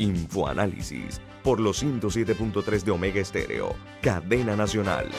Infoanálisis 0.00 1.20
por 1.44 1.60
los 1.60 1.84
107.3 1.84 2.84
de 2.84 2.90
Omega 2.90 3.20
Estéreo, 3.20 3.76
cadena 4.00 4.56
nacional. 4.56 5.10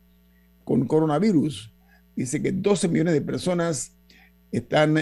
con 0.64 0.86
coronavirus. 0.86 1.72
Dice 2.14 2.42
que 2.42 2.52
12 2.52 2.88
millones 2.88 3.14
de 3.14 3.22
personas 3.22 3.96
están 4.52 4.98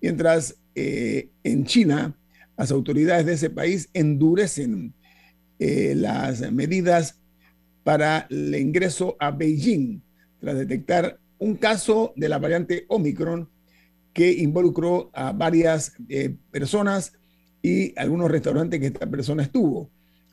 Mientras 0.00 0.56
eh, 0.74 1.28
en 1.42 1.64
China, 1.64 2.16
las 2.56 2.70
autoridades 2.70 3.26
de 3.26 3.32
ese 3.32 3.50
país 3.50 3.90
endurecen 3.92 4.94
eh, 5.58 5.94
las 5.96 6.52
medidas 6.52 7.18
para 7.82 8.28
el 8.30 8.54
ingreso 8.54 9.16
a 9.18 9.32
Beijing 9.32 10.00
tras 10.40 10.56
detectar 10.56 11.18
un 11.42 11.56
caso 11.56 12.12
de 12.14 12.28
la 12.28 12.38
variante 12.38 12.86
Omicron 12.88 13.50
que 14.12 14.30
involucró 14.30 15.10
a 15.12 15.32
varias 15.32 15.92
eh, 16.08 16.36
personas 16.52 17.14
y 17.60 17.98
algunos 17.98 18.30
restaurantes 18.30 18.78
que 18.78 18.86
esta 18.86 19.10
persona 19.10 19.42
estuvo 19.42 19.90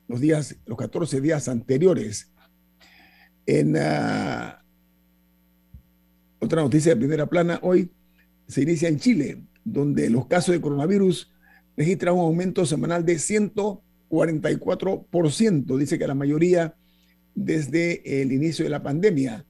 los 0.07 0.21
días, 0.21 0.55
los 0.67 0.77
14 0.77 1.19
días 1.19 1.47
anteriores. 1.47 2.31
En 3.47 3.75
ah, 3.77 4.63
otra 6.37 6.61
noticia 6.61 6.93
de 6.93 6.99
primera 6.99 7.25
plana, 7.25 7.57
hoy 7.63 7.91
se 8.47 8.61
inicia 8.61 8.87
en 8.87 8.99
Chile, 8.99 9.41
donde 9.63 10.11
los 10.11 10.27
casos 10.27 10.53
de 10.53 10.61
coronavirus 10.61 11.31
registran 11.75 12.13
un 12.13 12.21
aumento 12.21 12.67
semanal 12.67 13.03
de 13.03 13.15
144%, 13.15 15.75
dice 15.75 15.97
que 15.97 16.05
la 16.05 16.13
mayoría 16.13 16.75
desde 17.33 18.21
el 18.21 18.31
inicio 18.31 18.63
de 18.63 18.69
la 18.69 18.83
pandemia. 18.83 19.43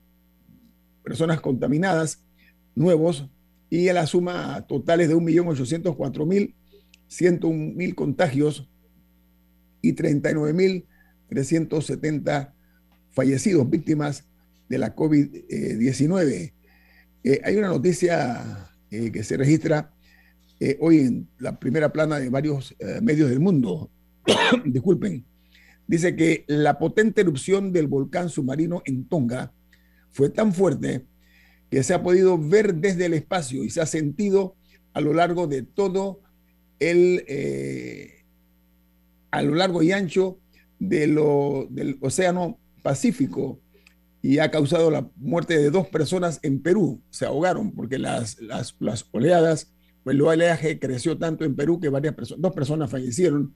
personas 1.03 1.41
contaminadas 1.41 2.23
nuevos 2.75 3.27
y 3.69 3.89
a 3.89 3.93
la 3.93 4.07
suma 4.07 4.65
totales 4.67 5.09
de 5.09 5.17
1.804.101.000 5.17 7.95
contagios 7.95 8.69
y 9.81 9.93
39.370 9.95 12.53
fallecidos 13.11 13.69
víctimas 13.69 14.29
de 14.69 14.77
la 14.77 14.95
COVID-19. 14.95 16.53
Eh, 17.25 17.41
hay 17.43 17.57
una 17.57 17.67
noticia 17.67 18.72
eh, 18.93 19.11
que 19.11 19.23
se 19.23 19.37
registra 19.37 19.91
eh, 20.59 20.77
hoy 20.79 20.99
en 20.99 21.27
la 21.39 21.57
primera 21.59 21.91
plana 21.91 22.19
de 22.19 22.29
varios 22.29 22.75
eh, 22.77 23.01
medios 23.01 23.27
del 23.27 23.39
mundo. 23.39 23.89
Disculpen. 24.65 25.25
dice 25.87 26.15
que 26.15 26.45
la 26.47 26.77
potente 26.77 27.21
erupción 27.21 27.73
del 27.73 27.87
volcán 27.87 28.29
submarino 28.29 28.83
en 28.85 29.05
Tonga 29.05 29.51
fue 30.11 30.29
tan 30.29 30.53
fuerte 30.53 31.07
que 31.71 31.81
se 31.81 31.95
ha 31.95 32.03
podido 32.03 32.37
ver 32.37 32.75
desde 32.75 33.07
el 33.07 33.15
espacio 33.15 33.63
y 33.63 33.71
se 33.71 33.81
ha 33.81 33.87
sentido 33.87 34.55
a 34.93 35.01
lo 35.01 35.15
largo 35.15 35.47
de 35.47 35.63
todo 35.63 36.21
el, 36.79 37.25
a 39.31 39.41
lo 39.41 39.55
largo 39.55 39.81
y 39.81 39.91
ancho 39.91 40.39
de 40.77 41.07
lo, 41.07 41.65
del 41.71 41.97
Océano 41.99 42.59
Pacífico 42.83 43.59
y 44.23 44.39
ha 44.39 44.49
causado 44.49 44.89
la 44.89 45.05
muerte 45.17 45.57
de 45.57 45.69
dos 45.69 45.89
personas 45.89 46.39
en 46.43 46.61
Perú. 46.63 47.03
Se 47.09 47.25
ahogaron 47.25 47.73
porque 47.73 47.99
las, 47.99 48.39
las, 48.41 48.73
las 48.79 49.05
oleadas, 49.11 49.73
pues 50.01 50.15
el 50.15 50.21
oleaje 50.21 50.79
creció 50.79 51.17
tanto 51.17 51.43
en 51.43 51.57
Perú 51.57 51.81
que 51.81 51.89
varias 51.89 52.15
personas, 52.15 52.41
dos 52.41 52.53
personas 52.53 52.89
fallecieron. 52.89 53.53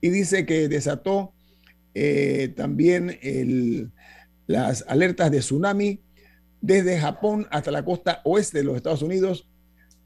Y 0.00 0.10
dice 0.10 0.46
que 0.46 0.68
desató 0.68 1.34
eh, 1.92 2.54
también 2.56 3.18
el, 3.20 3.90
las 4.46 4.84
alertas 4.86 5.32
de 5.32 5.40
tsunami 5.40 6.00
desde 6.60 7.00
Japón 7.00 7.48
hasta 7.50 7.72
la 7.72 7.84
costa 7.84 8.20
oeste 8.24 8.58
de 8.58 8.64
los 8.64 8.76
Estados 8.76 9.02
Unidos, 9.02 9.50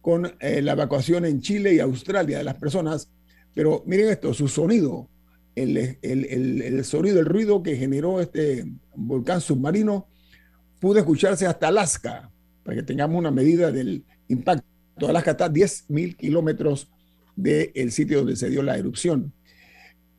con 0.00 0.32
eh, 0.40 0.62
la 0.62 0.72
evacuación 0.72 1.26
en 1.26 1.42
Chile 1.42 1.74
y 1.74 1.80
Australia 1.80 2.38
de 2.38 2.44
las 2.44 2.56
personas. 2.56 3.10
Pero 3.52 3.82
miren 3.86 4.08
esto, 4.08 4.32
su 4.32 4.48
sonido, 4.48 5.10
el, 5.62 5.98
el, 6.02 6.62
el, 6.62 6.84
sonido, 6.84 7.20
el 7.20 7.26
ruido 7.26 7.62
que 7.62 7.76
generó 7.76 8.20
este 8.20 8.64
volcán 8.94 9.40
submarino, 9.40 10.08
pudo 10.78 10.98
escucharse 10.98 11.46
hasta 11.46 11.68
Alaska, 11.68 12.30
para 12.62 12.76
que 12.76 12.82
tengamos 12.82 13.18
una 13.18 13.30
medida 13.30 13.70
del 13.70 14.04
impacto. 14.28 14.64
Alaska 15.08 15.32
está 15.32 15.46
a 15.46 15.52
10.000 15.52 16.16
kilómetros 16.16 16.90
del 17.36 17.90
sitio 17.92 18.18
donde 18.18 18.36
se 18.36 18.50
dio 18.50 18.62
la 18.62 18.76
erupción. 18.76 19.32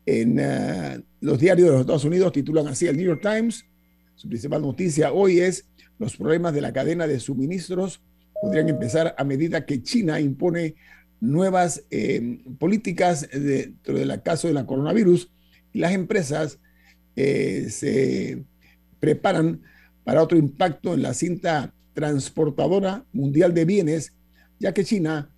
En 0.06 0.40
uh, 0.40 1.04
los 1.20 1.40
diarios 1.40 1.68
de 1.68 1.72
los 1.74 1.82
Estados 1.82 2.06
Unidos 2.06 2.32
titulan 2.32 2.68
así 2.68 2.88
el 2.88 2.98
New 2.98 3.06
York 3.06 3.22
Times. 3.22 3.66
Su 4.16 4.28
principal 4.28 4.62
noticia 4.62 5.14
hoy 5.14 5.40
es 5.40 5.68
los 6.00 6.18
problemas 6.18 6.54
de 6.54 6.62
la 6.62 6.74
cadena 6.74 7.06
de 7.06 7.20
suministros 7.20 8.02
podrían 8.42 8.70
empezar 8.70 9.14
a 9.18 9.24
medida 9.24 9.66
que 9.66 9.84
China 9.84 10.20
impone 10.20 10.76
nuevas 11.22 11.86
eh, 11.92 12.40
políticas 12.60 13.30
dentro 13.32 13.94
del 13.94 14.22
caso 14.24 14.48
de 14.48 14.56
la 14.56 14.66
coronavirus 14.66 15.32
y 15.72 15.80
las 15.80 15.94
empresas 15.94 16.60
eh, 17.16 17.68
se 17.70 18.44
preparan 19.00 19.62
para 20.04 20.24
otro 20.24 20.38
impacto 20.38 20.94
en 20.94 21.04
la 21.04 21.14
cinta 21.14 21.74
transportadora 21.94 23.06
mundial 23.14 23.54
de 23.54 23.66
bienes, 23.66 24.14
ya 24.60 24.74
que 24.74 24.84
China 24.84 25.30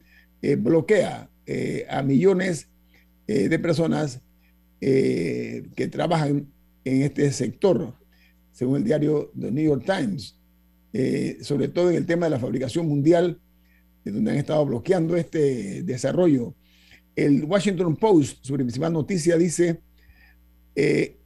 eh, 0.41 0.56
bloquea 0.56 1.30
a 1.89 2.01
millones 2.03 2.69
de 3.27 3.59
personas 3.59 4.21
que 4.79 5.89
trabajan 5.91 6.47
en 6.86 7.01
este 7.01 7.29
sector, 7.33 7.94
según 8.53 8.77
el 8.77 8.86
diario 8.86 9.29
The 9.38 9.51
New 9.51 9.65
York 9.65 9.83
Times. 9.86 10.39
Sobre 11.41 11.68
todo 11.68 11.89
en 11.89 11.97
el 11.97 12.06
tema 12.06 12.27
de 12.27 12.29
la 12.29 12.39
fabricación 12.39 12.88
mundial, 12.88 13.41
donde 14.11 14.31
han 14.31 14.38
estado 14.38 14.65
bloqueando 14.65 15.15
este 15.15 15.83
desarrollo. 15.83 16.55
El 17.15 17.44
Washington 17.45 17.95
Post, 17.95 18.44
su 18.44 18.53
principal 18.55 18.91
noticia, 18.91 19.38
dice, 19.38 19.81
eh, 20.75 21.17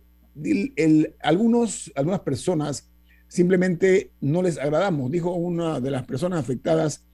algunos, 1.22 1.92
algunas 1.96 2.20
personas 2.22 2.90
simplemente 3.28 4.12
no 4.22 4.42
les 4.42 4.58
agradamos, 4.58 5.12
dijo 5.12 5.34
una 5.34 5.80
de 5.80 5.92
las 5.92 6.06
personas 6.06 6.40
afectadas 6.40 7.06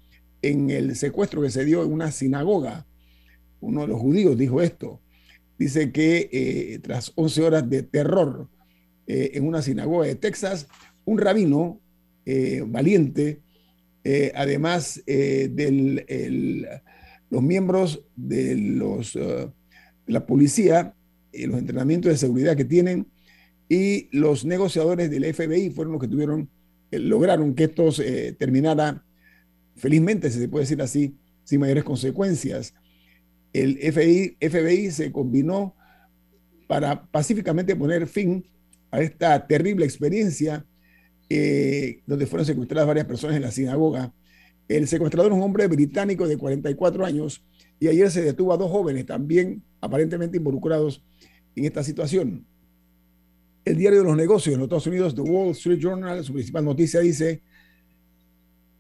en 0.42 0.69
el 0.69 0.95
secuestro 0.95 1.42
que 1.42 1.50
se 1.50 1.63
dio 1.65 1.83
en 1.83 1.92
una 1.92 2.12
sinagoga. 2.12 2.86
Uno 3.62 3.81
de 3.81 3.88
los 3.88 4.00
judíos 4.00 4.38
dijo 4.38 4.62
esto. 4.62 5.00
Dice 5.57 5.92
que 5.92 6.30
eh, 6.31 6.80
tras 6.80 7.13
11 7.15 7.44
horas 7.44 7.69
de 7.69 7.83
terror 7.83 8.50
en 9.06 9.45
una 9.45 9.62
sinagoga 9.62 10.07
de 10.07 10.15
Texas, 10.15 10.68
un 11.06 11.18
rabino 11.18 11.81
eh, 12.25 12.63
valiente, 12.65 13.42
eh, 14.04 14.32
además 14.36 15.02
eh, 15.08 15.50
de 15.52 16.82
los 17.30 17.42
miembros 17.42 18.04
de, 18.16 18.56
los, 18.58 19.18
la 20.06 20.26
policía, 20.26 20.96
los 21.32 21.60
entrenamientos 21.60 22.12
de 22.12 22.18
seguridad 22.18 22.56
que 22.56 22.66
tienen 22.66 23.08
y 23.70 24.10
los 24.16 24.46
negociadores 24.46 25.10
del 25.10 25.34
FBI 25.34 25.72
fueron 25.72 25.94
los 25.94 26.02
que 26.02 26.08
tuvieron, 26.08 26.50
lograron 26.92 27.56
que 27.56 27.64
esto 27.64 27.90
terminara 28.38 29.04
felizmente, 29.76 30.30
si 30.30 30.40
se 30.40 30.48
puede 30.48 30.64
decir 30.64 30.82
así, 30.82 31.16
sin 31.44 31.60
mayores 31.60 31.84
consecuencias. 31.84 32.74
El 33.52 33.78
FBI 33.78 34.92
se 34.92 35.12
combinó 35.12 35.76
para 36.68 37.06
pacíficamente 37.06 37.76
poner 37.76 38.08
fin 38.08 38.46
a 38.92 39.02
esta 39.02 39.48
terrible 39.48 39.86
experiencia 39.86 40.66
eh, 41.36 42.04
donde 42.06 42.28
fueron 42.28 42.46
secuestradas 42.46 42.86
varias 42.86 43.08
personas 43.08 43.36
en 43.36 43.42
la 43.42 43.50
sinagoga. 43.50 44.14
El 44.68 44.88
secuestrador 44.88 45.32
es 45.32 45.38
un 45.38 45.44
hombre 45.44 45.66
británico 45.66 46.28
de 46.28 46.38
44 46.38 47.04
años 47.04 47.44
y 47.80 47.88
ayer 47.88 48.12
se 48.12 48.22
detuvo 48.22 48.54
a 48.54 48.58
dos 48.58 48.70
jóvenes 48.70 49.08
también 49.08 49.64
aparentemente 49.82 50.38
involucrados 50.38 51.04
en 51.56 51.66
esta 51.66 51.84
situación. 51.84 52.46
El 53.66 53.78
diario 53.78 54.00
de 54.02 54.06
los 54.06 54.16
negocios 54.16 54.54
en 54.54 54.60
los 54.60 54.68
Estados 54.68 54.86
Unidos, 54.86 55.16
The 55.16 55.22
Wall 55.22 55.52
Street 55.54 55.80
Journal, 55.80 56.24
su 56.24 56.34
principal 56.34 56.66
noticia 56.66 57.00
dice, 57.00 57.42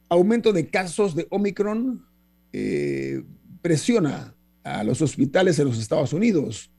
aumento 0.07 0.53
de 0.53 0.67
casos 0.67 1.15
de 1.15 1.25
Omicron 1.31 2.05
eh, 2.51 3.23
presiona 3.63 4.35
a 4.63 4.83
los 4.83 5.01
hospitales 5.01 5.57
en 5.57 5.65
los 5.65 5.79
Estados 5.79 6.13
Unidos. 6.13 6.69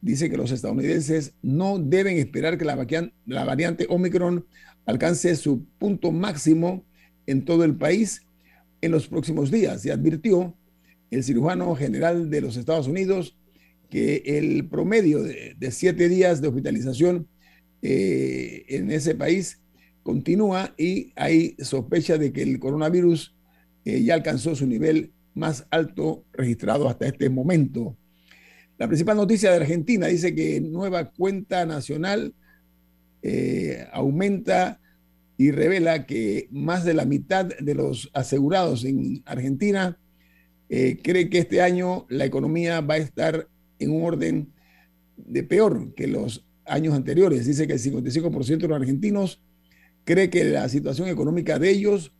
Dice 0.00 0.28
que 0.28 0.36
los 0.36 0.50
estadounidenses 0.50 1.34
no 1.40 1.78
deben 1.78 2.18
esperar 2.18 2.58
que 2.58 2.64
la, 2.64 2.76
la 3.26 3.44
variante 3.44 3.86
Omicron 3.88 4.44
alcance 4.86 5.34
su 5.36 5.64
punto 5.78 6.12
máximo 6.12 6.84
en 7.26 7.44
todo 7.44 7.64
el 7.64 7.76
país 7.76 8.22
en 8.80 8.90
los 8.90 9.08
próximos 9.08 9.50
días 9.50 9.84
y 9.86 9.90
advirtió 9.90 10.54
el 11.10 11.24
cirujano 11.24 11.74
general 11.74 12.30
de 12.30 12.40
los 12.40 12.56
Estados 12.56 12.86
Unidos 12.86 13.36
que 13.88 14.22
el 14.26 14.68
promedio 14.68 15.22
de, 15.22 15.70
siete 15.70 16.08
días 16.08 16.40
de 16.40 16.48
hospitalización 16.48 17.28
eh, 17.82 18.64
en 18.68 18.90
ese 18.90 19.14
país 19.14 19.60
continúa 20.02 20.74
y 20.76 21.12
hay 21.16 21.56
sospecha 21.58 22.18
de 22.18 22.32
que 22.32 22.42
el 22.42 22.58
coronavirus 22.58 23.34
eh, 23.84 24.02
ya 24.02 24.14
alcanzó 24.14 24.54
su 24.54 24.66
nivel 24.66 25.12
más 25.34 25.66
alto 25.70 26.24
registrado 26.32 26.88
hasta 26.88 27.06
este 27.06 27.28
momento. 27.30 27.96
La 28.78 28.86
principal 28.86 29.16
noticia 29.16 29.50
de 29.50 29.56
Argentina 29.56 30.08
dice 30.08 30.34
que 30.34 30.60
nueva 30.60 31.10
cuenta 31.10 31.64
nacional 31.64 32.34
eh, 33.22 33.86
aumenta 33.92 34.80
y 35.36 35.50
revela 35.50 36.06
que 36.06 36.48
más 36.50 36.84
de 36.84 36.94
la 36.94 37.04
mitad 37.04 37.46
de 37.46 37.74
los 37.74 38.10
asegurados 38.14 38.84
en 38.84 39.22
Argentina 39.26 39.98
eh, 40.68 40.98
cree 41.02 41.28
que 41.28 41.38
este 41.38 41.60
año 41.60 42.06
la 42.08 42.24
economía 42.24 42.80
va 42.80 42.94
a 42.94 42.98
estar 42.98 43.48
en 43.78 43.90
un 43.90 44.04
orden 44.04 44.52
de 45.16 45.42
peor 45.42 45.94
que 45.94 46.06
los 46.06 46.46
años 46.66 46.94
anteriores. 46.94 47.46
Dice 47.46 47.66
que 47.66 47.74
el 47.74 47.80
55% 47.80 48.58
de 48.58 48.68
los 48.68 48.80
argentinos 48.80 49.42
cree 50.04 50.30
que 50.30 50.44
la 50.44 50.68
situación 50.68 51.08
económica 51.08 51.58
de 51.58 51.70
ellos 51.70 52.12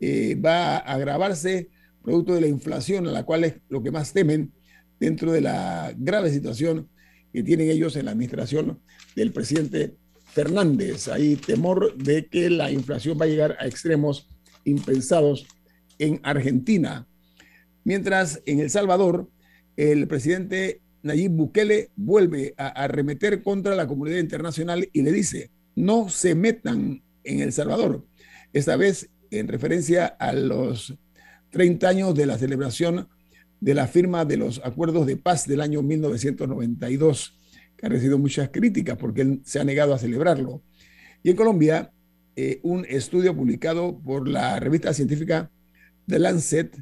eh, 0.00 0.34
va 0.34 0.76
a 0.76 0.94
agravarse 0.94 1.70
producto 2.02 2.34
de 2.34 2.40
la 2.40 2.48
inflación, 2.48 3.06
a 3.08 3.12
la 3.12 3.24
cual 3.24 3.44
es 3.44 3.54
lo 3.68 3.82
que 3.82 3.90
más 3.90 4.12
temen 4.12 4.52
dentro 5.00 5.32
de 5.32 5.40
la 5.40 5.92
grave 5.96 6.30
situación 6.30 6.88
que 7.32 7.42
tienen 7.42 7.68
ellos 7.68 7.96
en 7.96 8.06
la 8.06 8.12
administración 8.12 8.80
del 9.14 9.32
presidente 9.32 9.96
Fernández. 10.36 11.08
Hay 11.08 11.36
temor 11.36 11.96
de 11.96 12.26
que 12.26 12.50
la 12.50 12.70
inflación 12.70 13.16
va 13.18 13.24
a 13.24 13.28
llegar 13.28 13.56
a 13.58 13.66
extremos 13.66 14.28
impensados 14.64 15.46
en 15.98 16.20
Argentina. 16.24 17.08
Mientras 17.84 18.42
en 18.44 18.60
El 18.60 18.68
Salvador, 18.68 19.30
el 19.78 20.06
presidente 20.06 20.82
Nayib 21.02 21.30
Bukele 21.30 21.88
vuelve 21.96 22.52
a 22.58 22.66
arremeter 22.66 23.42
contra 23.42 23.74
la 23.74 23.86
comunidad 23.86 24.18
internacional 24.18 24.86
y 24.92 25.00
le 25.00 25.10
dice, 25.10 25.52
no 25.74 26.10
se 26.10 26.34
metan 26.34 27.02
en 27.24 27.40
El 27.40 27.54
Salvador. 27.54 28.06
Esta 28.52 28.76
vez 28.76 29.08
en 29.30 29.48
referencia 29.48 30.04
a 30.04 30.34
los 30.34 30.98
30 31.48 31.88
años 31.88 32.14
de 32.14 32.26
la 32.26 32.36
celebración 32.36 33.08
de 33.60 33.72
la 33.72 33.86
firma 33.86 34.26
de 34.26 34.36
los 34.36 34.60
acuerdos 34.62 35.06
de 35.06 35.16
paz 35.16 35.46
del 35.46 35.62
año 35.62 35.80
1992 35.80 37.38
que 37.76 37.86
ha 37.86 37.88
recibido 37.88 38.18
muchas 38.18 38.48
críticas 38.50 38.96
porque 38.96 39.22
él 39.22 39.40
se 39.44 39.60
ha 39.60 39.64
negado 39.64 39.94
a 39.94 39.98
celebrarlo. 39.98 40.62
Y 41.22 41.30
en 41.30 41.36
Colombia, 41.36 41.92
eh, 42.36 42.60
un 42.62 42.84
estudio 42.88 43.34
publicado 43.34 43.98
por 43.98 44.28
la 44.28 44.60
revista 44.60 44.92
científica 44.92 45.50
The 46.06 46.18
Lancet 46.18 46.76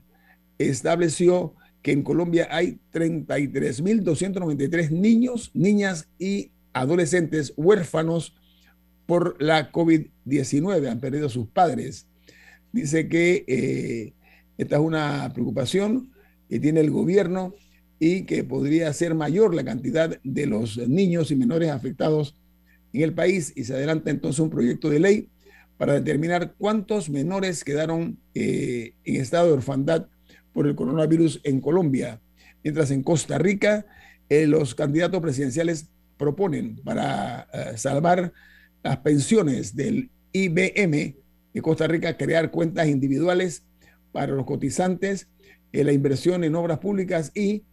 estableció 0.59 1.55
que 1.83 1.93
en 1.93 2.03
Colombia 2.03 2.49
hay 2.51 2.81
33.293 2.93 4.91
niños, 4.91 5.51
niñas 5.55 6.09
y 6.19 6.51
adolescentes 6.73 7.53
huérfanos 7.57 8.35
por 9.07 9.41
la 9.43 9.71
COVID-19, 9.71 10.89
han 10.89 11.01
perdido 11.01 11.27
a 11.27 11.31
sus 11.31 11.47
padres. 11.49 12.07
Dice 12.73 13.09
que 13.09 13.45
eh, 13.47 14.15
esta 14.57 14.77
es 14.77 14.83
una 14.83 15.31
preocupación 15.33 16.11
que 16.49 16.59
tiene 16.59 16.81
el 16.81 16.91
gobierno 16.91 17.55
y 18.07 18.25
que 18.25 18.45
podría 18.45 18.93
ser 18.93 19.15
mayor 19.15 19.55
la 19.55 19.65
cantidad 19.65 20.21
de 20.23 20.47
los 20.47 20.77
niños 20.77 21.31
y 21.31 21.37
menores 21.37 21.71
afectados 21.71 22.35
en 22.93 23.01
el 23.01 23.15
país. 23.15 23.55
Y 23.57 23.65
se 23.65 23.73
adelanta 23.73 24.11
entonces 24.11 24.41
un 24.41 24.51
proyecto 24.51 24.91
de 24.91 24.99
ley 25.01 25.29
para 25.79 25.95
determinar 25.95 26.53
cuántos 26.59 27.09
menores 27.09 27.65
quedaron 27.65 28.19
eh, 28.35 28.93
en 29.07 29.17
estado 29.17 29.47
de 29.47 29.53
orfandad 29.55 30.07
por 30.53 30.67
el 30.67 30.75
coronavirus 30.75 31.41
en 31.45 31.63
Colombia, 31.63 32.21
mientras 32.63 32.91
en 32.91 33.03
Costa 33.03 33.39
Rica 33.39 33.87
eh, 34.29 34.47
los 34.47 34.75
candidatos 34.75 35.23
presidenciales 35.23 35.89
proponen 36.19 36.77
para 36.85 37.49
eh, 37.55 37.79
salvar 37.79 38.35
las 38.83 38.99
pensiones 38.99 39.75
del 39.75 40.11
IBM 40.33 41.17
de 41.55 41.63
Costa 41.63 41.87
Rica 41.87 42.19
crear 42.19 42.51
cuentas 42.51 42.87
individuales 42.87 43.63
para 44.13 44.35
los 44.35 44.45
cotizantes, 44.45 45.27
la 45.73 45.93
inversión 45.93 46.45
en 46.45 46.55
obras 46.55 46.81
públicas 46.81 47.33
y 47.35 47.65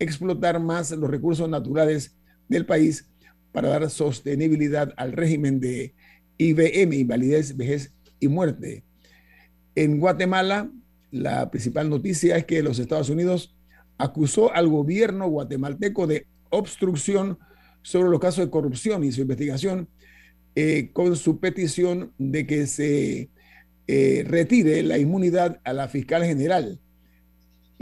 explotar 0.00 0.58
más 0.58 0.90
los 0.90 1.08
recursos 1.08 1.48
naturales 1.48 2.16
del 2.48 2.66
país 2.66 3.08
para 3.52 3.68
dar 3.68 3.88
sostenibilidad 3.90 4.92
al 4.96 5.12
régimen 5.12 5.60
de 5.60 5.94
IBM, 6.38 6.94
invalidez, 6.94 7.56
vejez 7.56 7.92
y 8.18 8.28
muerte. 8.28 8.82
En 9.74 10.00
Guatemala, 10.00 10.70
la 11.10 11.50
principal 11.50 11.88
noticia 11.88 12.36
es 12.36 12.46
que 12.46 12.62
los 12.62 12.78
Estados 12.78 13.10
Unidos 13.10 13.54
acusó 13.98 14.52
al 14.52 14.68
gobierno 14.68 15.28
guatemalteco 15.28 16.06
de 16.06 16.26
obstrucción 16.50 17.38
sobre 17.82 18.10
los 18.10 18.20
casos 18.20 18.44
de 18.44 18.50
corrupción 18.50 19.04
y 19.04 19.12
su 19.12 19.20
investigación 19.20 19.88
eh, 20.54 20.90
con 20.92 21.16
su 21.16 21.38
petición 21.38 22.12
de 22.18 22.46
que 22.46 22.66
se 22.66 23.30
eh, 23.86 24.24
retire 24.26 24.82
la 24.82 24.98
inmunidad 24.98 25.60
a 25.64 25.72
la 25.72 25.88
fiscal 25.88 26.24
general 26.24 26.80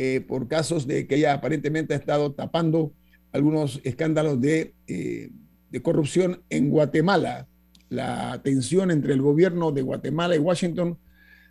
eh, 0.00 0.20
por 0.20 0.46
casos 0.46 0.86
de 0.86 1.08
que 1.08 1.16
ella 1.16 1.32
aparentemente 1.32 1.92
ha 1.92 1.96
estado 1.96 2.32
tapando 2.32 2.92
algunos 3.32 3.80
escándalos 3.82 4.40
de, 4.40 4.72
eh, 4.86 5.30
de 5.70 5.82
corrupción 5.82 6.40
en 6.50 6.70
Guatemala. 6.70 7.48
La 7.88 8.40
tensión 8.44 8.92
entre 8.92 9.12
el 9.12 9.20
gobierno 9.20 9.72
de 9.72 9.82
Guatemala 9.82 10.36
y 10.36 10.38
Washington 10.38 10.96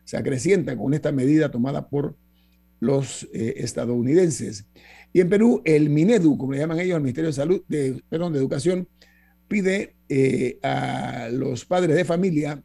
se 0.06 0.16
acrecienta 0.16 0.78
con 0.78 0.94
esta 0.94 1.12
medida 1.12 1.52
tomada 1.52 1.90
por 1.90 2.16
los 2.80 3.28
eh, 3.34 3.56
estadounidenses. 3.58 4.66
Y 5.12 5.20
en 5.20 5.28
Perú, 5.28 5.62
el 5.66 5.90
MINEDU, 5.90 6.38
como 6.38 6.54
le 6.54 6.60
llaman 6.60 6.80
ellos, 6.80 6.96
el 6.96 7.04
Ministerio 7.04 7.28
de 7.28 7.34
Salud, 7.34 7.62
de 7.68 8.02
Educación, 8.10 8.88
pide 9.50 9.98
a 10.64 11.28
los 11.34 11.66
padres 11.66 11.98
de 11.98 12.06
familia 12.06 12.64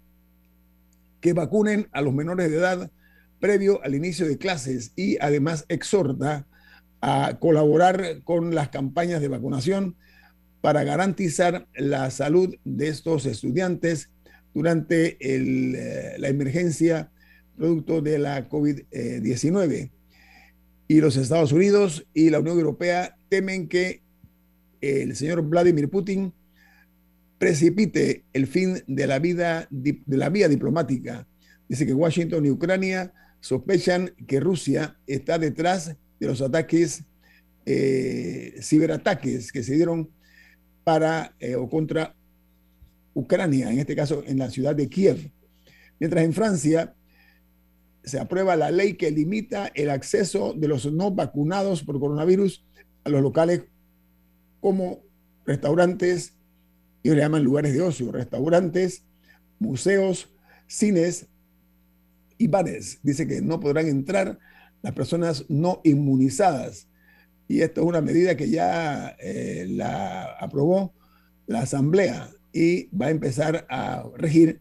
que 1.21 1.33
vacunen 1.33 1.89
a 1.91 2.03
los 2.03 2.15
menores 2.15 2.53
de 2.53 2.57
edad 2.57 2.91
previo 3.43 3.83
al 3.83 3.97
inicio 3.97 4.25
de 4.29 4.39
clases 4.39 4.93
y 4.95 5.19
además 5.21 5.67
exhorta 5.69 6.47
a 7.01 7.39
colaborar 7.41 8.23
con 8.23 8.55
las 8.55 8.69
campañas 8.69 9.21
de 9.21 9.27
vacunación 9.27 9.97
para 10.61 10.85
garantizar 10.85 11.67
la 11.75 12.09
salud 12.13 12.55
de 12.65 12.87
estos 12.87 13.27
estudiantes 13.27 14.11
durante 14.55 15.17
eh, 15.19 16.17
la 16.19 16.29
emergencia 16.29 17.11
producto 17.57 18.01
de 18.01 18.21
la 18.21 18.49
COVID-19. 18.49 19.91
Y 20.87 21.01
los 21.01 21.17
Estados 21.17 21.51
Unidos 21.51 22.07
y 22.15 22.31
la 22.31 22.39
Unión 22.39 22.59
Europea 22.59 23.17
temen 23.29 23.67
que 23.67 24.03
el 24.81 25.17
señor 25.17 25.43
Vladimir 25.43 25.91
Putin 25.91 26.33
precipite 27.39 28.23
el 28.35 28.47
fin 28.47 28.85
de 28.87 29.09
la 29.09 29.19
vida 29.19 29.67
de 29.71 30.01
la 30.07 30.29
vía 30.29 30.49
diplomática. 30.49 31.27
Dice 31.69 31.85
que 31.85 31.93
Washington 31.93 32.47
y 32.47 32.51
Ucrania 32.51 33.13
sospechan 33.43 34.15
que 34.29 34.41
Rusia 34.41 34.97
está 35.07 35.37
detrás 35.37 35.97
de 36.21 36.27
los 36.27 36.41
ataques, 36.41 37.05
eh, 37.67 38.55
ciberataques 38.63 39.51
que 39.51 39.65
se 39.65 39.75
dieron 39.75 40.11
para 40.85 41.35
eh, 41.41 41.57
o 41.57 41.69
contra 41.69 42.15
Ucrania, 43.15 43.71
en 43.71 43.81
este 43.81 43.97
caso 43.97 44.23
en 44.27 44.39
la 44.39 44.49
ciudad 44.49 44.77
de 44.77 44.89
Kiev. 44.89 45.33
Mientras 45.99 46.25
en 46.25 46.33
Francia 46.33 46.95
se 48.05 48.21
aprueba 48.21 48.57
la 48.57 48.71
ley 48.71 48.95
que 48.95 49.11
limita 49.11 49.71
el 49.75 49.91
acceso 49.91 50.55
de 50.55 50.69
los 50.69 50.91
no 50.91 51.11
vacunados 51.11 51.83
por 51.83 51.99
coronavirus 51.99 52.65
a 53.05 53.11
los 53.11 53.23
locales 53.23 53.65
como 54.61 55.01
restaurantes, 55.45 56.35
ellos 57.03 57.17
le 57.17 57.23
llaman 57.23 57.43
lugares 57.43 57.73
de 57.75 57.83
ocio, 57.83 58.13
restaurantes, 58.13 59.05
museos, 59.59 60.33
cines, 60.69 61.27
bares. 62.47 62.99
Dice 63.03 63.27
que 63.27 63.41
no 63.41 63.61
podrán 63.61 63.87
entrar 63.87 64.39
las 64.83 64.93
personas 64.93 65.45
no 65.49 65.81
inmunizadas. 65.85 66.89
Y 67.49 67.61
esto 67.61 67.83
es 67.83 67.87
una 67.87 68.01
medida 68.01 68.37
que 68.37 68.51
ya 68.51 69.17
eh, 69.21 69.67
la 69.69 70.25
aprobó 70.41 70.95
la 71.47 71.61
Asamblea 71.61 72.31
y 72.53 72.89
va 72.97 73.07
a 73.07 73.11
empezar 73.11 73.67
a 73.69 74.05
regir 74.17 74.61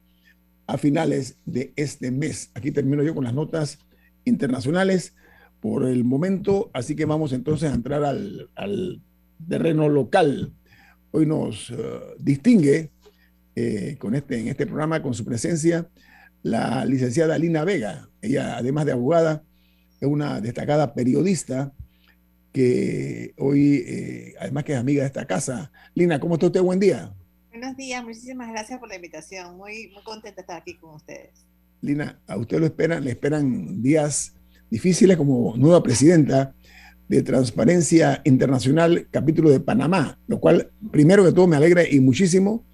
a 0.67 0.77
finales 0.77 1.37
de 1.45 1.73
este 1.75 2.11
mes. 2.11 2.51
Aquí 2.53 2.71
termino 2.71 3.03
yo 3.03 3.13
con 3.13 3.23
las 3.23 3.33
notas 3.33 3.79
internacionales 4.25 5.15
por 5.59 5.85
el 5.85 6.03
momento, 6.03 6.71
así 6.73 6.95
que 6.95 7.05
vamos 7.05 7.33
entonces 7.33 7.71
a 7.71 7.75
entrar 7.75 8.03
al, 8.03 9.01
terreno 9.47 9.89
local. 9.89 10.53
Hoy 11.11 11.25
nos 11.25 11.71
eh, 11.71 11.75
distingue 12.19 12.91
eh, 13.55 13.95
con 13.99 14.15
este, 14.15 14.39
en 14.39 14.47
este 14.47 14.65
programa 14.65 15.01
con 15.01 15.13
su 15.13 15.25
presencia 15.25 15.89
la 16.43 16.85
licenciada 16.85 17.37
Lina 17.37 17.63
Vega. 17.63 18.09
Ella, 18.21 18.57
además 18.57 18.85
de 18.85 18.93
abogada, 18.93 19.43
es 19.99 20.07
una 20.07 20.41
destacada 20.41 20.93
periodista 20.93 21.73
que 22.51 23.33
hoy, 23.37 23.83
eh, 23.87 24.35
además 24.39 24.63
que 24.63 24.73
es 24.73 24.79
amiga 24.79 25.01
de 25.01 25.07
esta 25.07 25.25
casa. 25.25 25.71
Lina, 25.93 26.19
¿cómo 26.19 26.35
está 26.35 26.47
usted? 26.47 26.61
Buen 26.61 26.79
día. 26.79 27.13
Buenos 27.49 27.75
días, 27.77 28.03
muchísimas 28.03 28.49
gracias 28.49 28.79
por 28.79 28.89
la 28.89 28.95
invitación. 28.95 29.57
Muy, 29.57 29.89
muy 29.93 30.03
contenta 30.03 30.35
de 30.37 30.41
estar 30.41 30.61
aquí 30.61 30.75
con 30.77 30.95
ustedes. 30.95 31.45
Lina, 31.81 32.19
a 32.27 32.37
usted 32.37 32.59
lo 32.59 32.65
esperan, 32.65 33.03
le 33.03 33.11
esperan 33.11 33.81
días 33.81 34.35
difíciles 34.69 35.17
como 35.17 35.55
nueva 35.57 35.83
presidenta 35.83 36.55
de 37.07 37.23
Transparencia 37.23 38.21
Internacional, 38.23 39.07
capítulo 39.11 39.49
de 39.49 39.59
Panamá, 39.59 40.17
lo 40.27 40.39
cual, 40.39 40.71
primero 40.91 41.25
que 41.25 41.33
todo, 41.33 41.47
me 41.47 41.57
alegra 41.57 41.87
y 41.87 41.99
muchísimo 41.99 42.65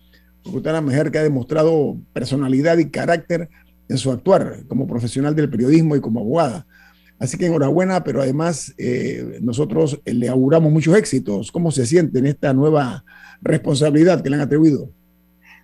porque 0.51 0.69
una 0.69 0.81
mujer 0.81 1.11
que 1.11 1.19
ha 1.19 1.23
demostrado 1.23 1.97
personalidad 2.13 2.77
y 2.77 2.89
carácter 2.89 3.49
en 3.89 3.97
su 3.97 4.11
actuar 4.11 4.65
como 4.67 4.87
profesional 4.87 5.35
del 5.35 5.49
periodismo 5.49 5.95
y 5.95 6.01
como 6.01 6.19
abogada. 6.19 6.65
Así 7.19 7.37
que 7.37 7.47
enhorabuena, 7.47 8.03
pero 8.03 8.21
además 8.21 8.73
eh, 8.77 9.39
nosotros 9.41 9.99
le 10.05 10.29
auguramos 10.29 10.71
muchos 10.71 10.95
éxitos. 10.95 11.51
¿Cómo 11.51 11.71
se 11.71 11.85
siente 11.85 12.19
en 12.19 12.27
esta 12.27 12.53
nueva 12.53 13.03
responsabilidad 13.41 14.21
que 14.21 14.29
le 14.29 14.35
han 14.35 14.41
atribuido? 14.43 14.91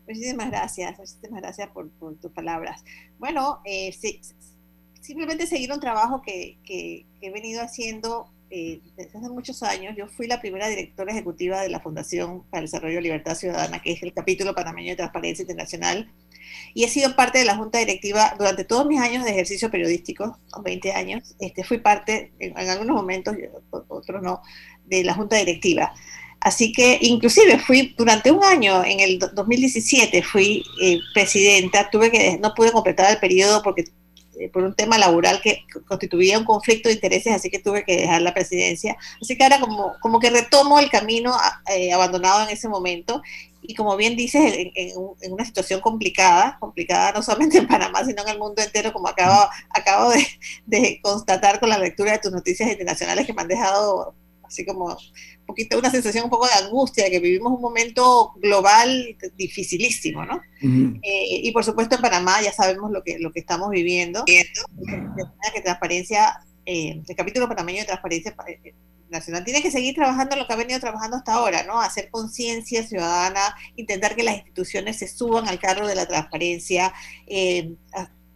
Muchísimas 0.07 0.49
gracias, 0.49 0.97
muchísimas 0.97 1.41
gracias 1.41 1.69
por, 1.69 1.89
tus 2.21 2.31
palabras. 2.31 2.83
Bueno, 3.19 3.59
eh, 3.65 3.95
simplemente 4.99 5.47
seguir 5.47 5.71
un 5.71 5.79
trabajo 5.79 6.21
que, 6.21 6.57
que, 6.65 7.05
he 7.21 7.31
venido 7.31 7.61
haciendo 7.61 8.27
eh, 8.55 8.81
desde 8.95 9.17
hace 9.17 9.29
muchos 9.29 9.63
años, 9.63 9.95
yo 9.97 10.07
fui 10.07 10.27
la 10.27 10.39
primera 10.39 10.67
directora 10.67 11.11
ejecutiva 11.11 11.61
de 11.61 11.69
la 11.69 11.79
Fundación 11.79 12.43
para 12.51 12.59
el 12.59 12.65
Desarrollo 12.65 12.97
de 12.97 13.01
Libertad 13.01 13.33
Ciudadana, 13.33 13.81
que 13.81 13.93
es 13.93 14.03
el 14.03 14.13
capítulo 14.13 14.53
panameño 14.53 14.91
de 14.91 14.97
Transparencia 14.97 15.41
Internacional, 15.41 16.11
y 16.75 16.83
he 16.83 16.87
sido 16.87 17.15
parte 17.15 17.39
de 17.39 17.45
la 17.45 17.55
Junta 17.55 17.79
Directiva 17.79 18.35
durante 18.37 18.63
todos 18.63 18.85
mis 18.85 18.99
años 18.99 19.23
de 19.23 19.31
ejercicio 19.31 19.71
periodístico, 19.71 20.37
20 20.63 20.93
años, 20.93 21.35
este, 21.39 21.63
fui 21.63 21.79
parte, 21.79 22.31
en, 22.37 22.55
algunos 22.55 22.95
momentos, 22.95 23.35
otros 23.71 24.21
no, 24.21 24.43
de 24.85 25.03
la 25.03 25.15
Junta 25.15 25.37
Directiva. 25.37 25.91
Así 26.39 26.71
que 26.71 26.99
inclusive 27.01 27.57
fui 27.57 27.95
durante 27.97 28.29
un 28.29 28.43
año, 28.43 28.83
en 28.85 28.99
el 28.99 29.17
2017, 29.17 30.21
fui 30.21 30.63
eh, 30.79 30.99
presidenta, 31.15 31.89
tuve 31.89 32.11
que, 32.11 32.37
no 32.37 32.53
pude 32.53 32.71
completar 32.71 33.09
el 33.09 33.17
periodo 33.17 33.63
porque 33.63 33.85
por 34.49 34.63
un 34.63 34.75
tema 34.75 34.97
laboral 34.97 35.41
que 35.41 35.65
constituía 35.87 36.37
un 36.39 36.45
conflicto 36.45 36.89
de 36.89 36.95
intereses, 36.95 37.33
así 37.33 37.49
que 37.49 37.59
tuve 37.59 37.83
que 37.83 37.97
dejar 37.97 38.21
la 38.21 38.33
presidencia. 38.33 38.97
Así 39.21 39.37
que 39.37 39.43
ahora 39.43 39.59
como, 39.59 39.93
como 40.01 40.19
que 40.19 40.29
retomo 40.29 40.79
el 40.79 40.89
camino 40.89 41.35
eh, 41.73 41.93
abandonado 41.93 42.43
en 42.43 42.49
ese 42.49 42.67
momento 42.67 43.21
y 43.65 43.75
como 43.75 43.95
bien 43.95 44.15
dices, 44.15 44.53
en, 44.75 45.31
una 45.31 45.45
situación 45.45 45.79
complicada, 45.79 46.57
complicada 46.59 47.13
no 47.13 47.23
solamente 47.23 47.57
en 47.57 47.67
Panamá, 47.67 48.03
sino 48.03 48.21
en 48.23 48.29
el 48.29 48.39
mundo 48.39 48.61
entero, 48.61 48.91
como 48.91 49.07
acabo, 49.07 49.49
acabo 49.69 50.11
de, 50.65 50.99
constatar 51.01 51.59
con 51.59 51.69
la 51.69 51.77
lectura 51.77 52.11
de 52.11 52.19
tus 52.19 52.31
noticias 52.31 52.69
internacionales 52.69 53.25
que 53.25 53.33
me 53.33 53.41
han 53.41 53.47
dejado 53.47 54.13
así 54.43 54.65
como 54.65 54.95
poquito, 55.45 55.77
una 55.77 55.91
sensación 55.91 56.25
un 56.25 56.29
poco 56.29 56.47
de 56.47 56.53
angustia, 56.65 57.05
de 57.05 57.11
que 57.11 57.19
vivimos 57.19 57.53
un 57.53 57.61
momento 57.61 58.33
global 58.37 59.15
dificilísimo, 59.37 60.25
¿no? 60.25 60.41
Eh, 60.61 61.41
y 61.43 61.51
por 61.51 61.63
supuesto 61.63 61.95
en 61.95 62.01
Panamá 62.01 62.41
ya 62.41 62.51
sabemos 62.51 62.91
lo 62.91 63.03
que, 63.03 63.19
lo 63.19 63.31
que 63.31 63.41
estamos 63.41 63.69
viviendo. 63.69 64.23
que 65.53 65.61
transparencia, 65.61 66.39
eh, 66.65 67.01
el 67.07 67.15
capítulo 67.15 67.47
panameño 67.47 67.79
de 67.79 67.85
transparencia 67.85 68.35
eh, 68.47 68.73
nacional 69.09 69.43
tiene 69.43 69.61
que 69.61 69.71
seguir 69.71 69.93
trabajando 69.93 70.35
lo 70.35 70.47
que 70.47 70.53
ha 70.53 70.57
venido 70.57 70.79
trabajando 70.79 71.17
hasta 71.17 71.33
ahora, 71.33 71.63
¿no? 71.63 71.79
Hacer 71.79 72.09
conciencia 72.09 72.83
ciudadana, 72.83 73.55
intentar 73.75 74.15
que 74.15 74.23
las 74.23 74.35
instituciones 74.35 74.97
se 74.97 75.07
suban 75.07 75.47
al 75.47 75.59
carro 75.59 75.87
de 75.87 75.95
la 75.95 76.07
transparencia, 76.07 76.93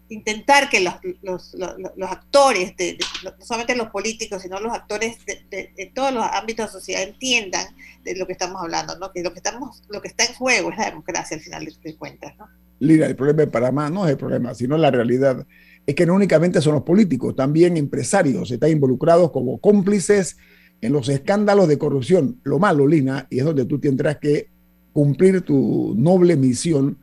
intentar 0.10 0.70
que 0.70 0.80
los, 0.80 0.96
los, 1.22 1.54
los, 1.54 2.12
actores, 2.12 2.76
de, 2.78 2.98
no 3.24 3.32
solamente 3.40 3.76
los 3.76 3.90
políticos, 3.90 4.42
sino 4.42 4.60
los 4.60 4.74
actores 4.74 5.18
de, 5.26 5.92
todos 5.94 6.14
los 6.14 6.24
ámbitos 6.24 6.58
de 6.58 6.68
la 6.68 6.72
sociedad 6.72 7.04
entiendan 7.04 7.68
de 8.04 8.16
lo 8.16 8.26
que 8.26 8.34
estamos 8.34 8.62
hablando, 8.62 8.98
¿no? 8.98 9.12
que 9.12 9.22
lo 9.22 9.32
que, 9.32 9.40
estamos, 9.40 9.84
lo 9.90 10.02
que 10.02 10.08
está 10.08 10.26
en 10.26 10.34
juego 10.34 10.72
es 10.72 10.78
la 10.78 10.86
democracia 10.86 11.38
al 11.38 11.44
final 11.44 11.66
de 11.66 11.96
cuentas. 11.96 12.34
¿no? 12.38 12.48
Lira, 12.80 13.08
el 13.08 13.16
problema 13.16 13.42
de 13.42 13.48
Panamá 13.48 13.90
no 13.90 14.06
es 14.06 14.12
el 14.12 14.18
problema, 14.18 14.54
sino 14.54 14.78
la 14.78 14.92
realidad. 14.92 15.46
Es 15.86 15.96
que 15.96 16.06
no 16.06 16.16
únicamente 16.16 16.62
son 16.62 16.76
los 16.76 16.84
políticos, 16.84 17.36
también 17.36 17.78
empresarios 17.78 18.52
están 18.52 18.72
involucrados 18.72 19.32
como 19.32 19.58
cómplices 19.60 20.38
en 20.82 20.94
los 20.94 21.10
escándalos 21.10 21.68
de 21.68 21.78
corrupción. 21.78 22.40
Lo 22.44 22.60
malo, 22.60 22.88
Lina, 22.88 23.28
y 23.30 23.40
es 23.40 23.46
donde 23.46 23.66
tú 23.66 23.80
tendrás 23.80 24.18
que 24.18 24.50
cumplir 24.94 25.42
tu 25.42 25.94
noble 25.98 26.36
misión, 26.36 27.00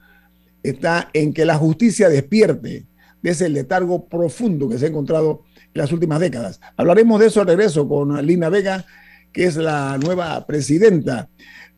está 0.63 1.11
en 1.13 1.33
que 1.33 1.45
la 1.45 1.57
justicia 1.57 2.09
despierte 2.09 2.87
de 3.25 3.31
ese 3.31 3.49
letargo 3.49 4.07
profundo 4.07 4.69
que 4.69 4.77
se 4.77 4.85
ha 4.85 4.89
encontrado 4.89 5.45
en 5.57 5.81
las 5.81 5.91
últimas 5.93 6.21
décadas. 6.21 6.61
Hablaremos 6.77 7.19
de 7.19 7.29
eso 7.29 7.41
al 7.41 7.47
regreso 7.47 7.89
con 7.89 8.15
Lina 8.25 8.51
Vega, 8.51 8.85
que 9.33 9.47
es 9.47 9.57
la 9.57 9.97
nueva 9.97 10.47
presidenta 10.47 11.31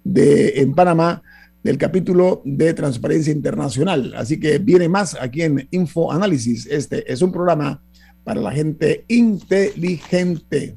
de, 0.02 0.60
en 0.60 0.74
Panamá 0.74 1.22
del 1.62 1.78
capítulo 1.78 2.42
de 2.44 2.74
Transparencia 2.74 3.32
Internacional. 3.32 4.12
Así 4.16 4.40
que 4.40 4.58
viene 4.58 4.88
más 4.88 5.16
aquí 5.20 5.42
en 5.42 5.68
Info 5.70 6.10
Análisis. 6.10 6.66
Este 6.66 7.10
es 7.12 7.22
un 7.22 7.30
programa 7.30 7.80
para 8.24 8.40
la 8.40 8.50
gente 8.50 9.04
inteligente. 9.06 10.76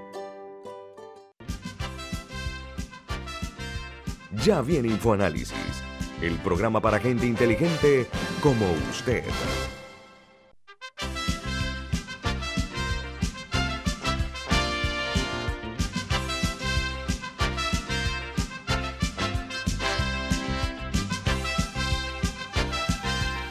Ya 4.43 4.59
viene 4.61 4.87
InfoAnálisis, 4.87 5.53
el 6.19 6.33
programa 6.39 6.81
para 6.81 6.99
gente 6.99 7.27
inteligente 7.27 8.07
como 8.41 8.65
usted. 8.89 9.23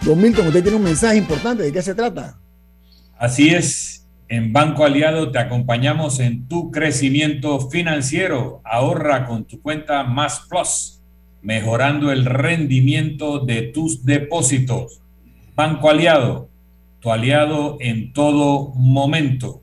Don 0.02 0.20
Milton, 0.20 0.48
usted 0.48 0.62
tiene 0.62 0.76
un 0.76 0.82
mensaje 0.82 1.18
importante. 1.18 1.62
¿De 1.62 1.72
qué 1.72 1.82
se 1.82 1.94
trata? 1.94 2.36
Así 3.16 3.50
es. 3.50 3.79
En 4.30 4.52
Banco 4.52 4.84
Aliado 4.84 5.32
te 5.32 5.40
acompañamos 5.40 6.20
en 6.20 6.46
tu 6.46 6.70
crecimiento 6.70 7.68
financiero. 7.68 8.60
Ahorra 8.62 9.26
con 9.26 9.44
tu 9.44 9.60
cuenta 9.60 10.04
Más 10.04 10.46
Plus, 10.48 11.02
mejorando 11.42 12.12
el 12.12 12.24
rendimiento 12.24 13.40
de 13.40 13.62
tus 13.62 14.04
depósitos. 14.04 15.00
Banco 15.56 15.90
Aliado, 15.90 16.48
tu 17.00 17.10
aliado 17.10 17.76
en 17.80 18.12
todo 18.12 18.72
momento. 18.76 19.62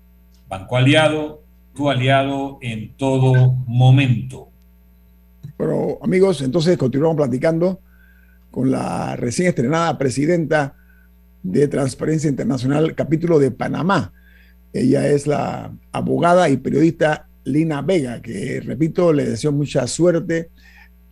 Banco 0.49 0.77
Aliado, 0.77 1.45
tu 1.73 1.89
aliado 1.89 2.59
en 2.61 2.97
todo 2.97 3.53
momento. 3.69 4.49
Pero 5.57 6.01
amigos, 6.03 6.43
entonces 6.43 6.77
continuamos 6.77 7.17
platicando 7.17 7.79
con 8.51 8.73
la 8.73 9.15
recién 9.15 9.47
estrenada 9.47 9.97
presidenta 9.97 10.75
de 11.45 11.69
Transparencia 11.69 12.29
Internacional, 12.29 12.93
capítulo 12.97 13.39
de 13.39 13.53
Panamá. 13.53 14.13
Ella 14.73 15.07
es 15.07 15.29
la 15.29 15.73
abogada 15.93 16.49
y 16.49 16.57
periodista 16.57 17.29
Lina 17.45 17.83
Vega, 17.83 18.21
que 18.21 18.63
repito, 18.65 19.13
le 19.13 19.27
deseo 19.27 19.53
mucha 19.53 19.87
suerte 19.87 20.51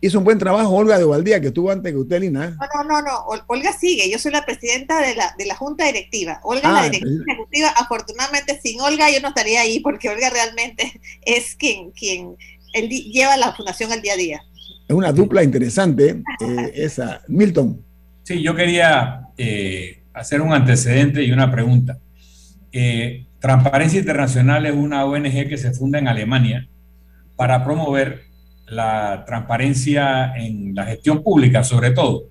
hizo 0.03 0.17
un 0.19 0.25
buen 0.25 0.37
trabajo 0.37 0.69
Olga 0.69 0.97
de 0.97 1.05
Valdía, 1.05 1.39
que 1.39 1.47
estuvo 1.47 1.71
antes 1.71 1.93
que 1.93 1.97
usted, 1.97 2.19
Lina. 2.19 2.57
No, 2.75 2.83
no, 2.83 3.01
no, 3.01 3.25
Olga 3.47 3.71
sigue. 3.71 4.11
Yo 4.11 4.19
soy 4.19 4.33
la 4.33 4.45
presidenta 4.45 4.99
de 4.99 5.15
la, 5.15 5.33
de 5.37 5.45
la 5.45 5.55
Junta 5.55 5.85
Directiva. 5.85 6.41
Olga 6.43 6.67
es 6.67 6.73
la 6.73 6.81
ah, 6.81 6.89
directiva 6.89 7.23
ejecutiva. 7.25 7.69
Afortunadamente, 7.69 8.59
sin 8.61 8.81
Olga 8.81 9.09
yo 9.09 9.21
no 9.21 9.29
estaría 9.29 9.61
ahí, 9.61 9.79
porque 9.79 10.09
Olga 10.09 10.29
realmente 10.29 10.99
es 11.25 11.55
quien, 11.55 11.91
quien 11.91 12.35
lleva 12.89 13.37
la 13.37 13.53
fundación 13.53 13.93
al 13.93 14.01
día 14.01 14.13
a 14.13 14.17
día. 14.17 14.43
Es 14.89 14.93
una 14.93 15.13
dupla 15.13 15.41
interesante 15.41 16.21
eh, 16.41 16.71
esa. 16.75 17.21
Milton. 17.29 17.81
Sí, 18.23 18.41
yo 18.41 18.55
quería 18.55 19.29
eh, 19.37 20.03
hacer 20.13 20.41
un 20.41 20.51
antecedente 20.51 21.23
y 21.23 21.31
una 21.31 21.49
pregunta. 21.49 21.97
Eh, 22.73 23.25
Transparencia 23.39 23.99
Internacional 23.99 24.65
es 24.65 24.73
una 24.73 25.05
ONG 25.05 25.47
que 25.47 25.57
se 25.57 25.71
funda 25.71 25.97
en 25.97 26.09
Alemania 26.09 26.67
para 27.37 27.63
promover 27.63 28.32
la 28.67 29.23
transparencia 29.25 30.35
en 30.37 30.73
la 30.75 30.85
gestión 30.85 31.23
pública, 31.23 31.63
sobre 31.63 31.91
todo. 31.91 32.29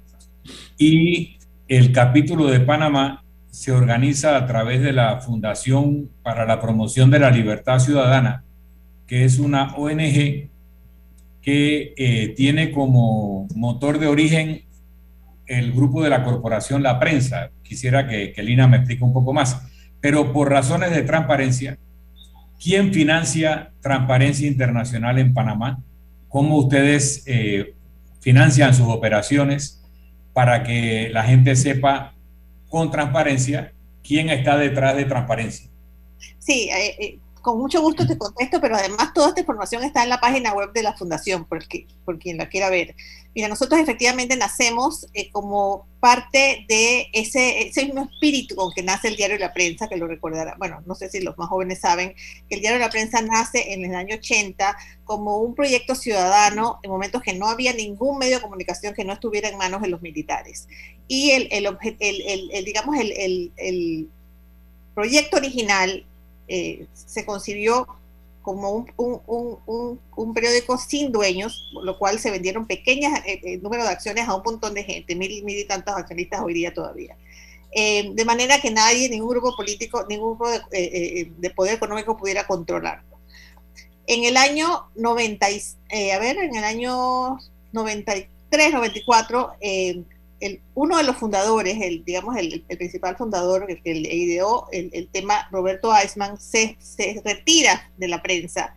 Y 0.79 1.39
el 1.69 1.93
capítulo 1.93 2.47
de 2.47 2.61
Panamá 2.61 3.25
se 3.51 3.71
organiza 3.71 4.37
a 4.37 4.47
través 4.47 4.83
de 4.83 4.93
la 4.93 5.21
Fundación 5.21 6.11
para 6.23 6.47
la 6.47 6.61
Promoción 6.61 7.11
de 7.11 7.19
la 7.19 7.31
Libertad 7.31 7.79
Ciudadana, 7.79 8.45
que 9.07 9.25
es 9.25 9.39
una 9.39 9.75
ONG 9.77 10.51
que 11.43 11.93
eh, 11.97 12.29
tiene 12.37 12.71
como 12.71 13.47
motor 13.55 13.99
de 13.99 14.07
origen 14.07 14.63
el 15.47 15.73
grupo 15.73 16.03
de 16.03 16.11
la 16.11 16.25
corporación 16.25 16.83
La 16.83 16.99
Prensa. 16.99 17.51
Quisiera 17.63 18.09
que, 18.09 18.33
que 18.33 18.43
Lina 18.43 18.67
me 18.69 18.79
explique 18.79 19.05
un 19.05 19.13
poco 19.13 19.33
más. 19.33 19.61
Pero 20.01 20.33
por 20.33 20.51
razones 20.51 20.91
de 20.91 21.03
transparencia, 21.03 21.79
¿quién 22.63 22.93
financia 22.93 23.73
Transparencia 23.81 24.49
Internacional 24.49 25.19
en 25.19 25.35
Panamá? 25.35 25.79
Cómo 26.33 26.57
ustedes 26.57 27.23
eh, 27.27 27.75
financian 28.21 28.75
sus 28.75 28.89
operaciones 28.89 29.85
para 30.33 30.63
que 30.63 31.11
la 31.11 31.25
gente 31.25 31.55
sepa 31.55 32.15
con 32.71 32.91
transparencia 32.91 33.75
quién 34.03 34.31
está 34.31 34.57
detrás 34.57 34.97
de 34.97 35.05
transparencia. 35.05 35.71
Sí, 36.39 36.71
eh, 36.71 36.97
eh, 36.99 37.19
con 37.43 37.59
mucho 37.59 37.83
gusto 37.83 38.07
te 38.07 38.17
contesto, 38.17 38.61
pero 38.61 38.77
además 38.77 39.13
toda 39.13 39.29
esta 39.29 39.41
información 39.41 39.83
está 39.83 40.05
en 40.05 40.09
la 40.09 40.21
página 40.21 40.55
web 40.55 40.73
de 40.73 40.83
la 40.83 40.97
Fundación, 40.97 41.45
por, 41.45 41.59
por 42.05 42.19
quien 42.19 42.39
la 42.39 42.49
quiera 42.49 42.71
ver. 42.71 42.95
Mira, 43.35 43.49
nosotros 43.49 43.81
efectivamente 43.81 44.37
nacemos 44.37 45.07
eh, 45.13 45.31
como 45.31 45.87
parte 46.01 46.65
de 46.69 47.09
ese, 47.13 47.67
ese, 47.67 47.85
mismo 47.87 48.09
espíritu 48.13 48.55
con 48.55 48.73
que 48.73 48.83
nace 48.83 49.09
el 49.09 49.17
diario 49.17 49.37
de 49.37 49.45
la 49.45 49.53
prensa, 49.53 49.89
que 49.89 49.97
lo 49.97 50.07
recordará, 50.07 50.55
bueno, 50.59 50.83
no 50.87 50.95
sé 50.95 51.11
si 51.11 51.21
los 51.21 51.37
más 51.37 51.49
jóvenes 51.49 51.81
saben, 51.81 52.15
que 52.49 52.55
el 52.55 52.61
diario 52.61 52.79
de 52.79 52.85
la 52.85 52.91
prensa 52.91 53.23
nace 53.23 53.73
en 53.73 53.85
el 53.85 53.95
año 53.95 54.17
80 54.17 54.77
como 55.05 55.39
un 55.39 55.55
proyecto 55.55 55.95
ciudadano 55.95 56.79
en 56.83 56.91
momentos 56.91 57.23
que 57.23 57.35
no 57.35 57.49
había 57.49 57.73
ningún 57.73 58.19
medio 58.19 58.37
de 58.37 58.43
comunicación 58.43 58.95
que 58.95 59.05
no 59.05 59.15
estuviera 59.15 59.49
en 59.49 59.59
manos 59.59 59.83
de 59.83 59.89
los 59.89 60.01
militares. 60.01 60.69
Y 61.09 61.33
el, 61.33 61.49
el, 61.51 61.67
el, 61.99 62.51
el 62.53 62.65
digamos, 62.65 62.97
el 62.99 64.09
proyecto 64.95 65.39
original 65.39 66.05
eh, 66.53 66.87
se 66.93 67.25
concibió 67.25 67.87
como 68.43 68.87
un, 68.97 70.35
periódico 70.35 70.77
sin 70.77 71.13
dueños, 71.13 71.71
lo 71.73 71.99
cual 71.99 72.19
se 72.19 72.31
vendieron 72.31 72.67
pequeñas 72.67 73.21
eh, 73.25 73.41
eh, 73.43 73.59
número 73.59 73.85
de 73.85 73.91
acciones 73.91 74.29
a 74.29 74.35
un 74.35 74.43
montón 74.45 74.75
de 74.75 74.85
gente, 74.85 75.15
mil, 75.15 75.45
mil 75.45 75.59
y 75.59 75.65
tantos 75.65 75.95
accionistas 75.97 76.43
hoy 76.43 76.55
día 76.55 76.75
todavía. 76.75 77.17
Eh, 77.75 78.11
de 78.13 78.25
manera 78.25 78.61
que 78.61 78.71
nadie, 78.71 79.09
ningún 79.09 79.31
grupo 79.31 79.57
político, 79.57 80.05
ningún 80.09 80.37
grupo 80.37 80.51
de, 80.51 81.33
de 81.39 81.51
poder 81.51 81.75
económico 81.75 82.17
pudiera 82.17 82.47
controlarlo. 82.47 83.17
En 84.07 84.25
el 84.25 84.37
año 84.37 84.89
90, 84.97 85.47
a 85.47 86.19
ver, 86.19 86.37
en 86.37 86.57
el 86.57 86.65
año 86.65 87.39
93, 87.73 88.73
94, 88.73 89.53
uno 90.75 90.97
de 90.97 91.05
los 91.05 91.17
fundadores, 91.17 91.81
el, 91.81 92.05
digamos, 92.05 92.37
el, 92.37 92.63
principal 92.63 93.17
fundador, 93.17 93.67
el 93.69 93.83
que 93.83 93.93
ideó 93.93 94.67
el, 94.73 95.09
tema, 95.13 95.49
Roberto 95.51 95.95
Eisman, 95.95 96.41
se, 96.41 96.77
retira 97.25 97.91
de 97.97 98.09
la 98.09 98.23
prensa 98.23 98.75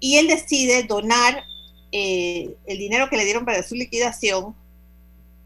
y 0.00 0.16
él 0.18 0.28
decide 0.28 0.82
donar 0.84 1.44
eh, 1.90 2.54
el 2.66 2.78
dinero 2.78 3.08
que 3.08 3.16
le 3.16 3.24
dieron 3.24 3.44
para 3.44 3.62
su 3.62 3.74
liquidación, 3.74 4.54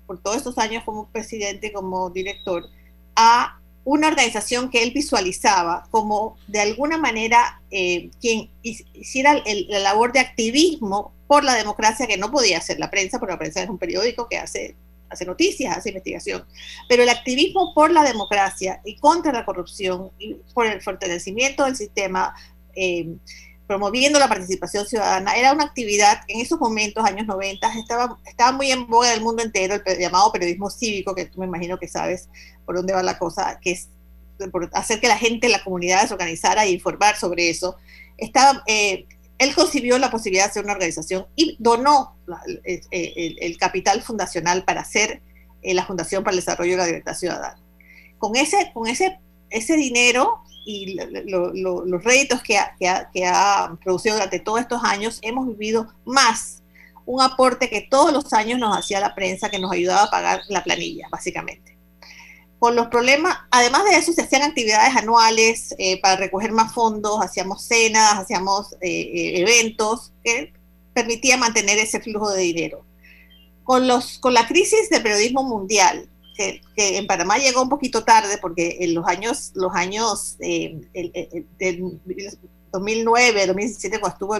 por 0.07 0.21
todos 0.21 0.39
estos 0.39 0.59
años 0.59 0.85
como 0.85 1.07
presidente, 1.09 1.73
como 1.73 2.11
director, 2.11 2.67
a 3.15 3.61
una 3.85 4.09
organización 4.09 4.71
que 4.71 4.83
él 4.83 4.91
visualizaba 4.93 5.87
como 5.91 6.37
de 6.47 6.61
alguna 6.61 6.99
manera 6.99 7.63
eh, 7.71 8.11
quien 8.21 8.51
hiciera 8.63 9.43
la 9.69 9.79
labor 9.79 10.13
de 10.13 10.21
activismo 10.21 11.13
por 11.27 11.45
la 11.45 11.55
democracia 11.55 12.07
que 12.07 12.17
no 12.17 12.31
podía 12.31 12.59
hacer 12.59 12.79
la 12.79 12.91
prensa, 12.91 13.19
porque 13.19 13.33
la 13.33 13.39
prensa 13.39 13.63
es 13.63 13.69
un 13.69 13.79
periódico 13.79 14.29
que 14.29 14.39
hace 14.39 14.77
hace 15.11 15.25
noticias, 15.25 15.77
hace 15.77 15.91
investigación, 15.91 16.45
pero 16.89 17.03
el 17.03 17.09
activismo 17.09 17.73
por 17.75 17.91
la 17.91 18.05
democracia 18.05 18.81
y 18.85 18.97
contra 18.97 19.33
la 19.33 19.45
corrupción 19.45 20.11
y 20.19 20.35
por 20.55 20.67
el 20.67 20.81
fortalecimiento 20.83 21.65
del 21.65 21.77
sistema, 21.77 22.35
eh, 22.75 23.17
promoviendo 23.67 24.19
la 24.19 24.29
participación 24.29 24.87
ciudadana, 24.87 25.37
era 25.37 25.53
una 25.53 25.65
actividad 25.65 26.23
que 26.27 26.35
en 26.35 26.41
esos 26.41 26.59
momentos, 26.59 27.05
años 27.05 27.27
90, 27.27 27.75
estaba, 27.75 28.19
estaba 28.27 28.53
muy 28.53 28.71
en 28.71 28.87
boga 28.87 29.11
del 29.11 29.21
mundo 29.21 29.43
entero, 29.43 29.75
el 29.85 29.99
llamado 29.99 30.33
periodismo 30.33 30.71
cívico, 30.71 31.15
que 31.15 31.27
tú 31.27 31.41
me 31.41 31.47
imagino 31.47 31.79
que 31.79 31.87
sabes 31.87 32.29
por 32.65 32.77
dónde 32.77 32.95
va 32.95 33.03
la 33.03 33.19
cosa, 33.19 33.61
que 33.61 33.73
es 33.73 33.91
hacer 34.73 35.01
que 35.01 35.09
la 35.09 35.19
gente, 35.19 35.49
la 35.49 35.63
comunidad 35.63 36.07
se 36.07 36.15
organizara 36.15 36.65
e 36.65 36.71
informar 36.71 37.17
sobre 37.17 37.51
eso. 37.51 37.77
Estaba, 38.17 38.63
eh, 38.67 39.07
él 39.39 39.55
concibió 39.55 39.99
la 39.99 40.11
posibilidad 40.11 40.45
de 40.45 40.51
hacer 40.51 40.65
una 40.65 40.73
organización 40.73 41.27
y 41.37 41.57
donó 41.59 42.17
el, 42.65 43.57
capital 43.59 44.03
fundacional 44.03 44.65
para 44.65 44.81
hacer 44.81 45.23
eh, 45.63 45.75
la 45.75 45.87
Fundación 45.87 46.25
para 46.25 46.35
el 46.35 46.41
Desarrollo 46.41 46.73
de 46.73 46.77
la 46.79 46.87
Libertad 46.87 47.15
Ciudadana. 47.15 47.61
Con 48.19 48.37
ese, 48.37 48.71
con 48.75 48.89
ese, 48.89 49.19
ese 49.51 49.77
dinero 49.77 50.43
y 50.67 50.97
los 50.97 52.05
réditos 52.05 52.43
que 52.43 52.59
ha, 52.59 52.77
que, 53.13 53.25
ha, 53.27 53.77
producido 53.83 54.17
durante 54.17 54.41
todos 54.41 54.61
estos 54.61 54.83
años, 54.85 55.19
hemos 55.23 55.47
vivido 55.47 55.95
más 56.05 56.63
un 57.07 57.23
aporte 57.23 57.71
que 57.71 57.87
todos 57.89 58.13
los 58.13 58.33
años 58.35 58.59
nos 58.59 58.77
hacía 58.77 59.01
la 59.01 59.15
prensa, 59.15 59.49
que 59.49 59.59
nos 59.59 59.73
ayudaba 59.73 60.03
a 60.03 60.11
pagar 60.11 60.43
la 60.49 60.63
planilla, 60.63 61.07
básicamente 61.11 61.78
con 62.59 62.75
los 62.75 62.89
problemas, 62.89 63.37
además 63.51 63.85
de 63.85 63.97
eso, 63.97 64.13
se 64.13 64.23
hacían 64.23 64.43
actividades 64.43 64.97
anuales 64.97 65.75
eh, 65.79 66.01
para 66.01 66.17
recoger 66.17 66.51
más 66.53 66.75
fondos, 66.75 67.21
hacíamos 67.23 67.65
cenas, 67.65 68.15
hacíamos 68.15 68.73
eh, 68.81 68.89
eh, 68.91 69.41
eventos 69.41 70.13
que 70.25 70.53
permitía 70.93 71.37
mantener 71.37 71.79
ese 71.79 72.01
flujo 72.01 72.31
de 72.31 72.43
dinero. 72.43 72.85
Con, 73.63 73.87
los, 73.87 74.19
con 74.19 74.35
la 74.35 74.47
crisis 74.49 74.91
del 74.91 75.03
periodismo 75.03 75.45
mundial, 75.45 76.09
que, 76.37 76.61
en 76.77 77.07
Panamá 77.07 77.39
llegó 77.39 77.63
un 77.63 77.69
poquito 77.69 78.05
tarde 78.05 78.39
porque 78.39 78.79
en 78.81 78.95
los 78.95 79.07
años, 79.07 79.51
los 79.55 79.75
años 79.75 80.37
del 80.39 80.89
2009, 82.73 83.47
2017, 83.47 84.01
cuando 84.01 84.15
estuvo 84.15 84.37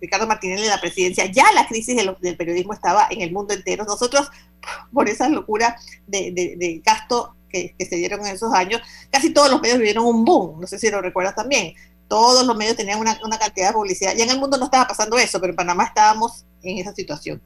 Ricardo 0.00 0.26
Martinelli 0.26 0.62
en 0.62 0.70
la 0.70 0.80
presidencia, 0.80 1.26
ya 1.26 1.52
la 1.52 1.66
crisis 1.66 1.96
del 1.96 2.36
periodismo 2.36 2.72
estaba 2.72 3.08
en 3.10 3.22
el 3.22 3.32
mundo 3.32 3.54
entero. 3.54 3.84
Nosotros 3.84 4.30
por 4.92 5.08
esas 5.08 5.30
locuras 5.30 5.82
de, 6.06 6.82
gasto 6.84 7.34
que, 7.48 7.74
se 7.78 7.96
dieron 7.96 8.20
en 8.26 8.34
esos 8.34 8.52
años, 8.52 8.80
casi 9.10 9.30
todos 9.30 9.50
los 9.50 9.60
medios 9.60 9.78
vivieron 9.78 10.04
un 10.04 10.24
boom, 10.24 10.60
no 10.60 10.66
sé 10.66 10.78
si 10.78 10.90
lo 10.90 11.00
recuerdas 11.00 11.34
también. 11.34 11.74
Todos 12.08 12.46
los 12.46 12.56
medios 12.56 12.76
tenían 12.76 13.00
una, 13.00 13.38
cantidad 13.38 13.68
de 13.68 13.72
publicidad. 13.72 14.14
Ya 14.14 14.24
en 14.24 14.30
el 14.30 14.38
mundo 14.38 14.56
no 14.58 14.66
estaba 14.66 14.86
pasando 14.86 15.18
eso, 15.18 15.40
pero 15.40 15.52
en 15.52 15.56
Panamá 15.56 15.84
estábamos 15.84 16.44
en 16.62 16.78
esa 16.78 16.94
situación. 16.94 17.42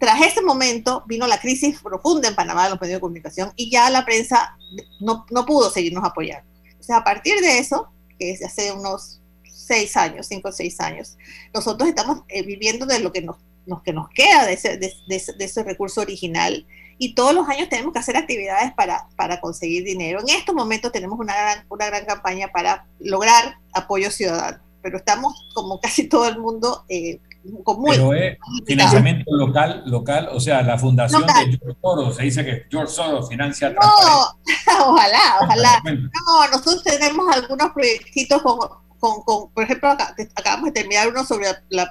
Tras 0.00 0.20
ese 0.20 0.42
momento 0.42 1.04
vino 1.06 1.26
la 1.26 1.38
crisis 1.38 1.80
profunda 1.80 2.28
en 2.28 2.34
Panamá 2.34 2.64
de 2.64 2.70
los 2.70 2.80
medios 2.80 2.96
de 2.96 3.00
comunicación 3.00 3.52
y 3.56 3.70
ya 3.70 3.88
la 3.90 4.04
prensa 4.04 4.56
no, 5.00 5.26
no 5.30 5.46
pudo 5.46 5.70
seguirnos 5.70 6.04
apoyando. 6.04 6.48
O 6.78 6.82
sea, 6.82 6.98
a 6.98 7.04
partir 7.04 7.40
de 7.40 7.58
eso, 7.58 7.92
es 8.18 8.44
hace 8.44 8.72
unos 8.72 9.20
seis 9.44 9.96
años, 9.96 10.26
cinco 10.26 10.48
o 10.48 10.52
seis 10.52 10.80
años, 10.80 11.16
nosotros 11.52 11.88
estamos 11.88 12.22
eh, 12.28 12.42
viviendo 12.42 12.86
de 12.86 13.00
lo 13.00 13.12
que 13.12 13.22
nos 13.22 13.36
nos, 13.68 13.82
que 13.82 13.92
nos 13.92 14.08
queda 14.08 14.46
de 14.46 14.54
ese, 14.54 14.78
de, 14.78 15.34
ese, 15.38 15.62
recurso 15.62 16.00
original 16.00 16.66
y 16.98 17.14
todos 17.14 17.34
los 17.34 17.48
años 17.48 17.68
tenemos 17.68 17.92
que 17.92 18.00
hacer 18.00 18.16
actividades 18.16 18.72
para, 18.72 19.06
para 19.14 19.40
conseguir 19.40 19.84
dinero. 19.84 20.20
En 20.20 20.30
estos 20.30 20.54
momentos 20.54 20.90
tenemos 20.90 21.18
una 21.20 21.34
gran, 21.34 21.66
una 21.68 21.86
gran 21.86 22.04
campaña 22.04 22.48
para 22.48 22.86
lograr 22.98 23.58
apoyo 23.72 24.10
ciudadano, 24.10 24.58
pero 24.82 24.96
estamos 24.96 25.48
como 25.54 25.80
casi 25.80 26.08
todo 26.08 26.26
el 26.28 26.38
mundo 26.38 26.84
eh, 26.88 27.20
muy... 27.44 27.96
Pero 27.96 28.14
es 28.14 28.36
financiamiento 28.66 29.34
local, 29.34 29.82
local, 29.86 30.28
o 30.32 30.40
sea, 30.40 30.62
la 30.62 30.78
fundación 30.78 31.24
de 31.26 31.58
George 31.58 31.78
Soros, 31.80 32.16
se 32.16 32.22
dice 32.22 32.44
que 32.44 32.66
George 32.70 32.92
Soros 32.92 33.28
financia... 33.28 33.70
No, 33.70 33.78
ojalá, 34.86 35.38
ojalá. 35.42 35.82
No, 35.84 36.48
nosotros 36.50 36.82
tenemos 36.84 37.26
algunos 37.34 37.72
proyectitos 37.72 38.42
con, 38.42 38.58
por 39.00 39.62
ejemplo, 39.62 39.90
acabamos 40.34 40.66
de 40.66 40.72
terminar 40.72 41.08
uno 41.08 41.24
sobre 41.24 41.48
la, 41.68 41.88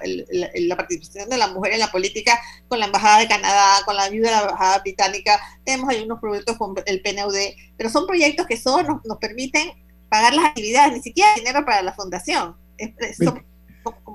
participación 0.75 1.29
de 1.29 1.37
la 1.37 1.47
mujer 1.47 1.73
en 1.73 1.79
la 1.79 1.91
política 1.91 2.37
con 2.67 2.79
la 2.79 2.87
Embajada 2.87 3.19
de 3.19 3.27
Canadá, 3.27 3.77
con 3.85 3.95
la 3.95 4.03
ayuda 4.03 4.29
de 4.29 4.35
la 4.35 4.41
Embajada 4.41 4.79
Británica. 4.79 5.39
Tenemos 5.63 5.89
ahí 5.89 6.03
unos 6.03 6.19
proyectos 6.19 6.57
con 6.57 6.75
el 6.85 7.01
PNUD, 7.01 7.35
pero 7.77 7.89
son 7.89 8.07
proyectos 8.07 8.45
que 8.45 8.57
solo 8.57 9.01
nos, 9.05 9.17
permiten 9.19 9.71
pagar 10.09 10.33
las 10.33 10.45
actividades, 10.45 10.93
ni 10.93 11.01
siquiera 11.01 11.33
dinero 11.35 11.63
para 11.65 11.81
la 11.81 11.93
fundación. 11.93 12.55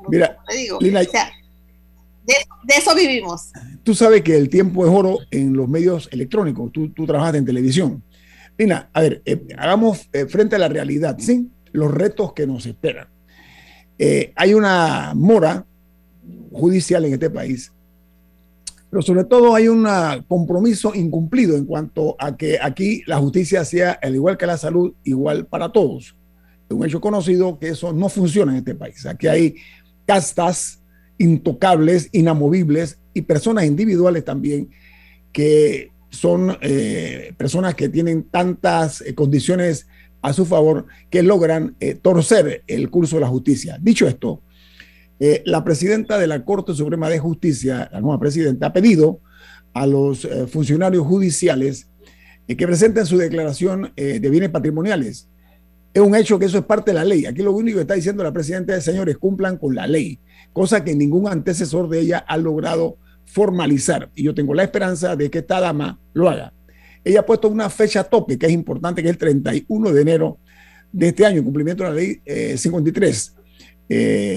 Mira, 0.09 0.39
digo, 0.53 0.79
de, 2.25 2.35
eso 2.77 2.95
vivimos. 2.95 3.51
Tú 3.83 3.95
sabes 3.95 4.23
que 4.23 4.37
el 4.37 4.49
tiempo 4.49 4.87
es 4.87 4.93
oro 4.93 5.19
en 5.31 5.55
los 5.55 5.69
medios 5.69 6.09
electrónicos. 6.13 6.71
Tú, 6.71 6.91
tú 6.91 7.05
trabajas 7.05 7.35
en 7.35 7.45
televisión. 7.45 8.03
Lina, 8.57 8.91
a 8.93 9.01
ver, 9.01 9.23
eh, 9.25 9.45
hagamos 9.59 10.09
eh, 10.13 10.27
frente 10.27 10.57
a 10.57 10.59
la 10.59 10.69
realidad, 10.69 11.17
¿sí? 11.19 11.51
los 11.73 11.91
retos 11.91 12.33
que 12.33 12.47
nos 12.47 12.67
esperan. 12.67 13.09
Eh, 13.99 14.33
hay 14.37 14.55
una 14.55 15.13
mora 15.15 15.65
judicial 16.53 17.05
en 17.05 17.15
este 17.15 17.31
país, 17.31 17.73
pero 18.91 19.03
sobre 19.03 19.25
todo 19.25 19.55
hay 19.55 19.69
un 19.69 19.87
compromiso 20.29 20.95
incumplido 20.95 21.57
en 21.57 21.65
cuanto 21.65 22.15
a 22.19 22.37
que 22.37 22.59
aquí 22.61 23.03
la 23.07 23.19
justicia 23.19 23.65
sea, 23.65 23.99
al 24.03 24.15
igual 24.15 24.37
que 24.37 24.47
la 24.47 24.59
salud, 24.59 24.93
igual 25.03 25.47
para 25.47 25.73
todos. 25.73 26.15
Es 26.69 26.77
un 26.77 26.85
hecho 26.85 27.01
conocido 27.01 27.59
que 27.59 27.69
eso 27.69 27.93
no 27.93 28.09
funciona 28.09 28.53
en 28.53 28.59
este 28.59 28.75
país. 28.75 29.07
Aquí 29.07 29.27
hay 29.27 29.55
castas 30.07 30.83
intocables, 31.19 32.09
inamovibles 32.13 32.99
y 33.15 33.23
personas 33.23 33.65
individuales 33.65 34.25
también 34.25 34.71
que 35.33 35.91
son 36.11 36.57
eh, 36.61 37.33
personas 37.37 37.75
que 37.75 37.89
tienen 37.89 38.25
tantas 38.25 39.01
eh, 39.01 39.15
condiciones 39.15 39.87
a 40.21 40.33
su 40.33 40.45
favor 40.45 40.87
que 41.11 41.23
logran 41.23 41.75
eh, 41.81 41.95
torcer 41.95 42.63
el 42.67 42.91
curso 42.91 43.17
de 43.17 43.23
la 43.23 43.29
justicia. 43.29 43.79
Dicho 43.81 44.07
esto, 44.07 44.43
la 45.45 45.63
presidenta 45.63 46.19
de 46.19 46.27
la 46.27 46.45
Corte 46.45 46.75
Suprema 46.75 47.09
de 47.09 47.21
Justicia, 47.21 47.89
la 47.93 48.01
nueva 48.01 48.19
presidenta, 48.19 48.67
ha 48.67 48.73
pedido 48.73 49.21
a 49.73 49.87
los 49.87 50.27
funcionarios 50.51 51.07
judiciales 51.07 51.89
que 52.49 52.67
presenten 52.67 53.07
su 53.07 53.19
declaración 53.19 53.93
de 53.95 54.19
bienes 54.19 54.51
patrimoniales. 54.51 55.29
Es 55.95 56.01
un 56.01 56.15
hecho 56.15 56.39
que 56.39 56.47
eso 56.47 56.59
es 56.59 56.65
parte 56.65 56.91
de 56.91 56.95
la 56.95 57.05
ley. 57.05 57.27
Aquí 57.27 57.43
lo 57.43 57.53
único 57.53 57.77
que 57.77 57.83
está 57.83 57.95
diciendo 57.95 58.23
la 58.23 58.33
presidenta 58.33 58.75
es, 58.75 58.85
señores, 58.85 59.19
cumplan 59.19 59.59
con 59.59 59.75
la 59.75 59.87
ley, 59.87 60.19
cosa 60.53 60.83
que 60.83 60.95
ningún 60.95 61.29
antecesor 61.29 61.89
de 61.89 62.01
ella 62.01 62.25
ha 62.27 62.37
logrado 62.39 62.97
formalizar. 63.27 64.11
Y 64.15 64.25
yo 64.25 64.35
tengo 64.35 64.55
la 64.55 64.63
esperanza 64.63 65.17
de 65.17 65.31
que 65.31 65.39
esta 65.39 65.61
dama 65.61 66.01
lo 66.15 66.31
haga. 66.31 66.53
Ella 67.05 67.21
ha 67.21 67.27
puesto 67.27 67.49
una 67.49 67.69
fecha 67.69 68.05
tope 68.05 68.39
que 68.39 68.47
es 68.47 68.53
importante, 68.53 69.03
que 69.03 69.09
es 69.09 69.13
el 69.13 69.19
31 69.19 69.93
de 69.93 70.01
enero 70.01 70.39
de 70.93 71.09
este 71.09 71.27
año, 71.27 71.39
en 71.39 71.45
cumplimiento 71.45 71.85
de 71.85 71.91
la 71.91 71.97
ley 71.97 72.57
53 72.57 73.35
eh, 73.89 73.95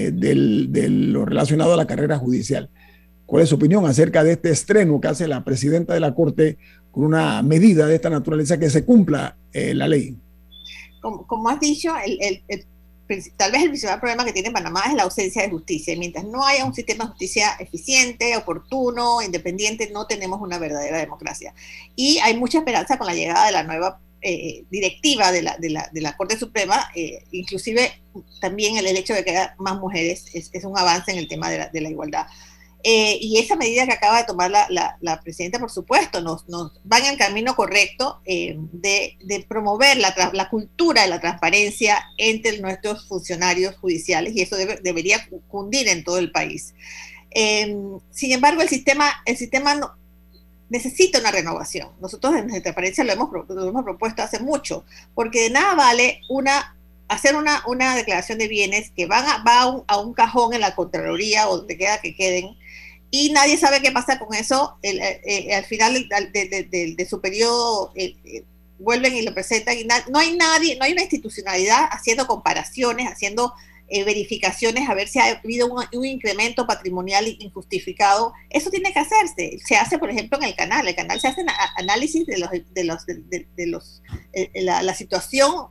eh, 0.08 0.12
de 0.12 0.88
lo 0.88 1.24
relacionado 1.24 1.74
a 1.74 1.76
la 1.76 1.86
carrera 1.86 2.18
judicial. 2.18 2.70
¿Cuál 3.24 3.42
es 3.42 3.48
su 3.48 3.56
opinión 3.56 3.86
acerca 3.86 4.22
de 4.22 4.32
este 4.32 4.50
estreno 4.50 5.00
que 5.00 5.08
hace 5.08 5.26
la 5.26 5.44
presidenta 5.44 5.94
de 5.94 6.00
la 6.00 6.14
Corte 6.14 6.58
con 6.90 7.04
una 7.04 7.42
medida 7.42 7.86
de 7.86 7.96
esta 7.96 8.10
naturaleza 8.10 8.58
que 8.58 8.70
se 8.70 8.84
cumpla 8.84 9.36
eh, 9.52 9.74
la 9.74 9.88
ley? 9.88 10.16
Como, 11.26 11.48
has 11.48 11.60
dicho, 11.60 11.94
el, 12.04 12.42
tal 13.36 13.52
vez 13.52 13.62
el 13.62 13.68
principal 13.68 14.00
problema 14.00 14.24
que 14.24 14.32
tiene 14.32 14.50
Panamá 14.50 14.84
es 14.88 14.94
la 14.94 15.04
ausencia 15.04 15.42
de 15.42 15.50
justicia. 15.50 15.94
Y 15.94 15.98
mientras 15.98 16.24
no 16.24 16.44
haya 16.44 16.64
un 16.64 16.74
sistema 16.74 17.04
de 17.04 17.10
justicia 17.10 17.56
eficiente, 17.58 18.36
oportuno, 18.36 19.22
independiente, 19.22 19.90
no 19.92 20.06
tenemos 20.06 20.40
una 20.40 20.58
verdadera 20.58 20.98
democracia. 20.98 21.54
Y 21.94 22.18
hay 22.18 22.36
mucha 22.36 22.58
esperanza 22.58 22.98
con 22.98 23.06
la 23.06 23.14
llegada 23.14 23.46
de 23.46 23.52
la 23.52 23.62
nueva 23.62 24.00
eh, 24.22 24.64
directiva 24.70 25.30
de 25.30 25.42
la, 25.42 25.56
de, 25.58 25.70
la, 25.70 25.88
de 25.92 26.00
la, 26.00 26.16
Corte 26.16 26.36
Suprema, 26.36 26.90
eh, 26.94 27.22
inclusive 27.30 27.92
también 28.40 28.76
el, 28.76 28.86
hecho 28.86 29.14
de 29.14 29.22
que 29.22 29.30
haya 29.30 29.54
más 29.58 29.78
mujeres 29.78 30.24
es, 30.32 30.50
es, 30.52 30.64
un 30.64 30.76
avance 30.76 31.12
en 31.12 31.18
el 31.18 31.28
tema 31.28 31.50
de 31.50 31.58
la, 31.58 31.68
de 31.68 31.80
la 31.80 31.90
igualdad. 31.90 32.26
Eh, 32.88 33.18
y 33.20 33.38
esa 33.38 33.56
medida 33.56 33.84
que 33.84 33.94
acaba 33.94 34.18
de 34.18 34.24
tomar 34.28 34.48
la, 34.48 34.96
la, 35.00 35.20
presidenta, 35.20 35.58
por 35.58 35.72
supuesto, 35.72 36.20
nos, 36.20 36.48
nos 36.48 36.70
va 36.90 36.98
en 36.98 37.06
el 37.06 37.18
camino 37.18 37.56
correcto 37.56 38.20
de, 38.24 39.18
de, 39.20 39.46
promover 39.48 39.96
la, 39.96 40.14
la, 40.32 40.48
cultura 40.48 41.02
de 41.02 41.08
la 41.08 41.20
transparencia 41.20 41.98
entre 42.16 42.60
nuestros 42.60 43.08
funcionarios 43.08 43.76
judiciales 43.78 44.36
y 44.36 44.42
eso 44.42 44.54
debería 44.56 45.28
cundir 45.48 45.88
en 45.88 46.04
todo 46.04 46.18
el 46.18 46.30
país. 46.30 46.74
sin 47.34 48.32
embargo, 48.32 48.62
el 48.62 48.68
sistema, 48.68 49.10
el 49.24 49.36
sistema 49.36 49.74
no, 49.74 49.90
necesita 50.68 51.18
una 51.18 51.32
renovación. 51.32 51.88
Nosotros 52.00 52.36
en 52.36 52.62
transparencia 52.62 53.02
lo 53.02 53.12
hemos, 53.14 53.30
lo 53.48 53.68
hemos 53.68 53.82
propuesto 53.82 54.22
hace 54.22 54.38
mucho, 54.38 54.84
porque 55.12 55.42
de 55.42 55.50
nada 55.50 55.74
vale 55.74 56.20
una 56.28 56.76
hacer 57.08 57.36
una, 57.36 57.62
una 57.66 57.94
declaración 57.94 58.38
de 58.38 58.48
bienes 58.48 58.90
que 58.90 59.06
van 59.06 59.24
a, 59.26 59.42
va 59.44 59.82
a 59.86 59.98
un, 59.98 60.14
cajón 60.14 60.54
en 60.54 60.60
la 60.60 60.74
Contraloría 60.74 61.48
o 61.48 61.58
donde 61.58 61.76
queda 61.76 62.00
que 62.00 62.14
queden, 62.14 62.56
y 63.18 63.30
nadie 63.30 63.56
sabe 63.56 63.80
qué 63.80 63.92
pasa 63.92 64.18
con 64.18 64.34
eso. 64.34 64.76
Eh, 64.82 65.20
eh, 65.24 65.54
al 65.54 65.64
final 65.64 65.94
de, 66.32 66.94
de, 66.96 67.06
su 67.08 67.18
periodo 67.22 67.90
eh, 67.94 68.44
vuelven 68.78 69.16
y 69.16 69.22
lo 69.22 69.32
presentan, 69.32 69.78
y 69.78 69.84
no 69.84 70.18
hay 70.18 70.36
nadie, 70.36 70.76
no 70.76 70.84
hay 70.84 70.92
una 70.92 71.00
institucionalidad 71.00 71.88
haciendo 71.90 72.26
comparaciones, 72.26 73.06
haciendo 73.10 73.54
verificaciones 73.88 74.88
a 74.88 74.94
ver 74.94 75.06
si 75.06 75.20
ha 75.20 75.40
habido 75.44 75.68
un, 75.68 76.04
incremento 76.04 76.66
patrimonial 76.66 77.28
injustificado. 77.38 78.34
Eso 78.50 78.68
tiene 78.68 78.92
que 78.92 78.98
hacerse. 78.98 79.60
Se 79.64 79.76
hace, 79.76 79.96
por 79.96 80.10
ejemplo, 80.10 80.36
en 80.38 80.44
el 80.44 80.56
canal. 80.56 80.88
El 80.88 80.96
canal 80.96 81.20
se 81.20 81.28
hace 81.28 81.42
análisis 81.76 82.26
de 82.26 82.36
los, 82.36 82.50
de 82.50 82.84
los, 82.84 83.06
de, 83.06 83.66
los 83.66 84.02
eh, 84.32 84.50
la, 84.56 84.92
situación 84.92 85.68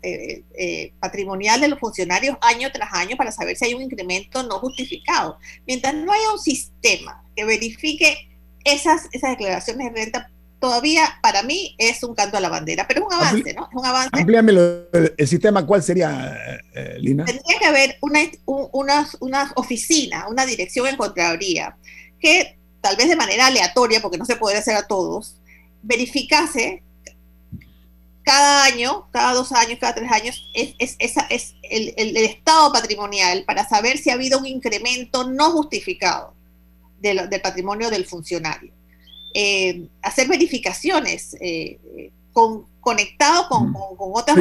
patrimonial 1.01 1.59
de 1.59 1.67
los 1.67 1.77
funcionarios 1.77 2.37
año 2.41 2.71
tras 2.71 2.93
año 2.93 3.17
para 3.17 3.33
saber 3.33 3.57
si 3.57 3.65
hay 3.65 3.73
un 3.73 3.81
incremento 3.81 4.41
no 4.43 4.59
justificado. 4.59 5.37
Mientras 5.67 5.93
no 5.93 6.13
haya 6.13 6.31
un 6.31 6.39
sistema 6.39 7.24
que 7.35 7.45
verifique 7.45 8.29
esas, 8.63 9.07
esas 9.11 9.31
declaraciones 9.31 9.93
de 9.93 9.99
renta 9.99 10.31
todavía 10.59 11.19
para 11.21 11.43
mí 11.43 11.75
es 11.77 12.01
un 12.03 12.15
canto 12.15 12.37
a 12.37 12.39
la 12.39 12.49
bandera, 12.49 12.87
pero 12.87 13.01
es 13.01 13.05
un 13.05 13.13
avance, 13.13 13.53
¿no? 13.53 13.67
Es 13.69 13.75
un 13.75 13.85
avance. 13.85 14.09
Amplíamelo, 14.13 14.89
el 15.15 15.27
sistema, 15.27 15.65
¿cuál 15.65 15.83
sería, 15.83 16.61
eh, 16.73 16.97
Lina? 16.99 17.25
Tendría 17.25 17.59
que 17.59 17.65
haber 17.65 17.97
una, 18.01 18.19
una, 18.45 19.07
una, 19.19 19.51
oficina, 19.55 20.27
una 20.27 20.45
dirección 20.45 20.87
en 20.87 20.97
Contraloría, 20.97 21.77
que 22.19 22.57
tal 22.81 22.95
vez 22.95 23.09
de 23.09 23.15
manera 23.15 23.47
aleatoria, 23.47 24.01
porque 24.01 24.17
no 24.17 24.25
se 24.25 24.37
puede 24.37 24.57
hacer 24.57 24.75
a 24.75 24.87
todos, 24.87 25.35
verificase 25.83 26.81
cada 28.23 28.63
año, 28.63 29.07
cada 29.11 29.33
dos 29.33 29.51
años, 29.51 29.77
cada 29.79 29.93
tres 29.93 30.11
años, 30.11 30.49
es, 30.55 30.73
es, 30.79 30.97
es 31.29 31.55
el, 31.61 31.93
el, 31.95 32.17
estado 32.17 32.73
patrimonial 32.73 33.43
para 33.45 33.67
saber 33.69 33.99
si 33.99 34.09
ha 34.09 34.13
habido 34.13 34.39
un 34.39 34.47
incremento 34.47 35.29
no 35.29 35.51
justificado 35.51 36.33
del 36.99 37.41
patrimonio 37.41 37.89
del 37.89 38.05
funcionario. 38.05 38.73
Eh, 39.37 39.89
hacer 40.01 40.29
verificaciones 40.29 41.35
eh, 41.41 41.77
con, 42.31 42.67
conectado 42.79 43.49
con, 43.49 43.73
con, 43.73 44.11
otras 44.13 44.37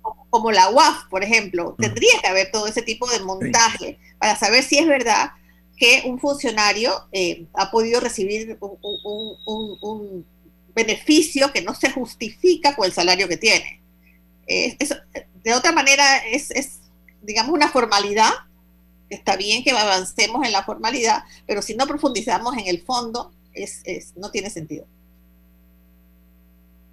como, 0.00 0.26
como, 0.30 0.52
la 0.52 0.70
UAF, 0.70 1.08
por 1.10 1.24
ejemplo. 1.24 1.74
Tendría 1.76 2.12
que 2.22 2.28
haber 2.28 2.52
todo 2.52 2.68
ese 2.68 2.82
tipo 2.82 3.10
de 3.10 3.18
montaje 3.20 3.98
para 4.20 4.36
saber 4.36 4.62
si 4.62 4.78
es 4.78 4.86
verdad 4.86 5.32
que 5.76 6.04
un 6.06 6.20
funcionario 6.20 6.92
eh, 7.10 7.46
ha 7.54 7.72
podido 7.72 7.98
recibir 7.98 8.56
un, 8.60 10.24
beneficio 10.72 11.52
que 11.52 11.62
no 11.62 11.74
se 11.74 11.90
justifica 11.90 12.76
con 12.76 12.86
el 12.86 12.92
salario 12.92 13.26
que 13.26 13.36
tiene. 13.36 13.82
de 14.46 15.54
otra 15.54 15.72
manera, 15.72 16.18
es, 16.18 16.52
es, 16.52 16.78
digamos, 17.20 17.52
una 17.52 17.68
formalidad. 17.68 18.30
Está 19.10 19.36
bien 19.36 19.62
que 19.64 19.72
avancemos 19.72 20.46
en 20.46 20.52
la 20.52 20.62
formalidad, 20.62 21.24
pero 21.46 21.62
si 21.62 21.74
no 21.74 21.86
profundizamos 21.86 22.56
en 22.56 22.66
el 22.68 22.80
fondo, 22.80 23.32
es, 23.52 23.82
no 24.16 24.30
tiene 24.30 24.50
sentido. 24.50 24.86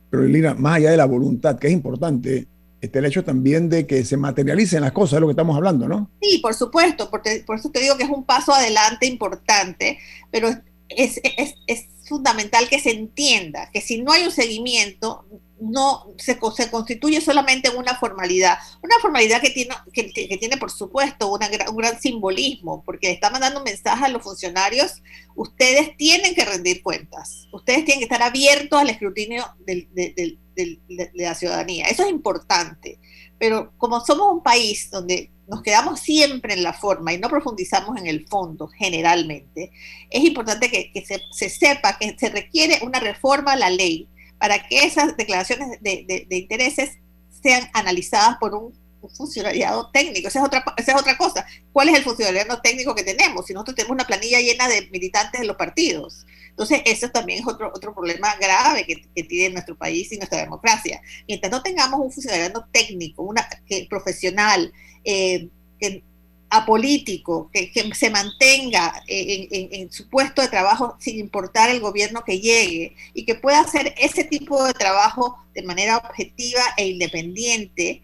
Pero 0.10 0.24
Lina, 0.24 0.54
más 0.56 0.78
allá 0.78 0.92
de 0.92 0.98
la 0.98 1.06
voluntad, 1.06 1.60
que 1.60 1.68
es 1.68 1.74
importante, 1.74 2.48
está 2.82 3.00
el 3.00 3.06
hecho 3.06 3.24
también 3.24 3.70
de 3.70 3.86
que 3.86 4.04
se 4.04 4.18
materialicen 4.18 4.82
las 4.82 4.94
cosas, 4.94 5.16
es 5.16 5.22
lo 5.22 5.28
que 5.28 5.32
estamos 5.32 5.56
hablando, 5.56 5.88
¿no? 5.88 6.10
Sí, 6.22 6.40
por 6.40 6.54
supuesto, 6.54 7.10
porque, 7.10 7.44
por 7.46 7.58
eso 7.58 7.70
te 7.70 7.80
digo 7.80 7.98
que 7.98 8.04
es 8.04 8.10
un 8.10 8.24
paso 8.24 8.54
adelante 8.54 9.06
importante, 9.06 10.00
pero 10.32 10.50
es, 10.90 11.20
es, 11.24 11.56
es 11.68 11.86
fundamental 12.06 12.68
que 12.70 12.80
se 12.80 12.92
entienda 12.92 13.70
que 13.72 13.82
si 13.82 14.02
no 14.02 14.12
hay 14.12 14.24
un 14.24 14.32
seguimiento, 14.32 15.26
no 15.60 16.14
se, 16.18 16.40
se, 16.56 16.72
constituye 16.72 17.22
solamente 17.22 17.70
una 17.70 17.96
formalidad, 17.96 18.58
una 18.84 18.96
formalidad 19.02 19.42
que 19.42 19.50
tiene, 19.50 19.76
que, 19.92 20.38
tiene 20.38 20.58
por 20.58 20.72
supuesto 20.72 21.32
una, 21.32 21.50
un 21.70 21.78
gran 21.78 22.00
simbolismo, 22.00 22.84
porque 22.86 23.12
está 23.12 23.30
mandando 23.30 23.60
un 23.60 23.66
mensaje 23.66 24.06
a 24.06 24.10
los 24.10 24.24
funcionarios, 24.24 25.02
ustedes 25.36 25.96
tienen 25.98 26.36
que 26.36 26.46
rendir 26.46 26.82
cuentas, 26.82 27.48
ustedes 27.52 27.86
tienen 27.86 28.00
que 28.00 28.06
estar 28.06 28.22
abiertos 28.22 28.80
al 28.80 28.90
escrutinio 28.90 29.46
de, 29.66 29.88
de 29.94 31.12
la 31.14 31.36
ciudadanía, 31.36 31.86
eso 31.86 32.04
es 32.04 32.10
importante, 32.10 33.00
pero 33.40 33.74
como 33.78 34.04
somos 34.06 34.34
un 34.34 34.44
país 34.44 34.90
donde 34.92 35.32
nos 35.48 35.62
quedamos 35.62 36.00
siempre 36.02 36.54
en 36.54 36.64
la 36.64 36.74
forma 36.74 37.14
y 37.14 37.18
no 37.18 37.30
profundizamos 37.30 37.98
en 37.98 38.08
el 38.08 38.28
fondo 38.28 38.68
generalmente, 38.68 39.72
es 40.10 40.24
importante 40.24 40.70
que, 40.70 41.06
se, 41.06 41.22
se 41.32 41.50
sepa 41.50 41.98
que 41.98 42.16
se 42.18 42.30
requiere 42.30 42.80
una 42.84 43.00
reforma 43.00 43.54
a 43.54 43.56
la 43.56 43.70
ley 43.70 44.10
para 44.40 44.68
que 44.68 44.86
esas 44.86 45.16
declaraciones 45.18 45.82
de, 45.82 46.26
intereses 46.30 46.98
sean 47.42 47.70
analizadas 47.74 48.38
por 48.40 48.54
un, 48.54 48.74
funcionariado 49.16 49.90
técnico. 49.92 50.28
Esa 50.28 50.40
es, 50.40 50.46
otra, 50.46 50.66
esa 50.76 50.92
es 50.92 51.00
otra 51.00 51.18
cosa. 51.18 51.46
¿Cuál 51.72 51.88
es 51.90 51.96
el 51.96 52.04
funcionariado 52.04 52.60
técnico 52.62 52.94
que 52.94 53.04
tenemos? 53.04 53.46
Si 53.46 53.54
nosotros 53.54 53.76
tenemos 53.76 53.96
una 53.96 54.08
planilla 54.08 54.42
llena 54.42 54.68
de 54.68 54.90
militantes 54.92 55.40
de 55.40 55.48
los 55.48 55.56
partidos. 55.56 56.26
Entonces, 56.50 56.82
eso 56.86 57.10
también 57.10 57.40
es 57.40 57.48
otro, 57.48 57.72
otro 57.74 57.94
problema 57.94 58.36
grave 58.36 58.86
que, 58.86 59.24
tiene 59.24 59.54
nuestro 59.54 59.78
país 59.78 60.12
y 60.12 60.18
nuestra 60.18 60.40
democracia. 60.40 61.00
Mientras 61.28 61.52
no 61.52 61.62
tengamos 61.62 62.00
un 62.00 62.12
funcionariado 62.12 62.68
técnico, 62.72 63.22
una, 63.22 63.48
que, 63.66 63.86
profesional, 63.90 64.74
eh, 65.04 65.50
que 65.80 66.04
apolítico, 66.50 67.50
que, 67.52 67.72
que 67.72 67.94
se 67.94 68.10
mantenga 68.10 69.04
en, 69.08 69.92
su 69.92 70.10
puesto 70.10 70.42
de 70.42 70.48
trabajo 70.48 70.96
sin 71.00 71.20
importar 71.20 71.70
el 71.70 71.80
gobierno 71.80 72.24
que 72.26 72.40
llegue 72.40 72.96
y 73.14 73.26
que 73.26 73.36
pueda 73.36 73.60
hacer 73.60 73.94
ese 73.98 74.24
tipo 74.24 74.64
de 74.64 74.74
trabajo 74.74 75.38
de 75.54 75.64
manera 75.64 75.98
objetiva 75.98 76.62
e 76.78 76.88
independiente, 76.88 78.02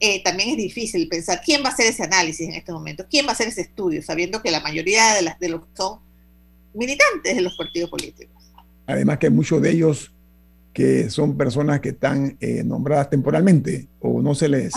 eh, 0.00 0.22
también 0.22 0.50
es 0.50 0.56
difícil 0.56 1.08
pensar 1.08 1.40
quién 1.44 1.62
va 1.62 1.68
a 1.68 1.72
hacer 1.72 1.86
ese 1.86 2.02
análisis 2.02 2.48
en 2.48 2.54
este 2.54 2.72
momento, 2.72 3.06
quién 3.08 3.24
va 3.24 3.30
a 3.30 3.32
hacer 3.32 3.48
ese 3.48 3.62
estudio, 3.62 4.02
sabiendo 4.02 4.42
que 4.42 4.50
la 4.50 4.60
mayoría 4.60 5.14
de, 5.14 5.22
las, 5.22 5.38
de 5.38 5.48
los 5.48 5.62
son 5.74 6.00
militantes 6.74 7.36
de 7.36 7.42
los 7.42 7.56
partidos 7.56 7.88
políticos. 7.88 8.52
Además 8.86 9.18
que 9.18 9.30
muchos 9.30 9.62
de 9.62 9.70
ellos 9.70 10.12
que 10.72 11.08
son 11.08 11.38
personas 11.38 11.80
que 11.80 11.88
están 11.88 12.36
eh, 12.38 12.62
nombradas 12.62 13.08
temporalmente 13.08 13.88
o 13.98 14.20
no 14.20 14.34
se 14.34 14.46
les 14.46 14.74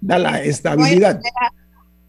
da 0.00 0.18
la 0.18 0.42
estabilidad. 0.42 1.20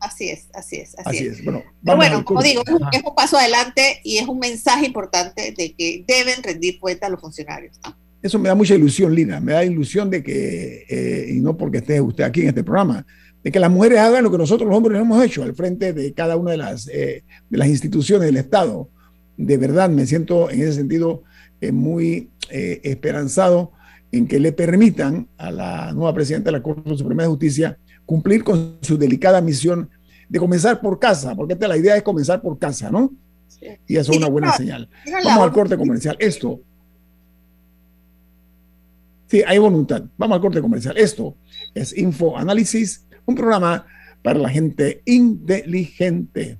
Así 0.06 0.30
es, 0.30 0.50
así 0.54 0.76
es, 0.76 0.96
así, 1.04 1.26
es. 1.26 1.44
Bueno, 1.82 2.24
como 2.24 2.44
digo, 2.44 2.62
es 2.92 3.04
un, 3.04 3.16
paso 3.16 3.38
adelante 3.38 4.02
y 4.04 4.18
es 4.18 4.28
un 4.28 4.38
mensaje 4.38 4.86
importante 4.86 5.52
de 5.58 5.74
que 5.74 6.06
deben 6.08 6.44
rendir 6.44 6.80
cuenta 6.80 7.08
a 7.08 7.10
los 7.10 7.20
funcionarios. 7.20 7.80
Eso 8.22 8.38
me 8.38 8.50
da 8.50 8.56
mucha 8.56 8.76
ilusión, 8.76 9.16
Lina. 9.16 9.40
Me 9.40 9.54
da 9.54 9.64
ilusión 9.64 10.12
de 10.12 10.22
que, 10.22 10.86
eh, 10.88 11.34
y 11.34 11.40
no 11.40 11.58
porque 11.58 11.80
esté 11.80 12.00
usted 12.02 12.24
aquí 12.24 12.42
en 12.42 12.50
este 12.50 12.64
programa, 12.64 13.06
de 13.44 13.52
que 13.52 13.60
las 13.60 13.72
mujeres 13.72 14.00
hagan 14.00 14.24
lo 14.24 14.32
que 14.32 14.38
nosotros 14.38 14.68
los 14.68 14.78
hombres 14.78 15.02
hemos 15.02 15.24
hecho 15.24 15.42
al 15.42 15.56
frente 15.56 15.92
de 15.92 16.14
cada 16.14 16.36
una 16.36 16.52
de 16.52 16.58
las, 16.58 16.88
eh, 16.88 17.24
de 17.50 17.58
las 17.58 17.68
instituciones 17.68 18.28
del 18.28 18.38
Estado. 18.38 18.90
De 19.38 19.58
verdad, 19.58 19.90
me 19.90 20.06
siento 20.06 20.52
en 20.52 20.62
ese 20.62 20.74
sentido 20.74 21.24
eh, 21.62 21.72
muy 21.72 22.30
esperanzado 22.50 23.72
en 24.12 24.28
que 24.28 24.40
le 24.40 24.52
permitan 24.52 25.28
a 25.38 25.50
la 25.50 25.94
nueva 25.94 26.14
presidenta 26.14 26.50
de 26.50 26.58
la 26.58 26.64
Corte 26.64 26.96
Suprema 26.96 27.24
de 27.24 27.30
Justicia 27.30 27.80
cumplir 28.06 28.44
con 28.44 28.78
su 28.82 28.98
delicada 28.98 29.42
misión 29.42 29.90
de 30.28 30.40
comenzar 30.40 30.82
por 30.82 31.00
casa, 31.00 31.36
porque 31.36 31.54
esta, 31.54 31.68
la 31.68 31.78
idea 31.78 31.96
es 31.96 32.04
comenzar 32.04 32.42
por 32.42 32.58
casa, 32.58 32.90
¿no? 32.90 33.12
Y 33.88 33.98
eso 33.98 34.12
es 34.12 34.18
una 34.18 34.30
buena 34.30 34.52
señal. 34.54 34.90
Vamos 35.24 35.44
al 35.44 35.52
corte 35.52 35.78
comercial. 35.78 36.16
Esto. 36.20 36.60
Sí, 39.28 39.42
hay 39.46 39.58
voluntad. 39.58 40.04
Vamos 40.18 40.36
al 40.36 40.42
corte 40.42 40.62
comercial. 40.62 40.98
Esto 40.98 41.36
es 41.74 41.98
Info 41.98 42.38
Análisis, 42.38 43.06
un 43.26 43.36
programa 43.36 43.86
para 44.22 44.40
la 44.40 44.50
gente 44.50 45.02
inteligente. 45.06 46.60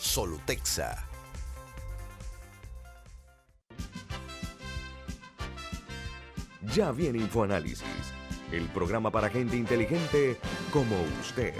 Solutexa. 0.00 0.96
Ya 6.74 6.90
viene 6.90 7.18
InfoAnálisis, 7.18 7.84
el 8.50 8.64
programa 8.70 9.10
para 9.12 9.28
gente 9.28 9.56
inteligente 9.56 10.38
como 10.72 10.96
usted. 11.20 11.52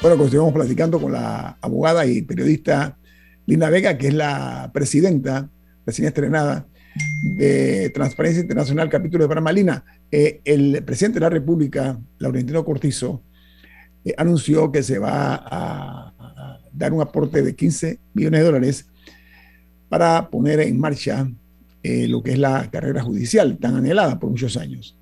Bueno, 0.00 0.16
continuamos 0.16 0.54
platicando 0.54 1.00
con 1.00 1.12
la 1.12 1.58
abogada 1.60 2.06
y 2.06 2.22
periodista 2.22 2.98
Lina 3.46 3.68
Vega, 3.68 3.98
que 3.98 4.08
es 4.08 4.14
la 4.14 4.70
presidenta, 4.72 5.50
recién 5.84 6.06
estrenada, 6.06 6.68
de 7.22 7.90
Transparencia 7.90 8.40
Internacional, 8.40 8.88
capítulo 8.88 9.24
de 9.24 9.28
Panamá. 9.28 9.52
Lina, 9.52 9.84
eh, 10.10 10.40
el 10.44 10.82
presidente 10.84 11.18
de 11.18 11.24
la 11.24 11.30
República, 11.30 11.98
Laurentino 12.18 12.64
Cortizo, 12.64 13.22
eh, 14.04 14.14
anunció 14.16 14.70
que 14.70 14.82
se 14.82 14.98
va 14.98 15.34
a, 15.34 16.10
dar 16.72 16.92
un 16.92 17.00
aporte 17.00 17.42
de 17.42 17.54
15 17.54 18.00
millones 18.14 18.40
de 18.40 18.46
dólares 18.46 18.86
para 19.88 20.28
poner 20.28 20.60
en 20.60 20.78
marcha 20.78 21.30
eh, 21.82 22.08
lo 22.08 22.22
que 22.22 22.32
es 22.32 22.38
la 22.38 22.68
carrera 22.70 23.02
judicial 23.02 23.56
tan 23.58 23.76
anhelada 23.76 24.18
por 24.18 24.28
muchos 24.28 24.56
años. 24.56 24.96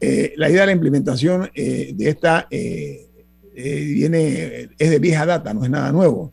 Eh, 0.00 0.34
la 0.36 0.48
idea 0.48 0.60
de 0.60 0.66
la 0.66 0.72
implementación 0.72 1.50
de 1.54 1.94
esta 1.98 2.46
viene, 2.50 4.68
es 4.78 4.90
de 4.90 4.98
vieja 5.00 5.26
data, 5.26 5.52
no 5.52 5.64
es 5.64 5.70
nada 5.70 5.90
nuevo. 5.90 6.32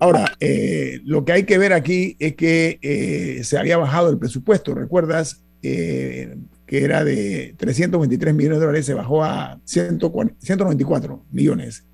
Ahora, 0.00 0.32
eh, 0.40 1.00
lo 1.04 1.24
que 1.24 1.32
hay 1.32 1.44
que 1.44 1.58
ver 1.58 1.72
aquí 1.72 2.16
es 2.18 2.34
que 2.34 2.78
eh, 2.82 3.44
se 3.44 3.58
había 3.58 3.76
bajado 3.76 4.10
el 4.10 4.18
presupuesto, 4.18 4.74
¿recuerdas? 4.74 5.44
que 5.62 6.38
era 6.70 7.04
de 7.04 7.54
323 7.58 8.34
millones 8.34 8.58
de 8.60 8.64
dólares, 8.64 8.86
se 8.86 8.94
bajó 8.94 9.22
a 9.22 9.60
140, 9.64 10.36
194 10.40 11.22
millones. 11.30 11.84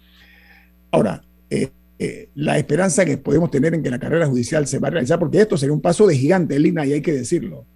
Ahora, 0.92 1.25
eh, 1.51 2.29
la 2.35 2.59
esperanza 2.59 3.05
que 3.05 3.19
podemos 3.19 3.51
tener 3.51 3.75
en 3.75 3.83
que 3.83 3.90
la 3.90 3.99
carrera 3.99 4.27
judicial 4.27 4.66
se 4.66 4.79
va 4.79 4.88
a 4.88 4.92
realizar, 4.92 5.19
porque 5.19 5.40
esto 5.40 5.57
sería 5.57 5.73
un 5.73 5.81
paso 5.81 6.07
de 6.07 6.16
gigante, 6.16 6.61
Lina, 6.61 6.87
y 6.87 6.92
hay 6.92 7.01
que 7.01 7.12
decirlo, 7.12 7.66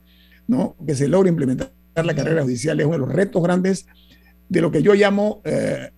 ¿no? 0.46 0.76
Que 0.86 0.94
se 0.94 1.08
logre 1.08 1.30
implementar 1.30 1.72
la 1.94 2.14
carrera 2.14 2.42
judicial 2.42 2.78
es 2.80 2.86
uno 2.86 2.94
de 2.94 3.00
los 3.00 3.12
retos 3.12 3.42
grandes 3.42 3.86
de 4.48 4.60
lo 4.60 4.70
que 4.70 4.82
yo 4.82 4.94
llamo 4.94 5.40
eh, 5.44 5.90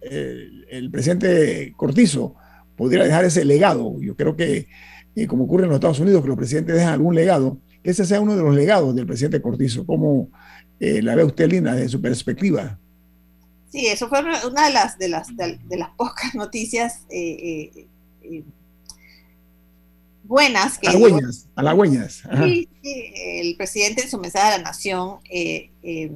el, 0.70 0.90
presidente 0.90 1.72
Cortizo. 1.76 2.34
Podría 2.82 3.04
dejar 3.04 3.24
ese 3.24 3.44
legado. 3.44 4.00
Yo 4.00 4.16
creo 4.16 4.34
que, 4.34 4.66
eh, 5.14 5.26
como 5.28 5.44
ocurre 5.44 5.64
en 5.64 5.68
los 5.68 5.76
Estados 5.76 6.00
Unidos, 6.00 6.22
que 6.22 6.28
los 6.28 6.36
presidentes 6.36 6.74
dejan 6.74 6.94
algún 6.94 7.14
legado, 7.14 7.58
que 7.80 7.90
ese 7.90 8.04
sea 8.04 8.20
uno 8.20 8.34
de 8.34 8.42
los 8.42 8.54
legados 8.54 8.92
del 8.96 9.06
presidente 9.06 9.40
Cortizo. 9.40 9.86
¿Cómo 9.86 10.28
eh, 10.80 11.00
la 11.00 11.14
ve 11.14 11.22
usted, 11.22 11.48
Lina, 11.48 11.74
desde 11.74 11.90
su 11.90 12.00
perspectiva? 12.00 12.78
Sí, 13.70 13.86
eso 13.86 14.08
fue 14.08 14.18
una 14.20 14.66
de 14.66 14.72
las, 14.72 14.98
de 14.98 15.08
las, 15.08 15.28
de, 15.36 15.76
las 15.76 15.90
pocas 15.90 16.34
noticias 16.34 17.06
eh, 17.08 17.86
buenas. 20.24 20.78
Que 20.78 20.88
halagüeñas, 20.88 21.46
halagüeñas. 21.54 22.22
Sí, 22.42 22.68
sí, 22.82 23.12
el 23.14 23.56
presidente 23.56 24.02
en 24.02 24.10
su 24.10 24.18
mensaje 24.18 24.54
a 24.54 24.58
la 24.58 24.64
nación, 24.64 25.18
eh, 25.30 25.70
eh, 25.82 26.10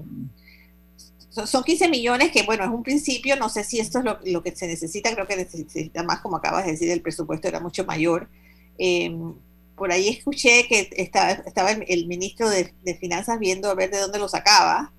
son, 1.45 1.63
15 1.63 1.89
millones 1.89 2.31
que, 2.31 2.43
bueno, 2.45 2.65
es 2.65 2.71
un 2.71 2.83
principio, 2.83 3.37
no 3.37 3.49
sé 3.49 3.65
si 3.65 3.79
esto 3.79 3.99
es 3.99 4.05
lo, 4.05 4.19
lo, 4.25 4.43
que 4.43 4.55
se 4.55 4.67
necesita, 4.67 5.13
creo 5.13 5.27
que 5.27 5.37
necesita 5.37 6.03
más, 6.03 6.21
como 6.21 6.37
acabas 6.37 6.65
de 6.65 6.73
decir, 6.73 6.91
el 6.91 7.03
presupuesto 7.03 7.49
era 7.49 7.61
mucho 7.61 7.85
mayor. 7.85 8.29
por 9.77 9.93
ahí 9.93 10.09
escuché 10.09 10.67
que 10.69 10.89
estaba, 10.97 11.31
estaba 11.33 11.73
el, 11.73 11.85
el 11.89 12.07
ministro 12.07 12.49
de, 12.49 12.73
de, 12.83 12.95
Finanzas 12.97 13.39
viendo 13.39 13.71
a 13.71 13.75
ver 13.75 13.91
de 13.91 13.99
dónde 13.99 14.19
lo 14.19 14.29
sacaba. 14.29 14.93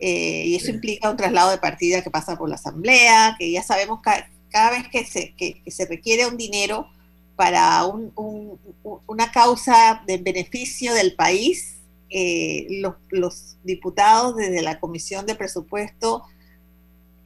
y 0.00 0.56
eso 0.56 0.70
implica 0.70 1.10
un 1.10 1.16
traslado 1.16 1.50
de 1.50 1.58
partida 1.58 2.02
que 2.02 2.10
pasa 2.10 2.36
por 2.36 2.48
la 2.48 2.56
Asamblea, 2.56 3.36
que 3.38 3.50
ya 3.50 3.62
sabemos 3.62 4.00
que 4.02 4.10
cada 4.50 4.70
vez 4.70 4.88
que 4.88 5.04
se, 5.04 5.34
que, 5.34 5.62
que 5.62 5.70
se 5.70 5.86
requiere 5.86 6.26
un 6.26 6.36
dinero 6.36 6.88
para 7.36 7.84
un, 7.84 8.12
un, 8.16 8.58
una 9.06 9.30
causa 9.30 10.02
de 10.06 10.16
beneficio 10.16 10.94
del 10.94 11.14
país, 11.14 11.75
eh, 12.10 12.66
los, 12.80 12.94
los, 13.10 13.56
diputados 13.64 14.36
desde 14.36 14.62
la 14.62 14.78
Comisión 14.78 15.26
de 15.26 15.34
Presupuesto 15.34 16.22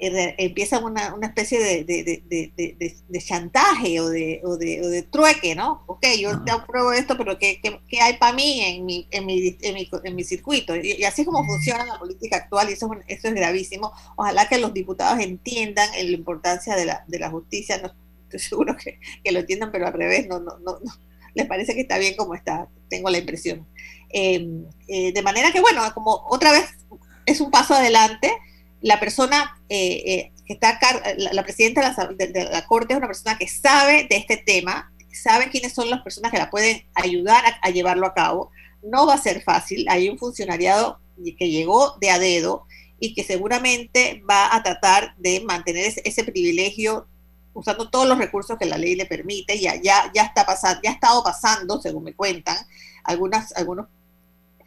eh, 0.02 0.34
empiezan 0.38 0.82
una, 0.84 1.14
una 1.14 1.26
especie 1.26 1.58
de, 1.58 1.84
de, 1.84 2.22
de, 2.26 2.96
de, 3.06 3.20
chantaje 3.20 4.00
o, 4.00 4.08
de, 4.08 4.40
o, 4.42 4.56
de, 4.56 4.80
o 4.80 4.88
de 4.88 5.02
trueque, 5.02 5.54
¿no? 5.54 5.84
Ok, 5.86 6.06
yo 6.18 6.42
te 6.42 6.50
apruebo 6.50 6.92
esto, 6.92 7.18
pero 7.18 7.38
¿qué, 7.38 7.60
qué, 7.62 7.78
qué 7.86 8.00
hay 8.00 8.16
para 8.16 8.32
mí 8.32 8.62
en 8.62 8.86
mi, 8.86 9.06
en 9.10 9.26
mi, 9.26 9.58
en 9.60 9.74
mi, 9.74 9.90
en 10.04 10.16
mi 10.16 10.24
circuito? 10.24 10.74
Y, 10.74 10.92
y, 10.92 11.04
así 11.04 11.20
es 11.20 11.26
como 11.26 11.44
funciona 11.44 11.84
la 11.84 11.98
política 11.98 12.36
actual 12.38 12.70
y 12.70 12.72
eso, 12.72 12.90
eso 13.06 13.28
es 13.28 13.34
gravísimo. 13.34 13.92
Ojalá 14.16 14.48
que 14.48 14.56
los 14.56 14.72
diputados 14.72 15.20
entiendan 15.20 15.90
la 15.92 16.10
importancia 16.10 16.76
de 16.76 16.86
la, 16.86 17.04
de 17.06 17.18
la 17.18 17.28
justicia. 17.30 17.76
No 17.76 17.92
estoy 18.24 18.40
seguro 18.48 18.74
que, 18.82 18.98
que 19.22 19.32
lo 19.32 19.40
entiendan, 19.40 19.70
pero 19.70 19.86
al 19.86 19.92
revés, 19.92 20.26
no, 20.26 20.40
no, 20.40 20.58
no, 20.60 20.78
no, 20.80 20.92
les 21.34 21.46
parece 21.46 21.74
que 21.74 21.82
está 21.82 21.98
bien 21.98 22.16
como 22.16 22.34
está, 22.34 22.68
tengo 22.88 23.10
la 23.10 23.18
impresión. 23.18 23.66
Eh, 24.12 24.64
eh, 24.88 25.12
de 25.12 25.22
manera 25.22 25.52
que, 25.52 25.60
bueno, 25.60 25.82
como 25.94 26.26
otra 26.28 26.52
vez 26.52 26.70
es 27.26 27.40
un 27.40 27.50
paso 27.50 27.74
adelante, 27.74 28.32
la 28.80 28.98
persona 28.98 29.60
eh, 29.68 30.32
que 30.46 30.54
está 30.54 30.78
la, 31.16 31.32
la 31.32 31.42
presidenta 31.42 31.80
de 31.80 31.94
la, 31.94 32.06
de, 32.14 32.26
de 32.28 32.44
la, 32.44 32.66
Corte 32.66 32.94
es 32.94 32.98
una 32.98 33.06
persona 33.06 33.38
que 33.38 33.46
sabe 33.46 34.06
de 34.08 34.16
este 34.16 34.36
tema, 34.36 34.92
sabe 35.12 35.50
quiénes 35.50 35.72
son 35.72 35.90
las 35.90 36.02
personas 36.02 36.32
que 36.32 36.38
la 36.38 36.50
pueden 36.50 36.82
ayudar 36.94 37.44
a, 37.44 37.58
a, 37.62 37.70
llevarlo 37.70 38.06
a 38.06 38.14
cabo. 38.14 38.50
No 38.82 39.06
va 39.06 39.14
a 39.14 39.18
ser 39.18 39.42
fácil, 39.42 39.86
hay 39.88 40.08
un 40.08 40.18
funcionariado 40.18 40.98
que 41.38 41.50
llegó 41.50 41.96
de 42.00 42.10
a 42.10 42.18
dedo 42.18 42.64
y 42.98 43.14
que 43.14 43.24
seguramente 43.24 44.22
va 44.28 44.54
a 44.54 44.62
tratar 44.62 45.14
de 45.18 45.40
mantener 45.40 45.84
ese, 45.86 46.02
ese 46.04 46.24
privilegio 46.24 47.06
usando 47.52 47.90
todos 47.90 48.08
los 48.08 48.18
recursos 48.18 48.58
que 48.58 48.64
la 48.64 48.78
ley 48.78 48.94
le 48.94 49.06
permite, 49.06 49.58
ya, 49.58 49.74
ya, 49.80 50.10
ya 50.14 50.22
está 50.22 50.46
pasando, 50.46 50.80
ya 50.82 50.90
ha 50.90 50.94
estado 50.94 51.22
pasando, 51.22 51.80
según 51.80 52.04
me 52.04 52.14
cuentan, 52.14 52.56
algunas, 53.04 53.52
algunos 53.56 53.86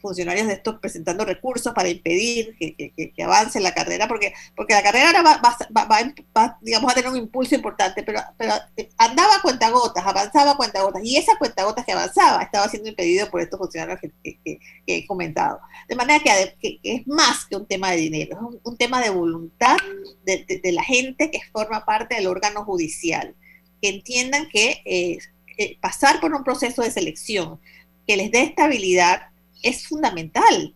funcionarios 0.03 0.47
de 0.47 0.55
estos 0.55 0.79
presentando 0.81 1.23
recursos 1.23 1.73
para 1.73 1.87
impedir 1.87 2.57
que, 2.59 2.75
que, 2.75 3.13
que, 3.13 3.23
avance 3.23 3.61
la 3.61 3.73
carrera, 3.73 4.05
porque, 4.09 4.33
porque 4.53 4.73
la 4.73 4.83
carrera 4.83 5.07
ahora 5.07 5.21
va, 5.21 5.41
va, 5.41 5.85
va, 5.85 6.59
digamos, 6.61 6.91
a 6.91 6.95
tener 6.95 7.09
un 7.09 7.15
impulso 7.15 7.55
importante, 7.55 8.03
pero, 8.03 8.19
pero 8.37 8.53
andaba 8.97 9.37
a 9.37 9.41
cuentagotas, 9.41 10.05
avanzaba 10.05 10.51
a 10.51 10.57
cuentagotas, 10.57 11.01
y 11.05 11.15
esas 11.15 11.37
cuentagotas 11.37 11.85
que 11.85 11.93
avanzaba 11.93 12.43
estaba 12.43 12.67
siendo 12.67 12.89
impedido 12.89 13.31
por 13.31 13.39
estos 13.39 13.57
funcionarios 13.57 13.97
que, 14.01 14.59
he 14.85 15.07
comentado. 15.07 15.61
De 15.87 15.95
manera 15.95 16.21
que, 16.21 16.79
es 16.83 17.07
más 17.07 17.45
que 17.45 17.55
un 17.55 17.65
tema 17.65 17.91
de 17.91 17.97
dinero, 17.97 18.51
es 18.53 18.59
un, 18.65 18.77
tema 18.77 19.01
de 19.01 19.09
voluntad 19.09 19.77
de, 20.25 20.43
de, 20.45 20.59
de, 20.59 20.71
la 20.73 20.83
gente 20.83 21.31
que 21.31 21.39
forma 21.53 21.85
parte 21.85 22.15
del 22.15 22.27
órgano 22.27 22.65
judicial, 22.65 23.35
que 23.81 23.87
entiendan 23.87 24.49
que 24.49 24.81
eh, 24.83 25.17
eh, 25.57 25.77
pasar 25.79 26.19
por 26.19 26.33
un 26.33 26.43
proceso 26.43 26.81
de 26.81 26.91
selección 26.91 27.59
que 28.07 28.17
les 28.17 28.31
dé 28.31 28.41
estabilidad 28.41 29.27
es 29.63 29.87
fundamental. 29.87 30.75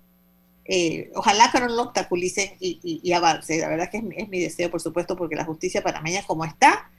Eh, 0.66 1.12
ojalá 1.16 1.50
que 1.52 1.60
no 1.60 1.68
lo 1.68 1.84
obstaculicen 1.84 2.52
y, 2.60 2.80
y, 2.84 3.00
y, 3.04 3.14
avance. 3.14 3.60
La 3.60 3.70
verdad 3.70 3.90
que 3.90 3.98
es, 3.98 4.04
es, 4.18 4.30
mi 4.30 4.40
deseo, 4.40 4.72
por 4.72 4.82
supuesto, 4.82 5.16
porque 5.16 5.36
la 5.36 5.46
justicia 5.46 5.84
panameña 5.84 6.24
como 6.26 6.44
está... 6.44 6.90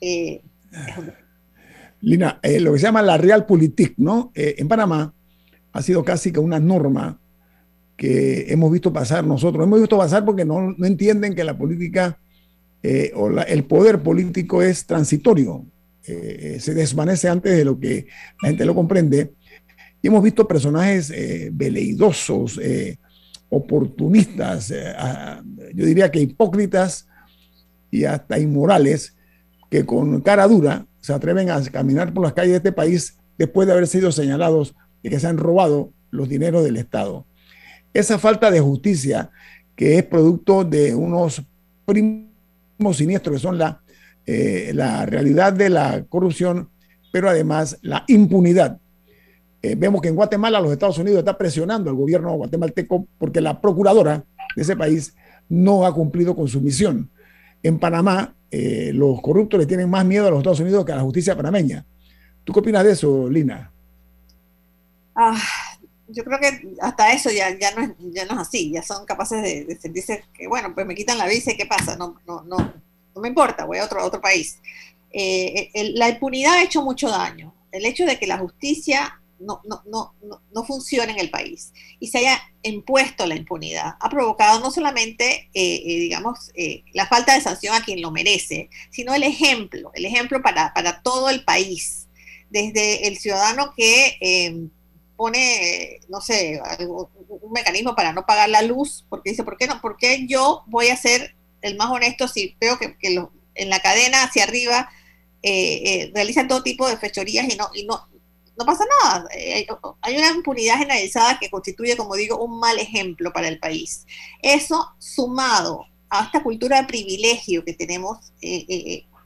Eh, 0.00 0.42
Lina, 2.00 2.38
eh, 2.42 2.60
lo 2.60 2.72
que 2.72 2.78
se 2.78 2.84
llama 2.84 3.02
la 3.02 3.16
realpolitik, 3.16 3.94
¿no? 3.96 4.30
Eh, 4.34 4.56
en 4.58 4.68
Panamá 4.68 5.12
ha 5.72 5.82
sido 5.82 6.04
casi 6.04 6.32
que 6.32 6.38
una 6.38 6.60
norma 6.60 7.18
que 7.96 8.52
hemos 8.52 8.70
visto 8.70 8.92
pasar 8.92 9.24
nosotros. 9.26 9.64
Hemos 9.64 9.80
visto 9.80 9.98
pasar 9.98 10.24
porque 10.24 10.44
no, 10.44 10.72
no 10.76 10.86
entienden 10.86 11.34
que 11.34 11.42
la 11.42 11.58
política 11.58 12.18
eh, 12.82 13.10
o 13.14 13.28
la, 13.28 13.42
el 13.42 13.64
poder 13.64 14.00
político 14.00 14.62
es 14.62 14.86
transitorio. 14.86 15.64
se 16.02 16.74
desvanece 16.74 17.28
antes 17.28 17.56
de 17.56 17.64
lo 17.64 17.78
que 17.78 18.06
la 18.40 18.48
gente 18.48 18.64
lo 18.64 18.74
comprende 18.74 19.32
y 20.00 20.08
hemos 20.08 20.22
visto 20.22 20.46
personajes 20.46 21.10
eh, 21.10 21.50
veleidosos, 21.52 22.58
eh, 22.62 22.98
oportunistas, 23.50 24.70
eh, 24.70 24.94
yo 25.74 25.86
diría 25.86 26.10
que 26.10 26.20
hipócritas 26.20 27.08
y 27.90 28.04
hasta 28.04 28.38
inmorales, 28.38 29.16
que 29.70 29.84
con 29.84 30.20
cara 30.20 30.46
dura 30.46 30.86
se 31.00 31.12
atreven 31.12 31.50
a 31.50 31.62
caminar 31.64 32.12
por 32.12 32.22
las 32.22 32.32
calles 32.32 32.52
de 32.52 32.56
este 32.58 32.72
país 32.72 33.16
después 33.36 33.66
de 33.66 33.72
haber 33.72 33.86
sido 33.86 34.12
señalados 34.12 34.74
de 35.02 35.10
que 35.10 35.20
se 35.20 35.26
han 35.26 35.38
robado 35.38 35.92
los 36.10 36.28
dineros 36.28 36.64
del 36.64 36.76
Estado. 36.76 37.24
Esa 37.94 38.18
falta 38.18 38.50
de 38.50 38.60
justicia 38.60 39.30
que 39.74 39.98
es 39.98 40.04
producto 40.04 40.64
de 40.64 40.94
unos 40.94 41.42
primos 41.86 42.96
siniestros 42.96 43.36
que 43.36 43.42
son 43.42 43.58
la, 43.58 43.80
eh, 44.26 44.72
la 44.74 45.06
realidad 45.06 45.52
de 45.52 45.70
la 45.70 46.04
corrupción, 46.08 46.68
pero 47.12 47.30
además 47.30 47.78
la 47.82 48.04
impunidad 48.08 48.78
eh, 49.62 49.74
vemos 49.76 50.00
que 50.00 50.08
en 50.08 50.14
Guatemala 50.14 50.60
los 50.60 50.72
Estados 50.72 50.98
Unidos 50.98 51.18
está 51.18 51.36
presionando 51.36 51.90
al 51.90 51.96
gobierno 51.96 52.32
guatemalteco 52.34 53.06
porque 53.18 53.40
la 53.40 53.60
procuradora 53.60 54.24
de 54.54 54.62
ese 54.62 54.76
país 54.76 55.14
no 55.48 55.84
ha 55.84 55.92
cumplido 55.92 56.36
con 56.36 56.48
su 56.48 56.60
misión. 56.60 57.10
en 57.62 57.78
Panamá 57.78 58.34
eh, 58.50 58.92
los 58.94 59.20
corruptos 59.20 59.60
le 59.60 59.66
tienen 59.66 59.90
más 59.90 60.04
miedo 60.06 60.26
a 60.26 60.30
los 60.30 60.38
Estados 60.38 60.60
Unidos 60.60 60.84
que 60.84 60.92
a 60.92 60.96
la 60.96 61.02
justicia 61.02 61.36
panameña. 61.36 61.84
¿Tú 62.44 62.52
qué 62.52 62.60
opinas 62.60 62.84
de 62.84 62.92
eso, 62.92 63.28
Lina? 63.28 63.70
Ah, 65.14 65.38
yo 66.06 66.24
creo 66.24 66.38
que 66.38 66.76
hasta 66.80 67.12
eso 67.12 67.30
ya, 67.30 67.58
ya, 67.58 67.74
no, 67.74 67.82
es, 67.82 67.90
ya 68.14 68.24
no 68.24 68.34
es 68.34 68.38
así, 68.48 68.70
ya 68.70 68.82
son 68.82 69.04
capaces 69.04 69.42
de, 69.42 69.78
sentirse 69.78 70.24
que, 70.32 70.46
bueno, 70.46 70.72
pues 70.74 70.86
me 70.86 70.94
quitan 70.94 71.18
la 71.18 71.26
visa 71.26 71.52
y 71.52 71.56
qué 71.56 71.66
pasa, 71.66 71.96
no, 71.96 72.18
no, 72.26 72.42
no, 72.44 72.56
no 73.14 73.20
me 73.20 73.28
importa, 73.28 73.66
voy 73.66 73.78
a 73.78 73.84
otro, 73.84 74.02
otro 74.02 74.20
país. 74.20 74.58
Eh, 75.10 75.70
la 75.94 76.08
impunidad 76.08 76.54
ha 76.54 76.62
hecho 76.62 76.82
mucho 76.82 77.10
daño. 77.10 77.52
El 77.70 77.84
hecho 77.84 78.06
de 78.06 78.18
que 78.18 78.26
la 78.26 78.38
justicia 78.38 79.20
no, 79.40 79.60
no, 79.64 79.82
no, 79.86 80.14
no, 80.52 80.64
funcione 80.64 81.12
en 81.12 81.18
el 81.18 81.30
país 81.30 81.72
y 82.00 82.08
se 82.08 82.18
haya 82.18 82.40
impuesto 82.62 83.26
la 83.26 83.36
impunidad 83.36 83.94
ha 84.00 84.10
provocado 84.10 84.60
no 84.60 84.70
solamente, 84.70 85.48
eh, 85.54 85.82
eh, 85.86 86.00
digamos, 86.00 86.50
la 86.92 87.06
falta 87.06 87.34
de 87.34 87.40
sanción 87.40 87.74
a 87.74 87.84
quien 87.84 88.02
lo 88.02 88.10
merece, 88.10 88.68
sino 88.90 89.14
el 89.14 89.22
ejemplo, 89.22 89.90
el 89.94 90.04
ejemplo 90.04 90.42
para, 90.42 90.74
para 90.74 91.02
todo 91.02 91.30
el 91.30 91.44
país, 91.44 92.08
desde 92.50 93.08
el 93.08 93.18
ciudadano 93.18 93.72
que 93.76 94.68
pone, 95.16 96.00
no 96.08 96.20
sé, 96.20 96.60
un 96.78 97.52
mecanismo 97.52 97.94
para 97.94 98.12
no 98.12 98.24
pagar 98.24 98.48
la 98.48 98.62
luz, 98.62 99.04
porque 99.08 99.30
dice, 99.30 99.42
¿por 99.42 99.56
qué 99.56 99.66
no? 99.66 99.80
¿Por 99.80 99.96
qué 99.96 100.26
yo 100.26 100.62
voy 100.66 100.88
a 100.88 100.96
ser 100.96 101.34
el 101.60 101.76
más 101.76 101.90
honesto 101.90 102.28
si 102.28 102.56
veo 102.60 102.78
que, 102.78 102.96
en 103.54 103.70
la 103.70 103.80
cadena 103.80 104.22
hacia 104.22 104.44
arriba 104.44 104.88
eh, 105.42 105.82
eh, 105.84 106.10
realizan 106.14 106.48
todo 106.48 106.62
tipo 106.62 106.88
de 106.88 106.96
fechorías 106.96 107.52
y 107.52 107.56
no, 107.56 107.68
y 107.74 107.84
no, 107.84 108.08
no 108.58 108.64
pasa 108.66 108.84
nada? 109.02 109.28
Eh, 109.34 109.66
hay 110.02 110.16
una 110.16 110.30
impunidad 110.30 110.78
generalizada 110.78 111.38
que 111.38 111.50
constituye, 111.50 111.96
como 111.96 112.14
digo, 112.14 112.42
un 112.42 112.58
mal 112.58 112.78
ejemplo 112.78 113.32
para 113.32 113.48
el 113.48 113.58
país. 113.58 114.06
Eso 114.42 114.94
sumado 114.98 115.86
a 116.10 116.24
esta 116.24 116.42
cultura 116.42 116.80
de 116.80 116.88
privilegio 116.88 117.64
que 117.64 117.74
tenemos 117.74 118.18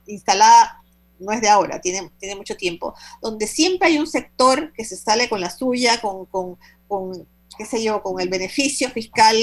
instalada 0.07 0.83
no 1.23 1.33
es 1.33 1.41
de 1.41 1.49
ahora, 1.49 1.81
tiene, 1.81 2.11
mucho 2.37 2.57
tiempo, 2.57 2.95
donde 3.21 3.47
siempre 3.47 3.89
hay 3.89 3.99
un 3.99 4.07
sector 4.07 4.73
que 4.73 4.85
se 4.85 4.97
sale 4.97 5.29
con 5.29 5.41
la 5.41 5.51
suya, 5.51 6.01
con, 6.01 6.27
con, 6.27 6.59
qué 7.57 7.65
sé 7.65 7.83
yo, 7.83 8.03
con 8.03 8.21
el 8.21 8.29
beneficio 8.29 8.91
fiscal 8.91 9.37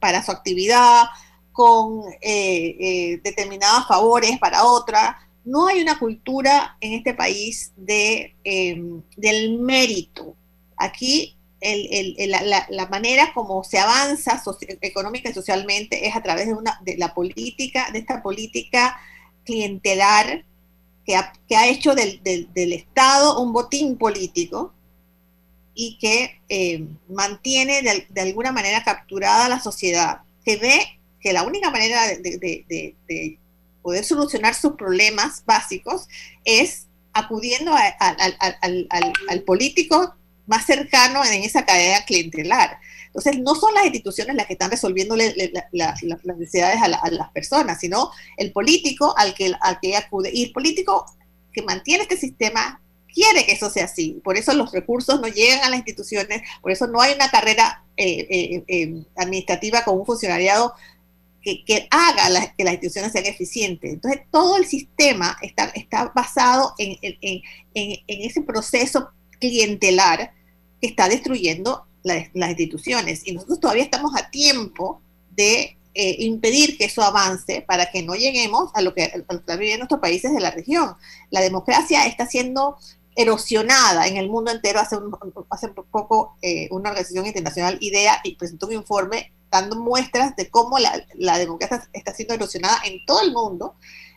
para 0.00 0.24
su 0.24 0.30
actividad, 0.30 1.06
con 1.52 2.02
eh, 2.20 2.76
eh, 2.80 3.20
determinados 3.22 3.86
favores 3.88 4.38
para 4.38 4.64
otra. 4.64 5.18
No 5.46 5.68
hay 5.68 5.80
una 5.80 5.98
cultura 5.98 6.76
en 6.80 6.92
este 6.92 7.14
país 7.14 7.72
de, 7.76 8.36
em, 8.44 9.00
del 9.16 9.58
mérito. 9.58 10.36
Aquí 10.76 11.36
la, 11.62 12.86
manera 12.90 13.32
como 13.32 13.64
se 13.64 13.78
avanza 13.78 14.42
económica 14.82 15.30
y 15.30 15.32
socialmente 15.32 16.06
es 16.06 16.14
a 16.14 16.22
través 16.22 16.46
de, 16.46 16.52
una, 16.52 16.78
de 16.84 16.98
la 16.98 17.14
política, 17.14 17.88
de 17.92 18.00
esta 18.00 18.22
política 18.22 19.00
clientelar 19.44 20.44
que 21.06 21.16
ha, 21.56 21.68
hecho 21.68 21.94
del, 21.94 22.20
Estado 22.72 23.40
un 23.40 23.52
botín 23.52 23.96
político 23.96 24.74
y 25.74 25.98
que 25.98 26.40
eh, 26.48 26.84
mantiene 27.08 27.82
de, 27.82 28.20
alguna 28.20 28.50
manera 28.50 28.82
capturada 28.82 29.48
la 29.48 29.60
sociedad, 29.60 30.22
que 30.44 30.56
ve 30.56 31.00
que 31.20 31.32
la 31.32 31.44
única 31.44 31.70
manera 31.70 32.06
de, 32.08 33.38
poder 33.86 34.04
solucionar 34.04 34.52
sus 34.56 34.72
problemas 34.72 35.44
básicos 35.46 36.08
es 36.44 36.88
acudiendo 37.12 37.72
al, 37.72 39.42
político 39.44 40.16
más 40.44 40.66
cercano 40.66 41.24
en 41.24 41.44
esa 41.44 41.64
cadena 41.64 42.04
clientelar. 42.04 42.80
Entonces, 43.06 43.38
no 43.38 43.54
son 43.54 43.74
las 43.74 43.84
instituciones 43.84 44.34
las 44.34 44.46
que 44.46 44.54
están 44.54 44.72
resolviendo 44.72 45.14
las 45.14 46.02
necesidades 46.24 46.82
a, 46.82 46.88
las 46.88 47.30
personas, 47.30 47.78
sino 47.78 48.10
el 48.36 48.50
político 48.50 49.14
al 49.16 49.34
que, 49.34 49.52
al 49.60 49.78
que 49.78 49.96
acude. 49.96 50.32
Y 50.34 50.46
el 50.46 50.52
político 50.52 51.06
que 51.52 51.62
mantiene 51.62 52.02
este 52.02 52.16
sistema 52.16 52.80
quiere 53.14 53.46
que 53.46 53.52
eso 53.52 53.70
sea 53.70 53.84
así. 53.84 54.20
Por 54.24 54.36
eso 54.36 54.52
los 54.52 54.72
recursos 54.72 55.20
no 55.20 55.28
llegan 55.28 55.62
a 55.62 55.70
las 55.70 55.78
instituciones, 55.78 56.42
por 56.60 56.72
eso 56.72 56.88
no 56.88 57.00
hay 57.00 57.14
una 57.14 57.30
carrera 57.30 57.84
eh, 57.96 58.26
eh, 58.28 58.64
eh, 58.66 59.04
administrativa 59.14 59.84
con 59.84 59.96
un 59.96 60.04
funcionariado 60.04 60.74
que, 61.64 61.88
haga 61.90 62.54
que 62.56 62.64
las 62.64 62.74
instituciones 62.74 63.12
sean 63.12 63.26
eficientes. 63.26 63.92
Entonces, 63.92 64.22
todo 64.30 64.56
el 64.56 64.66
sistema 64.66 65.36
está, 65.42 65.66
está 65.74 66.12
basado 66.14 66.74
en, 66.78 66.98
en, 67.02 67.42
en 67.74 68.00
ese 68.06 68.42
proceso 68.42 69.10
clientelar 69.38 70.32
que 70.80 70.88
está 70.88 71.08
destruyendo 71.08 71.86
las, 72.02 72.28
instituciones. 72.34 73.26
Y 73.26 73.32
nosotros 73.32 73.60
todavía 73.60 73.84
estamos 73.84 74.12
a 74.16 74.30
tiempo 74.30 75.00
de 75.30 75.76
eh, 75.94 76.16
impedir 76.20 76.78
que 76.78 76.84
eso 76.84 77.02
avance 77.02 77.62
para 77.66 77.90
que 77.90 78.02
no 78.02 78.14
lleguemos 78.14 78.70
a 78.74 78.82
lo 78.82 78.94
que, 78.94 79.04
a 79.04 79.56
viven 79.56 79.78
nuestros 79.78 80.00
países 80.00 80.32
de 80.32 80.40
la 80.40 80.50
región. 80.50 80.94
La 81.30 81.40
democracia 81.40 82.06
está 82.06 82.26
siendo 82.26 82.76
erosionada 83.16 84.06
en 84.06 84.16
el 84.16 84.28
mundo 84.28 84.50
entero. 84.50 84.78
Hace, 84.78 84.96
un, 84.96 85.16
hace 85.50 85.68
poco 85.68 86.36
eh, 86.42 86.68
una 86.70 86.90
organización 86.90 87.26
internacional, 87.26 87.78
IDEA, 87.80 88.22
presentó 88.38 88.66
un 88.66 88.74
informe 88.74 89.32
dando 89.50 89.76
muestras 89.76 90.36
de 90.36 90.50
cómo 90.50 90.78
la, 90.78 91.04
la 91.14 91.38
democracia 91.38 91.88
está 91.92 92.14
siendo 92.14 92.34
erosionada 92.34 92.78
en 92.84 93.04
todo 93.06 93.22
el 93.22 93.32
mundo. 93.32 93.76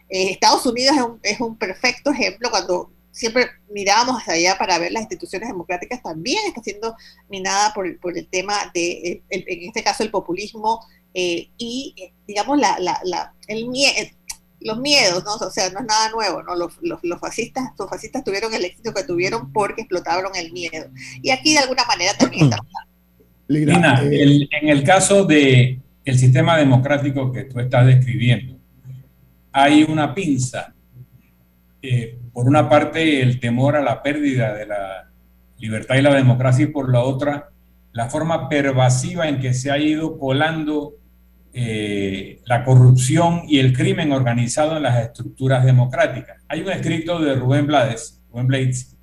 Eh, 0.10 0.32
Estados 0.32 0.66
Unidos 0.66 0.96
es 0.98 1.04
un, 1.04 1.20
es 1.24 1.40
un 1.40 1.58
perfecto 1.58 2.12
ejemplo 2.12 2.50
cuando 2.50 2.92
siempre 3.12 3.50
mirábamos 3.70 4.22
hacia 4.22 4.34
allá 4.34 4.58
para 4.58 4.80
ver 4.80 4.92
las 4.92 5.02
instituciones 5.02 5.50
democráticas 5.50 6.02
también 6.02 6.40
está 6.48 6.62
siendo 6.62 6.96
minada 7.30 7.74
por, 7.74 8.00
por 8.00 8.18
el 8.18 8.28
tema 8.28 8.72
de, 8.74 9.24
en 9.30 9.68
este 9.68 9.84
caso, 9.84 10.04
el 10.04 10.12
populismo 10.12 10.86
eh, 11.14 11.50
y, 11.58 11.96
eh, 11.98 12.14
digamos, 12.28 12.58
la, 12.58 12.78
la, 12.80 13.34
el 13.48 13.68
miedo 13.68 14.10
los 14.62 14.78
miedos, 14.78 15.24
¿no? 15.24 15.36
O 15.36 15.52
sea, 15.52 15.70
no 15.70 15.80
es 15.80 15.86
nada 15.86 16.10
nuevo, 16.10 16.44
¿no? 16.44 16.56
Los, 16.56 16.78
los, 16.82 17.00
los, 17.04 17.20
fascistas, 17.20 17.72
los 17.78 17.90
fascistas 17.90 18.24
tuvieron 18.24 18.54
el 18.54 18.66
éxito 18.66 18.94
que 18.94 19.04
tuvieron 19.04 19.54
porque 19.54 19.82
explotaron 19.82 20.36
el 20.36 20.52
miedo. 20.52 20.90
Y 21.22 21.30
aquí 21.32 21.54
de 21.54 21.60
alguna 21.60 21.86
manera 21.86 22.14
también 22.18 22.46
está. 22.52 22.58
Lina, 23.50 24.04
eh, 24.04 24.48
en 24.62 24.70
el 24.70 24.84
caso 24.84 25.26
de 25.26 25.80
el 26.06 26.18
sistema 26.18 26.58
democrático 26.58 27.32
que 27.32 27.44
tú 27.44 27.60
estás 27.60 27.86
describiendo, 27.86 28.58
hay 29.52 29.84
una 29.84 30.14
pinza 30.14 30.74
eh, 31.82 32.18
por 32.32 32.48
una 32.48 32.70
parte, 32.70 33.22
el 33.22 33.40
temor 33.40 33.76
a 33.76 33.82
la 33.82 34.02
pérdida 34.04 34.54
de 34.54 34.66
la 34.66 35.10
libertad 35.58 35.96
y 35.96 36.02
la 36.02 36.14
democracia, 36.14 36.66
y 36.66 36.68
por 36.68 36.92
la 36.92 37.02
otra, 37.02 37.50
la 37.92 38.10
forma 38.10 38.48
pervasiva 38.48 39.28
en 39.28 39.40
que 39.40 39.54
se 39.54 39.72
ha 39.72 39.78
ido 39.78 40.18
colando 40.18 40.94
eh, 41.54 42.40
la 42.46 42.64
corrupción 42.64 43.42
y 43.48 43.60
el 43.60 43.76
crimen 43.76 44.12
organizado 44.12 44.78
en 44.78 44.84
las 44.84 45.02
estructuras 45.04 45.66
democráticas. 45.66 46.44
Hay 46.48 46.62
un 46.62 46.70
escrito 46.70 47.20
de 47.20 47.36
Rubén 47.36 47.66
Blades, 47.66 48.22
Rubén 48.32 48.48
Blades, 48.48 48.96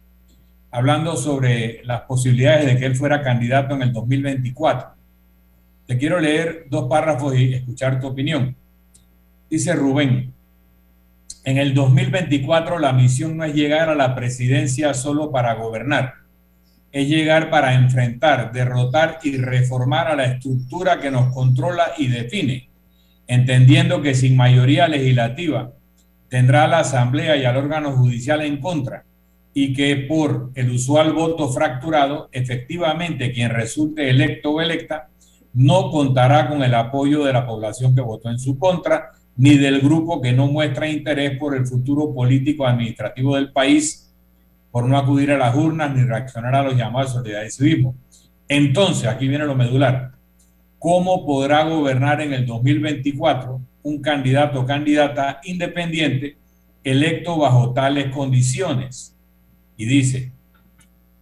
hablando 0.71 1.17
sobre 1.17 1.83
las 1.85 2.03
posibilidades 2.03 2.67
de 2.67 2.77
que 2.79 2.87
él 2.87 2.97
fuera 2.97 3.23
candidato 3.23 3.75
en 3.75 3.83
el 3.83 3.93
2024. 3.93 4.91
Te 5.87 5.97
quiero 5.97 6.19
leer 6.21 6.67
dos 6.69 6.89
párrafos 6.89 7.37
y 7.37 7.55
escuchar 7.55 8.01
tu 8.01 8.09
opinión. 8.09 8.57
Dice 9.49 9.75
Rubén, 9.75 10.35
en 11.45 11.59
el 11.59 11.75
2024 11.75 12.79
la 12.81 12.93
misión 12.93 13.37
no 13.37 13.45
es 13.45 13.55
llegar 13.55 13.89
a 13.89 13.95
la 13.95 14.15
presidencia 14.17 14.93
solo 14.95 15.31
para 15.31 15.55
gobernar, 15.55 16.15
es 16.91 17.09
llegar 17.09 17.51
para 17.51 17.75
enfrentar, 17.75 18.53
derrotar 18.53 19.21
y 19.23 19.37
reformar 19.37 20.09
a 20.09 20.17
la 20.17 20.25
estructura 20.25 20.99
que 21.01 21.13
nos 21.13 21.33
controla 21.33 21.93
y 21.97 22.09
define, 22.09 22.69
entendiendo 23.29 24.03
que 24.03 24.15
sin 24.15 24.37
mayoría 24.37 24.89
legislativa 24.89 25.71
tendrá 26.29 26.67
la 26.67 26.81
Asamblea 26.81 27.37
y 27.37 27.45
al 27.45 27.57
órgano 27.57 27.93
judicial 27.93 28.41
en 28.43 28.61
contra 28.61 29.05
y 29.59 29.73
que 29.73 29.97
por 29.97 30.51
el 30.55 30.71
usual 30.71 31.15
voto 31.15 31.49
fracturado, 31.49 32.29
efectivamente 32.31 33.33
quien 33.33 33.49
resulte 33.49 34.11
electo 34.11 34.51
o 34.51 34.61
electa 34.61 35.09
no 35.55 35.91
contará 35.91 36.47
con 36.47 36.63
el 36.63 36.75
apoyo 36.75 37.25
de 37.25 37.33
la 37.33 37.47
población 37.47 37.95
que 37.95 38.03
votó 38.03 38.29
en 38.29 38.39
su 38.39 38.59
contra 38.59 39.13
ni 39.35 39.57
del 39.57 39.81
grupo 39.81 40.21
que 40.21 40.35
no 40.35 40.47
muestra 40.47 40.91
interés 40.91 41.39
por 41.39 41.57
el 41.57 41.67
futuro 41.67 42.13
político 42.13 42.67
administrativo 42.67 43.35
del 43.35 43.51
país, 43.51 44.15
por 44.71 44.87
no 44.87 44.99
acudir 44.99 45.31
a 45.31 45.39
las 45.39 45.57
urnas 45.57 45.97
ni 45.97 46.03
reaccionar 46.03 46.55
a 46.55 46.63
los 46.63 46.77
llamados 46.77 47.15
de 47.15 47.21
solidaridad 47.21 47.49
y 47.49 47.51
civismo. 47.51 47.95
Entonces, 48.49 49.09
aquí 49.09 49.27
viene 49.27 49.47
lo 49.47 49.55
medular. 49.55 50.13
¿Cómo 50.79 51.25
podrá 51.25 51.65
gobernar 51.65 52.21
en 52.21 52.35
el 52.35 52.45
2024 52.45 53.59
un 53.85 54.03
candidato 54.03 54.61
o 54.61 54.67
candidata 54.67 55.41
independiente 55.45 56.37
electo 56.85 57.39
bajo 57.39 57.73
tales 57.73 58.15
condiciones? 58.15 59.16
Y 59.77 59.85
dice, 59.87 60.33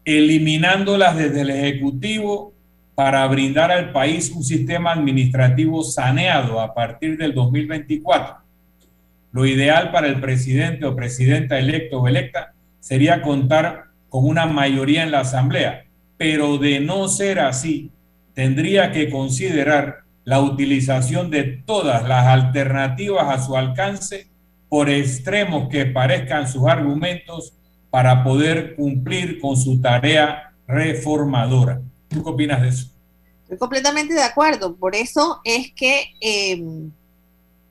eliminándolas 0.04 1.16
desde 1.16 1.40
el 1.42 1.50
Ejecutivo 1.50 2.52
para 2.94 3.26
brindar 3.26 3.72
al 3.72 3.92
país 3.92 4.30
un 4.30 4.44
sistema 4.44 4.92
administrativo 4.92 5.82
saneado 5.82 6.60
a 6.60 6.74
partir 6.74 7.16
del 7.16 7.34
2024. 7.34 8.36
Lo 9.32 9.46
ideal 9.46 9.90
para 9.90 10.06
el 10.06 10.20
presidente 10.20 10.86
o 10.86 10.94
presidenta 10.94 11.58
electo 11.58 12.00
o 12.00 12.06
electa 12.08 12.54
sería 12.78 13.20
contar 13.20 13.86
con 14.08 14.26
una 14.26 14.46
mayoría 14.46 15.02
en 15.02 15.10
la 15.10 15.20
Asamblea, 15.20 15.86
pero 16.16 16.58
de 16.58 16.78
no 16.78 17.08
ser 17.08 17.40
así, 17.40 17.90
tendría 18.32 18.92
que 18.92 19.10
considerar 19.10 20.04
la 20.24 20.40
utilización 20.40 21.30
de 21.30 21.42
todas 21.42 22.06
las 22.08 22.26
alternativas 22.26 23.26
a 23.28 23.42
su 23.42 23.56
alcance, 23.56 24.28
por 24.68 24.88
extremos 24.88 25.68
que 25.68 25.86
parezcan 25.86 26.48
sus 26.48 26.66
argumentos, 26.66 27.54
para 27.94 28.24
poder 28.24 28.74
cumplir 28.74 29.38
con 29.38 29.56
su 29.56 29.80
tarea 29.80 30.52
reformadora. 30.66 31.80
¿Tú 32.08 32.24
qué 32.24 32.28
opinas 32.28 32.60
de 32.60 32.68
eso? 32.70 32.86
Estoy 33.44 33.56
completamente 33.56 34.14
de 34.14 34.22
acuerdo. 34.24 34.74
Por 34.74 34.96
eso 34.96 35.40
es 35.44 35.70
que 35.76 36.12
em, 36.18 36.90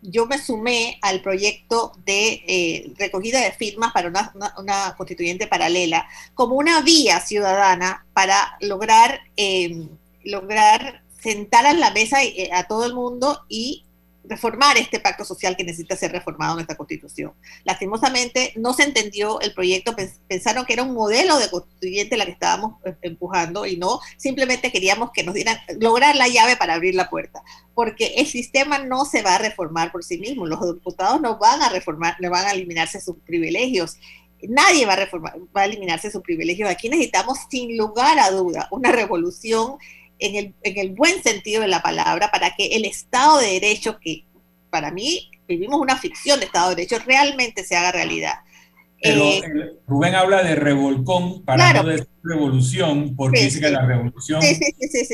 yo 0.01 0.25
me 0.25 0.37
sumé 0.37 0.97
al 1.01 1.21
proyecto 1.21 1.91
de 2.05 2.41
eh, 2.47 2.93
recogida 2.97 3.41
de 3.41 3.51
firmas 3.51 3.91
para 3.91 4.07
una, 4.55 4.95
constituyente 4.95 5.45
paralela 5.45 6.07
como 6.35 6.55
una 6.55 6.79
vía 6.79 7.19
ciudadana 7.19 8.05
para 8.13 8.55
lograr, 8.61 9.19
em, 9.35 9.89
lograr 10.23 11.03
sentar 11.21 11.65
a 11.65 11.73
la 11.73 11.91
mesa 11.91 12.23
eh, 12.23 12.49
a 12.53 12.65
todo 12.65 12.85
el 12.85 12.93
mundo 12.93 13.41
y 13.49 13.83
reformar 14.23 14.77
este 14.77 14.99
pacto 14.99 15.25
social 15.25 15.55
que 15.55 15.63
necesita 15.63 15.95
ser 15.95 16.11
reformado 16.11 16.55
en 16.55 16.61
esta 16.61 16.75
constitución. 16.75 17.33
Lastimosamente 17.65 18.53
no 18.55 18.73
se 18.73 18.83
entendió 18.83 19.41
el 19.41 19.53
proyecto, 19.53 19.95
pensaron 20.27 20.65
que 20.65 20.73
era 20.73 20.83
un 20.83 20.93
modelo 20.93 21.37
de 21.37 21.49
constituyente 21.49 22.17
la 22.17 22.25
que 22.25 22.31
estábamos 22.31 22.77
eh, 22.85 22.95
empujando 23.01 23.65
y 23.65 23.77
no, 23.77 23.99
simplemente 24.17 24.71
queríamos 24.71 25.11
que 25.11 25.23
nos 25.23 25.33
dieran, 25.35 25.57
lograr 25.79 26.15
la 26.15 26.27
llave 26.27 26.55
para 26.55 26.75
abrir 26.75 26.95
la 26.95 27.09
puerta, 27.09 27.43
porque 27.75 28.13
el 28.17 28.25
sistema 28.25 28.79
no 28.79 29.05
se 29.05 29.21
va 29.21 29.35
a 29.35 29.39
reformar 29.39 29.91
por 29.91 30.03
sí 30.03 30.17
mismo, 30.17 30.45
los 30.45 30.75
diputados 30.75 31.19
no 31.21 31.37
van 31.37 31.61
a 31.61 31.69
reformar, 31.69 32.15
no 32.19 32.29
van 32.29 32.45
a 32.45 32.51
eliminarse 32.51 33.01
sus 33.01 33.17
privilegios. 33.25 33.97
Nadie 34.45 34.85
va 34.85 34.93
a 34.93 34.97
reformar, 34.97 35.35
va 35.55 35.61
a 35.61 35.65
eliminarse 35.65 36.11
sus 36.11 36.21
privilegios. 36.21 36.69
Aquí 36.69 36.89
necesitamos, 36.89 37.39
sin 37.49 37.77
lugar 37.77 38.19
a 38.19 38.29
duda, 38.29 38.67
una 38.71 38.91
revolución 38.91 39.77
en 40.19 40.53
el, 40.63 40.91
buen 40.91 41.21
sentido 41.21 41.61
de 41.61 41.67
la 41.67 41.81
palabra, 41.81 42.31
para 42.31 42.55
que 42.55 42.67
el 42.75 42.85
Estado 42.85 43.39
de 43.39 43.59
Derecho, 43.59 43.99
que 43.99 44.25
para 44.69 44.91
mí 44.91 45.31
vivimos 45.47 45.79
una 45.79 45.97
ficción 45.97 46.39
de 46.39 46.45
Estado 46.45 46.69
de 46.69 46.75
Derecho, 46.75 46.99
realmente 47.05 47.63
se 47.63 47.75
haga 47.75 47.91
realidad. 47.91 48.35
Pero 49.01 49.21
eh, 49.21 49.41
Rubén 49.85 50.15
habla 50.15 50.43
de 50.43 50.55
revolcón 50.55 51.43
para 51.43 51.73
no 51.73 51.83
decir 51.83 52.07
revolución, 52.23 53.15
porque 53.17 53.41
dice 53.41 53.59
que 53.59 53.69
la 53.69 53.85
revolución 53.85 54.39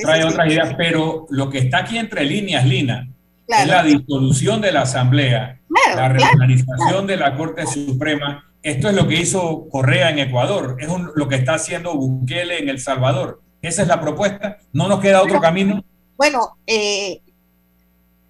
trae 0.03 0.23
otras 0.23 0.47
ideas, 0.47 0.75
pero 0.77 1.25
lo 1.31 1.49
que 1.49 1.57
está 1.57 1.79
aquí 1.79 1.97
entre 1.97 2.23
líneas, 2.23 2.65
Lina, 2.65 3.09
es 3.47 3.67
la 3.67 3.83
disolución 3.83 4.61
de 4.61 4.71
la 4.71 4.81
Asamblea, 4.81 5.59
la 5.95 6.09
regionalización 6.09 7.07
de 7.07 7.17
la 7.17 7.35
Corte 7.35 7.65
Suprema. 7.65 8.45
Esto 8.61 8.89
es 8.89 8.95
lo 8.95 9.07
que 9.07 9.15
hizo 9.15 9.67
Correa 9.69 10.11
en 10.11 10.19
Ecuador, 10.19 10.77
es 10.79 10.87
lo 11.15 11.27
que 11.27 11.35
está 11.35 11.55
haciendo 11.55 11.95
Bukele 11.95 12.59
en 12.59 12.69
El 12.69 12.79
Salvador. 12.79 13.41
Esa 13.61 13.81
es 13.81 13.87
la 13.87 13.99
propuesta. 13.99 14.57
No 14.73 14.87
nos 14.87 14.99
queda 14.99 15.21
otro 15.21 15.39
camino. 15.39 15.83
Bueno, 16.17 16.57
eh, 16.67 17.21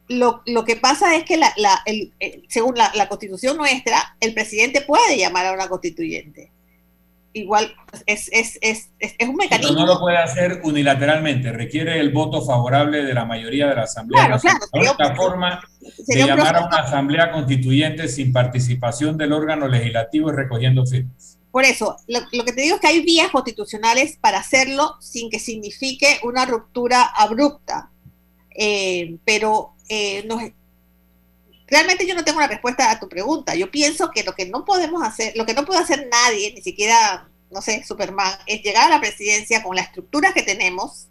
lo, 0.09 0.43
que 0.65 0.75
pasa 0.75 1.15
es 1.15 1.23
que 1.23 1.37
la, 1.37 1.53
según 2.47 2.75
la, 2.75 3.07
constitución 3.07 3.57
nuestra, 3.57 4.15
el 4.19 4.33
presidente 4.33 4.81
puede 4.81 5.17
llamar 5.17 5.45
a 5.45 5.53
una 5.53 5.67
constituyente. 5.67 6.51
Igual 7.31 7.75
es, 8.07 8.27
es, 8.31 8.57
es, 8.61 8.89
es 8.99 9.15
un 9.27 9.35
mecanismo. 9.35 9.75
Pero 9.75 9.85
no 9.85 9.93
lo 9.93 9.99
puede 9.99 10.17
hacer 10.17 10.61
unilateralmente, 10.63 11.51
requiere 11.51 11.99
el 11.99 12.11
voto 12.11 12.43
favorable 12.43 13.03
de 13.03 13.13
la 13.13 13.23
mayoría 13.23 13.67
de 13.67 13.75
la 13.75 13.83
Asamblea. 13.83 14.25
Claro, 14.25 14.41
claro, 14.41 14.59
la 14.73 14.79
única 14.81 15.15
forma 15.15 15.61
de 16.07 16.25
llamar 16.25 16.55
a 16.55 16.65
una 16.65 16.77
Asamblea 16.77 17.31
constituyente 17.31 18.07
sin 18.07 18.33
participación 18.33 19.15
del 19.15 19.31
órgano 19.31 19.67
legislativo 19.67 20.31
y 20.31 20.35
recogiendo 20.35 20.87
firmas. 20.87 21.38
Por 21.51 21.65
eso, 21.65 21.97
lo, 22.07 22.27
que 22.45 22.53
te 22.53 22.61
digo 22.61 22.75
es 22.75 22.81
que 22.81 22.87
hay 22.87 23.01
vías 23.01 23.31
constitucionales 23.31 24.17
para 24.17 24.39
hacerlo 24.39 24.95
sin 25.01 25.29
que 25.29 25.39
signifique 25.39 26.19
una 26.23 26.45
ruptura 26.45 27.03
abrupta. 27.03 27.89
Eh, 28.55 29.17
pero 29.25 29.73
eh, 29.87 30.27
realmente 31.65 32.05
yo 32.05 32.13
no 32.13 32.23
tengo 32.23 32.37
una 32.37 32.47
respuesta 32.47 32.91
a 32.91 32.99
tu 32.99 33.09
pregunta. 33.09 33.55
Yo 33.55 33.71
pienso 33.71 34.11
que 34.11 34.23
lo 34.23 34.33
que 34.33 34.45
no 34.45 34.63
podemos 34.63 35.01
hacer, 35.01 35.33
lo 35.35 35.45
que 35.45 35.55
no 35.55 35.65
puede 35.65 35.79
hacer 35.79 36.07
nadie, 36.11 36.53
ni 36.53 36.61
siquiera, 36.61 37.27
no 37.49 37.61
sé, 37.61 37.83
Superman, 37.83 38.31
es 38.45 38.61
llegar 38.61 38.87
a 38.87 38.95
la 38.95 39.01
presidencia 39.01 39.63
con 39.63 39.75
la 39.75 39.81
estructura 39.81 40.33
que 40.33 40.43
tenemos 40.43 41.07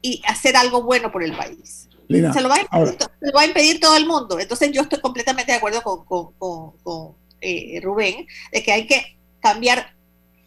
y 0.00 0.22
hacer 0.26 0.56
algo 0.56 0.82
bueno 0.82 1.12
por 1.12 1.22
el 1.22 1.36
país. 1.36 1.88
se, 2.08 2.40
lo 2.40 2.48
va 2.48 2.56
a 2.56 3.46
impedir, 3.46 3.80
todo 3.80 3.96
el 3.96 4.06
mundo. 4.06 4.40
Entonces 4.40 4.70
yo 4.72 4.80
estoy 4.80 5.00
completamente 5.00 5.52
de 5.52 5.58
acuerdo 5.58 5.82
con, 5.82 7.14
eh, 7.40 7.80
Rubén 7.82 8.26
de 8.50 8.62
que 8.62 8.72
hay 8.72 8.86
que 8.86 9.17
cambiar 9.40 9.94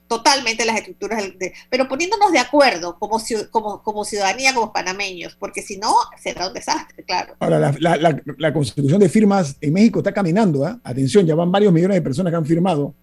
totalmente 0.08 0.66
las 0.66 0.76
estructuras, 0.76 1.24
pero 1.70 1.88
poniéndonos 1.88 2.34
de 2.34 2.40
acuerdo 2.40 2.98
como, 3.00 3.18
como, 3.50 3.82
como 3.82 4.04
ciudadanía, 4.04 4.54
como 4.54 4.74
panameños, 4.74 5.38
porque 5.40 5.62
si 5.62 5.78
no, 5.78 5.94
será 6.22 6.48
un 6.50 6.54
desastre, 6.54 7.04
claro. 7.06 7.36
Ahora, 7.40 7.74
la, 7.80 8.54
constitución 8.54 9.00
de 9.00 9.08
firmas 9.08 9.56
en 9.62 9.72
México 9.72 10.00
está 10.00 10.12
caminando, 10.12 10.68
¿eh? 10.68 10.76
atención, 10.84 11.26
ya 11.26 11.34
van 11.34 11.50
varios 11.50 11.72
millones 11.72 11.96
de 11.96 12.02
personas 12.02 12.32
que 12.32 12.36
han 12.36 12.46
firmado 12.46 12.94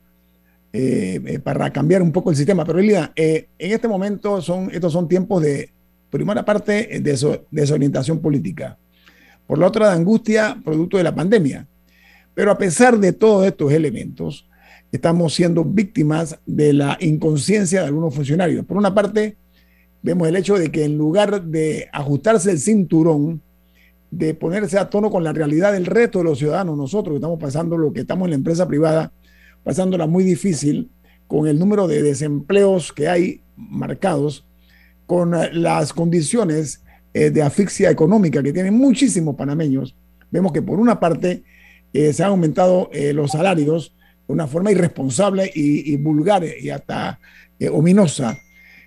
eh, 0.70 1.18
eh, 1.24 1.38
para 1.38 1.72
cambiar 1.72 2.02
un 2.02 2.12
poco 2.12 2.28
el 2.28 2.36
sistema, 2.36 2.62
pero 2.66 2.76
realidad, 2.76 3.10
en 3.16 3.46
este 3.58 3.88
momento 3.88 4.42
son, 4.42 4.70
estos 4.70 4.92
son 4.92 5.08
tiempos 5.08 5.42
de, 5.42 5.72
primera 6.10 6.44
parte, 6.44 7.00
de 7.00 7.40
desorientación 7.50 8.20
política, 8.20 8.78
por 9.46 9.58
la 9.58 9.66
otra, 9.66 9.88
de 9.88 9.96
angustia 9.96 10.60
producto 10.62 10.96
de 10.96 11.04
la 11.04 11.14
pandemia. 11.14 11.66
Pero 12.34 12.50
a 12.50 12.58
pesar 12.58 12.98
de 12.98 13.12
todos 13.12 13.46
estos 13.46 13.72
elementos, 13.72 14.47
estamos 14.92 15.34
siendo 15.34 15.64
víctimas 15.64 16.38
de 16.46 16.72
la 16.72 16.96
inconsciencia 17.00 17.80
de 17.80 17.86
algunos 17.86 18.14
funcionarios. 18.14 18.64
Por 18.64 18.76
una 18.76 18.94
parte, 18.94 19.36
vemos 20.02 20.28
el 20.28 20.36
hecho 20.36 20.56
de 20.56 20.70
que 20.70 20.84
en 20.84 20.96
lugar 20.96 21.42
de 21.42 21.88
ajustarse 21.92 22.50
el 22.50 22.58
cinturón, 22.58 23.42
de 24.10 24.34
ponerse 24.34 24.78
a 24.78 24.88
tono 24.88 25.10
con 25.10 25.22
la 25.22 25.32
realidad 25.32 25.72
del 25.72 25.86
resto 25.86 26.18
de 26.18 26.24
los 26.24 26.38
ciudadanos, 26.38 26.76
nosotros 26.76 27.12
que 27.12 27.18
estamos 27.18 27.38
pasando 27.38 27.76
lo 27.76 27.92
que 27.92 28.00
estamos 28.00 28.26
en 28.26 28.30
la 28.30 28.36
empresa 28.36 28.66
privada, 28.66 29.12
pasándola 29.64 30.06
muy 30.06 30.24
difícil, 30.24 30.90
con 31.26 31.46
el 31.46 31.58
número 31.58 31.86
de 31.86 32.02
desempleos 32.02 32.92
que 32.92 33.08
hay 33.08 33.42
marcados, 33.56 34.46
con 35.06 35.34
eh, 35.34 35.50
las 35.52 35.92
condiciones 35.92 36.82
eh, 37.12 37.30
de 37.30 37.42
asfixia 37.42 37.90
económica 37.90 38.42
que 38.42 38.52
tienen 38.52 38.74
muchísimos 38.74 39.36
panameños, 39.36 39.94
vemos 40.30 40.52
que 40.52 40.62
por 40.62 40.80
una 40.80 40.98
parte 40.98 41.44
eh, 41.92 42.12
se 42.12 42.22
han 42.22 42.30
aumentado 42.30 42.90
los 43.14 43.32
salarios, 43.32 43.94
una 44.28 44.46
forma 44.46 44.70
irresponsable 44.70 45.50
y, 45.54 45.96
vulgar 45.96 46.44
y 46.44 46.70
hasta 46.70 47.18
eh, 47.58 47.68
ominosa. 47.68 48.38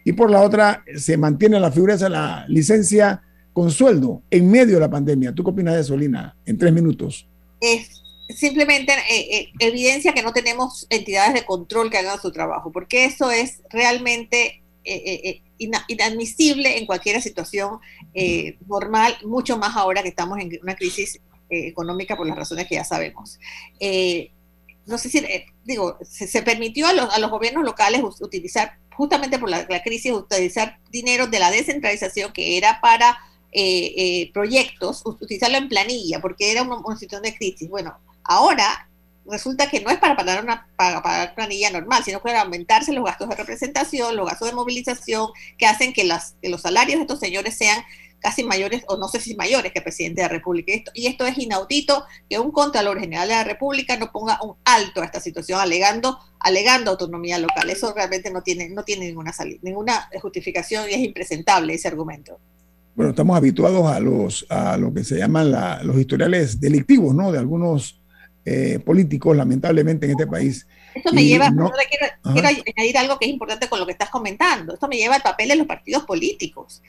Y 0.04 0.14
por 0.14 0.32
la 0.32 0.42
otra, 0.42 0.84
se 0.96 1.18
mantiene 1.18 1.60
la 1.60 1.72
figura 1.72 1.98
de 1.98 2.10
la 2.10 2.46
licencia 2.48 3.22
con 3.52 3.70
sueldo 3.70 4.24
en 4.32 4.50
medio 4.50 4.76
de 4.76 4.80
la 4.80 4.90
pandemia. 4.90 5.34
¿Tú 5.34 5.44
qué 5.44 5.50
opinas 5.50 5.76
de 5.76 5.82
eso, 5.82 5.98
Lina? 5.98 6.38
En 6.46 6.58
tres 6.58 6.72
minutos. 6.72 7.28
Es 7.60 8.02
simplemente 8.30 8.94
eh, 8.94 9.38
eh, 9.38 9.52
evidencia 9.60 10.14
que 10.14 10.24
no 10.24 10.32
tenemos 10.32 10.88
entidades 10.90 11.34
de 11.34 11.46
control 11.46 11.90
que 11.90 11.98
hagan 11.98 12.22
su 12.22 12.32
trabajo, 12.32 12.72
porque 12.72 13.06
eso 13.06 13.30
es 13.30 13.62
realmente 13.70 14.60
inadmisible 15.60 16.80
en 16.80 16.88
cualquier 16.88 17.22
situación 17.22 17.80
normal, 18.68 19.16
mucho 19.24 19.56
más 19.60 19.76
ahora 19.76 20.02
que 20.02 20.10
estamos 20.10 20.40
en 20.40 20.58
una 20.64 20.76
crisis 20.76 21.20
económica 21.50 22.18
por 22.18 22.26
las 22.26 22.36
razones 22.36 22.68
que 22.68 22.76
ya 22.76 22.84
sabemos 22.84 23.38
no 24.86 24.98
sé 24.98 25.10
si, 25.10 25.20
eh, 25.20 25.46
digo, 25.64 25.98
se, 26.02 26.42
permitió 26.42 26.88
a 26.88 26.94
los, 26.94 27.14
a 27.14 27.20
los, 27.20 27.30
gobiernos 27.30 27.64
locales 27.64 28.02
utilizar, 28.20 28.78
justamente 28.96 29.40
por 29.40 29.50
la, 29.50 29.84
crisis, 29.84 30.12
utilizar 30.12 30.80
dinero 30.90 31.28
de 31.28 31.40
la 31.40 31.52
descentralización 31.52 32.34
que 32.34 32.58
era 32.58 32.82
para 32.82 33.18
eh, 33.52 33.94
eh, 33.96 34.32
proyectos, 34.34 35.04
utilizarlo 35.06 35.58
en 35.58 35.70
planilla, 35.70 36.20
porque 36.20 36.52
era 36.52 36.64
una, 36.64 36.78
situación 36.98 37.22
de 37.22 37.36
crisis. 37.36 37.70
Bueno, 37.70 37.98
ahora 38.24 38.90
resulta 39.26 39.70
que 39.70 39.82
no 39.82 39.92
es 39.92 40.00
para 40.00 40.16
pagar 40.16 40.44
una 40.44 40.68
para, 40.76 41.36
planilla 41.36 41.70
normal, 41.70 42.04
sino 42.04 42.22
para 42.22 42.42
aumentarse 42.42 42.92
los 42.92 43.06
gastos 43.06 43.30
de 43.30 43.36
representación, 43.36 44.16
los 44.16 44.28
gastos 44.28 44.50
de 44.50 44.56
movilización, 44.56 45.28
que 45.58 45.68
hacen 45.68 45.94
que, 45.94 46.04
las, 46.04 46.36
que 46.42 46.50
los 46.50 46.62
salarios 46.62 46.98
de 46.98 47.02
estos 47.02 47.20
señores 47.20 47.56
sean 47.56 47.84
casi 48.22 48.44
mayores, 48.44 48.84
o 48.88 48.98
no 48.98 49.08
sé 49.08 49.20
si 49.20 49.36
mayores 49.36 49.72
que 49.74 49.80
el 49.80 49.84
presidente 49.84 50.22
de 50.22 50.28
la 50.28 50.34
República. 50.34 50.72
Y 50.94 51.08
esto, 51.08 51.26
es 51.26 51.38
inaudito 51.38 52.06
que 52.30 52.40
un 52.40 52.52
Contralor 52.52 53.00
General 53.00 53.28
de 53.28 53.34
la 53.34 53.44
República 53.44 53.98
no 53.98 54.12
ponga 54.12 54.40
un 54.44 54.56
alto 54.64 55.02
a 55.02 55.06
esta 55.06 55.20
situación 55.20 55.60
alegando, 55.60 56.20
alegando 56.40 56.92
autonomía 56.92 57.40
local. 57.40 57.70
Eso 57.70 57.94
realmente 57.94 58.32
no 58.32 58.44
tiene, 58.44 58.70
no 58.70 58.84
tiene 58.84 59.08
ninguna, 59.08 59.34
salida, 59.34 59.60
ninguna 59.64 60.10
justificación 60.22 60.90
y 60.90 60.94
es 60.94 61.00
impresentable 61.00 61.74
ese 61.74 61.88
argumento. 61.88 62.40
Bueno, 62.96 63.12
estamos 63.12 63.36
habituados 63.36 63.88
a, 63.88 64.00
los, 64.00 64.46
a 64.50 64.78
lo 64.78 64.94
que 64.94 65.04
se 65.04 65.18
llaman 65.18 65.52
los 65.84 65.98
historiales 65.98 66.60
delictivos, 66.60 67.16
¿no? 67.16 67.32
De 67.32 67.40
algunos 67.40 68.00
eh, 68.46 68.80
políticos, 68.80 69.36
lamentablemente, 69.36 70.06
en 70.06 70.12
este 70.12 70.28
país. 70.28 70.68
Esto 70.94 71.14
me 71.14 71.24
lleva, 71.24 71.48
quiero, 71.50 71.72
quiero, 72.34 72.48
añadir 72.48 72.98
algo 72.98 73.18
que 73.18 73.26
es 73.26 73.32
importante 73.32 73.70
con 73.70 73.80
lo 73.80 73.86
que 73.86 73.94
estás 73.94 74.10
comentando. 74.10 74.74
Esto 74.74 74.88
me 74.88 74.98
lleva 74.98 75.16
al 75.16 75.22
papel 75.22 75.50
de 75.50 75.56
los 75.56 75.66
partidos 75.66 76.04
políticos 76.04 76.84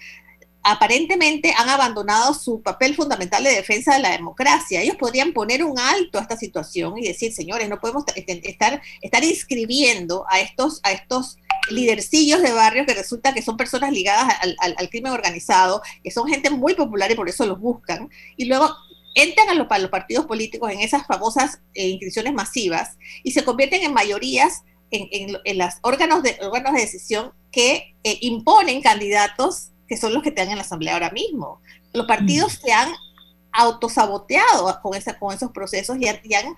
aparentemente 0.62 1.54
han 1.56 1.68
abandonado 1.68 2.34
su 2.34 2.62
papel 2.62 2.94
fundamental 2.94 3.42
de 3.44 3.50
defensa 3.50 3.94
de 3.94 4.00
la 4.00 4.10
democracia. 4.10 4.80
Ellos 4.80 4.96
podrían 4.96 5.32
poner 5.32 5.64
un 5.64 5.78
alto 5.78 6.18
a 6.18 6.22
esta 6.22 6.36
situación 6.36 6.98
y 6.98 7.06
decir, 7.06 7.32
señores, 7.32 7.68
no 7.68 7.80
podemos 7.80 8.04
estar, 8.14 8.80
estar 9.00 9.24
inscribiendo 9.24 10.24
a 10.28 10.40
estos, 10.40 10.80
a 10.84 10.92
estos 10.92 11.38
lidercillos 11.70 12.42
de 12.42 12.52
barrios 12.52 12.86
que 12.86 12.94
resulta 12.94 13.32
que 13.32 13.42
son 13.42 13.56
personas 13.56 13.92
ligadas 13.92 14.34
al, 14.58 14.90
crimen 14.90 15.12
organizado, 15.12 15.82
que 16.02 16.10
son 16.10 16.28
gente 16.28 16.50
muy 16.50 16.74
popular 16.74 17.10
y 17.10 17.14
por 17.14 17.28
eso 17.28 17.46
los 17.46 17.60
buscan, 17.60 18.10
y 18.36 18.46
luego 18.46 18.74
entran 19.14 19.48
a 19.50 19.54
los, 19.54 19.66
partidos 19.88 20.26
políticos 20.26 20.70
en 20.70 20.80
esas 20.80 21.06
famosas 21.06 21.60
eh, 21.74 21.88
inscripciones 21.88 22.32
masivas 22.32 22.96
y 23.22 23.32
se 23.32 23.44
convierten 23.44 23.82
en 23.82 23.92
mayorías 23.92 24.62
en, 24.90 25.08
en, 25.44 25.58
los 25.58 25.74
órganos 25.82 26.22
de, 26.22 26.36
órganos 26.42 26.74
de 26.74 26.80
decisión 26.80 27.32
que 27.50 27.94
eh, 28.04 28.18
imponen 28.20 28.82
candidatos 28.82 29.71
que 29.92 29.98
son 29.98 30.14
los 30.14 30.22
que 30.22 30.30
están 30.30 30.48
en 30.48 30.56
la 30.56 30.62
asamblea 30.62 30.94
ahora 30.94 31.10
mismo. 31.10 31.60
Los 31.92 32.06
partidos 32.06 32.54
mm. 32.54 32.64
se 32.64 32.72
han 32.72 32.90
autosaboteado 33.52 34.80
con, 34.80 34.94
esa, 34.94 35.18
con 35.18 35.34
esos 35.34 35.52
procesos 35.52 35.98
y, 36.00 36.08
han, 36.08 36.56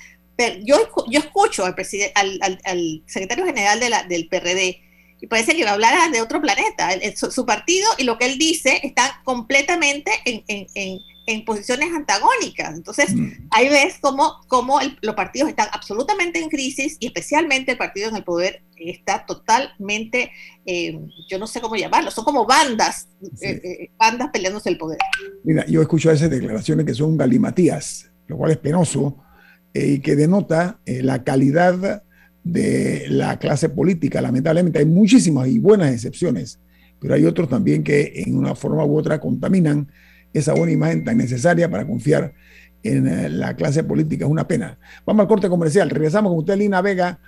yo, 0.64 0.76
yo 1.11 1.18
escucho 1.18 1.64
al, 1.64 1.74
al, 2.14 2.61
al, 2.64 3.03
secretario 3.07 3.45
general 3.45 3.80
de 3.80 3.91
la, 3.91 4.05
del 4.05 4.28
PRD 4.28 4.80
y 5.25 5.27
parece 5.27 5.57
que 5.57 5.64
va 5.64 5.70
a 5.70 5.72
hablar 5.72 6.12
de 6.12 6.20
otro 6.20 6.39
planeta. 6.43 6.91
su, 7.16 7.47
partido 7.47 7.89
y 7.97 8.05
lo 8.05 8.18
que 8.18 8.27
él 8.27 8.37
dice 8.37 8.79
están 8.83 9.11
completamente 9.25 10.11
en, 10.27 10.45
en, 10.49 10.99
en, 11.27 11.45
posiciones 11.47 11.95
antagónicas. 11.95 12.75
Entonces, 12.75 13.14
mm. 13.14 13.49
ahí 13.51 13.70
ves 13.70 13.97
cómo, 14.03 14.35
cómo 14.49 14.81
los 15.01 15.14
partidos 15.14 15.49
están 15.49 15.68
absolutamente 15.72 16.41
en 16.41 16.51
crisis 16.51 16.99
y 17.01 17.07
especialmente 17.07 17.72
el 17.72 17.79
partido 17.79 18.11
en 18.11 18.16
el 18.16 18.22
poder 18.22 18.64
está 18.77 19.25
totalmente, 19.25 20.31
eh, 20.66 21.01
yo 21.31 21.39
no 21.39 21.47
sé 21.47 21.62
cómo 21.62 21.77
llamarlo, 21.77 22.11
son 22.11 22.27
como 22.27 22.45
bandas, 22.45 23.09
eh, 23.41 23.61
eh, 23.64 23.91
bandas 23.99 24.29
peleándose 24.31 24.68
el 24.68 24.77
poder. 24.77 24.99
Mira, 25.43 25.64
yo 25.64 25.81
escucho 25.81 26.11
esas 26.11 26.29
declaraciones 26.29 26.85
que 26.85 26.93
son 26.93 27.16
galimatías, 27.16 28.11
lo 28.27 28.37
cual 28.37 28.51
es 28.51 28.59
penoso 28.59 29.25
y 29.72 30.01
que 30.01 30.16
denota 30.16 30.81
la 30.85 31.25
calidad 31.25 32.03
de 32.45 33.07
la 33.09 33.39
clase 33.39 33.71
política. 33.71 34.21
Lamentablemente 34.21 34.79
hay 34.79 34.87
muchísimas 34.87 35.49
y 35.49 35.59
buenas 35.59 35.93
excepciones, 35.93 36.61
pero 37.01 37.15
hay 37.15 37.25
otros 37.25 37.49
también 37.49 37.83
que 37.83 38.13
en 38.17 38.37
una 38.37 38.55
forma 38.55 38.85
u 38.85 38.97
otra 38.97 39.19
contaminan 39.19 39.89
esa 40.33 40.53
buena 40.53 40.73
imagen 40.73 41.05
tan 41.05 41.17
necesaria 41.17 41.71
para 41.71 41.87
confiar 41.87 42.35
en 42.83 43.07
eh, 43.07 43.29
la 43.31 43.57
clase 43.57 43.83
política. 43.83 44.27
Es 44.27 44.31
una 44.31 44.47
pena. 44.47 44.79
Vamos 45.07 45.23
al 45.23 45.29
corte 45.29 45.49
comercial. 45.49 45.89
Regresamos 45.91 46.31
con 46.31 46.41
usted, 46.41 46.57
Lina 46.57 46.83
Vega, 46.83 47.19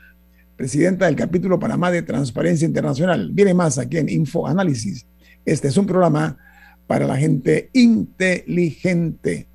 presidenta 0.57 1.07
del 1.07 1.17
capítulo 1.17 1.59
Panamá 1.59 1.91
de 1.91 2.03
Transparencia 2.03 2.67
Internacional. 2.67 3.31
Viene 3.33 3.55
más 3.55 3.79
aquí 3.79 3.97
en 3.97 4.09
Info 4.09 4.47
Análisis. 4.47 5.07
Este 5.45 5.69
es 5.69 5.77
un 5.77 5.87
programa 5.87 6.37
para 6.87 7.07
la 7.07 7.17
gente 7.17 7.71
inteligente. 7.73 9.49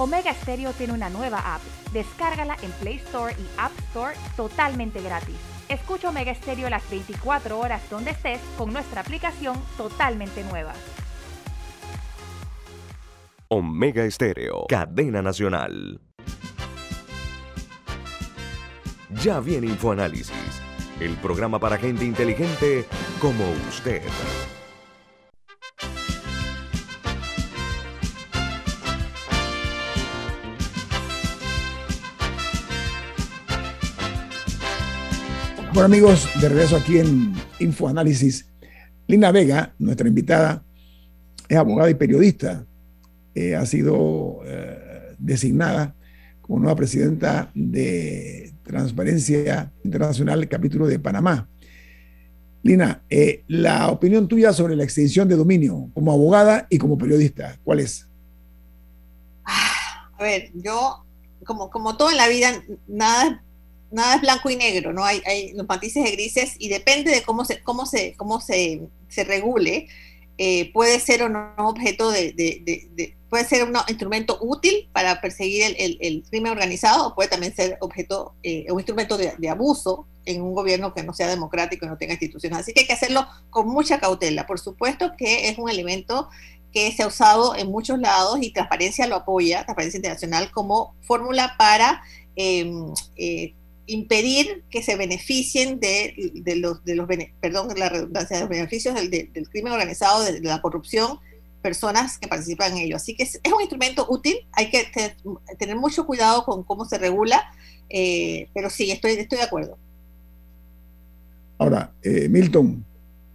Omega 0.00 0.32
Stereo 0.32 0.72
tiene 0.72 0.94
una 0.94 1.10
nueva 1.10 1.56
app. 1.56 1.60
Descárgala 1.92 2.56
en 2.62 2.70
Play 2.72 2.94
Store 2.96 3.34
y 3.38 3.46
App 3.58 3.78
Store 3.90 4.16
totalmente 4.34 5.02
gratis. 5.02 5.36
Escucha 5.68 6.08
Omega 6.08 6.34
Stereo 6.34 6.70
las 6.70 6.88
24 6.88 7.58
horas 7.58 7.82
donde 7.90 8.12
estés 8.12 8.40
con 8.56 8.72
nuestra 8.72 9.02
aplicación 9.02 9.62
totalmente 9.76 10.42
nueva. 10.42 10.72
Omega 13.48 14.02
Estéreo, 14.04 14.64
cadena 14.70 15.20
nacional. 15.20 16.00
Ya 19.22 19.40
viene 19.40 19.66
InfoAnálisis, 19.66 20.62
el 20.98 21.14
programa 21.16 21.58
para 21.58 21.76
gente 21.76 22.06
inteligente 22.06 22.86
como 23.20 23.44
usted. 23.68 24.00
Bueno 35.72 35.86
amigos, 35.86 36.28
de 36.40 36.48
regreso 36.48 36.74
aquí 36.74 36.98
en 36.98 37.32
InfoAnálisis. 37.60 38.44
Lina 39.06 39.30
Vega, 39.30 39.72
nuestra 39.78 40.08
invitada, 40.08 40.64
es 41.48 41.56
abogada 41.56 41.88
y 41.88 41.94
periodista. 41.94 42.66
Eh, 43.36 43.54
ha 43.54 43.64
sido 43.66 44.40
eh, 44.46 45.14
designada 45.16 45.94
como 46.40 46.58
nueva 46.58 46.74
presidenta 46.74 47.52
de 47.54 48.52
Transparencia 48.64 49.72
Internacional, 49.84 50.48
capítulo 50.48 50.88
de 50.88 50.98
Panamá. 50.98 51.48
Lina, 52.64 53.04
eh, 53.08 53.44
la 53.46 53.90
opinión 53.90 54.26
tuya 54.26 54.52
sobre 54.52 54.74
la 54.74 54.82
extinción 54.82 55.28
de 55.28 55.36
dominio 55.36 55.88
como 55.94 56.10
abogada 56.10 56.66
y 56.68 56.78
como 56.78 56.98
periodista, 56.98 57.56
¿cuál 57.62 57.78
es? 57.78 58.08
Ah, 59.44 60.10
a 60.18 60.22
ver, 60.22 60.50
yo, 60.52 61.04
como, 61.44 61.70
como 61.70 61.96
todo 61.96 62.10
en 62.10 62.16
la 62.16 62.26
vida, 62.26 62.60
nada 62.88 63.44
nada 63.90 64.16
es 64.16 64.20
blanco 64.20 64.50
y 64.50 64.56
negro, 64.56 64.92
¿no? 64.92 65.04
Hay, 65.04 65.22
hay 65.26 65.52
los 65.52 65.66
matices 65.66 66.04
de 66.04 66.12
grises 66.12 66.54
y 66.58 66.68
depende 66.68 67.10
de 67.10 67.22
cómo 67.22 67.44
se, 67.44 67.62
cómo 67.62 67.86
se, 67.86 68.14
cómo 68.16 68.40
se, 68.40 68.82
se 69.08 69.24
regule, 69.24 69.88
eh, 70.38 70.72
puede 70.72 71.00
ser 71.00 71.22
o 71.22 71.28
no 71.28 71.52
objeto 71.58 72.10
de, 72.10 72.32
de, 72.32 73.14
puede 73.28 73.44
ser 73.44 73.64
un 73.64 73.76
instrumento 73.88 74.38
útil 74.40 74.88
para 74.92 75.20
perseguir 75.20 75.74
el, 75.78 75.98
el, 76.00 76.22
crimen 76.30 76.52
organizado 76.52 77.08
o 77.08 77.14
puede 77.14 77.28
también 77.28 77.54
ser 77.54 77.76
objeto, 77.80 78.34
eh, 78.42 78.66
un 78.70 78.80
instrumento 78.80 79.18
de, 79.18 79.48
abuso 79.48 80.06
en 80.24 80.40
un 80.42 80.54
gobierno 80.54 80.94
que 80.94 81.02
no 81.02 81.12
sea 81.12 81.28
democrático 81.28 81.84
y 81.84 81.88
no 81.88 81.98
tenga 81.98 82.14
instituciones. 82.14 82.58
Así 82.58 82.72
que 82.72 82.80
hay 82.80 82.86
que 82.86 82.92
hacerlo 82.94 83.26
con 83.50 83.68
mucha 83.68 84.00
cautela. 84.00 84.46
Por 84.46 84.58
supuesto 84.58 85.12
que 85.16 85.48
es 85.48 85.58
un 85.58 85.68
elemento 85.68 86.30
que 86.72 86.90
se 86.92 87.02
ha 87.02 87.06
usado 87.06 87.54
en 87.54 87.68
muchos 87.68 87.98
lados 87.98 88.38
y 88.40 88.52
Transparencia 88.52 89.06
lo 89.06 89.16
apoya, 89.16 89.64
Transparencia 89.64 89.98
Internacional, 89.98 90.50
como 90.52 90.94
fórmula 91.02 91.54
para 91.58 92.02
em, 92.36 92.94
eh, 93.16 93.54
impedir 93.90 94.64
que 94.70 94.82
se 94.82 94.96
beneficien 94.96 95.80
de, 95.80 96.14
los, 96.56 96.84
de 96.84 96.94
los, 96.94 97.08
perdón, 97.40 97.68
la 97.76 97.88
redundancia, 97.88 98.36
de 98.36 98.42
los 98.42 98.48
beneficios 98.48 98.94
del, 98.94 99.10
del, 99.10 99.48
crimen 99.48 99.72
organizado, 99.72 100.22
de, 100.22 100.40
la 100.40 100.62
corrupción, 100.62 101.18
personas 101.60 102.18
que 102.18 102.28
participan 102.28 102.72
en 102.72 102.78
ello. 102.78 102.96
Así 102.96 103.16
que 103.16 103.24
es, 103.24 103.40
un 103.52 103.60
instrumento 103.60 104.06
útil, 104.08 104.36
hay 104.52 104.70
que 104.70 104.84
tener 105.58 105.76
mucho 105.76 106.06
cuidado 106.06 106.44
con 106.44 106.62
cómo 106.62 106.84
se 106.84 106.98
regula, 106.98 107.42
eh, 107.88 108.48
pero 108.54 108.70
sí, 108.70 108.90
estoy, 108.90 109.12
estoy 109.12 109.38
de 109.38 109.44
acuerdo. 109.44 109.76
Ahora, 111.58 111.92
eh, 112.02 112.28
Milton. 112.28 112.84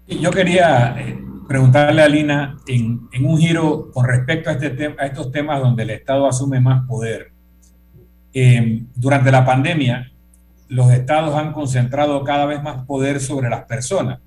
Yo 0.07 0.31
quería 0.31 0.95
eh, 0.99 1.17
preguntarle 1.47 2.01
a 2.01 2.07
Lina 2.07 2.57
en, 2.65 3.07
en, 3.11 3.25
un 3.25 3.37
giro 3.37 3.91
con 3.91 4.05
respecto 4.05 4.49
a, 4.49 4.53
este 4.53 4.95
a 4.97 5.05
estos 5.05 5.31
temas 5.31 5.59
donde 5.59 5.83
el 5.83 5.89
Estado 5.89 6.27
asume 6.27 6.61
más 6.61 6.87
poder. 6.87 7.33
durante 8.95 9.31
la 9.31 9.45
pandemia, 9.45 10.11
los 10.68 10.91
estados 10.91 11.36
han 11.36 11.53
concentrado 11.53 12.24
cada 12.24 12.45
vez 12.45 12.61
más 12.61 12.86
poder 12.86 13.20
sobre 13.20 13.49
las 13.49 13.66
personas, 13.66 14.20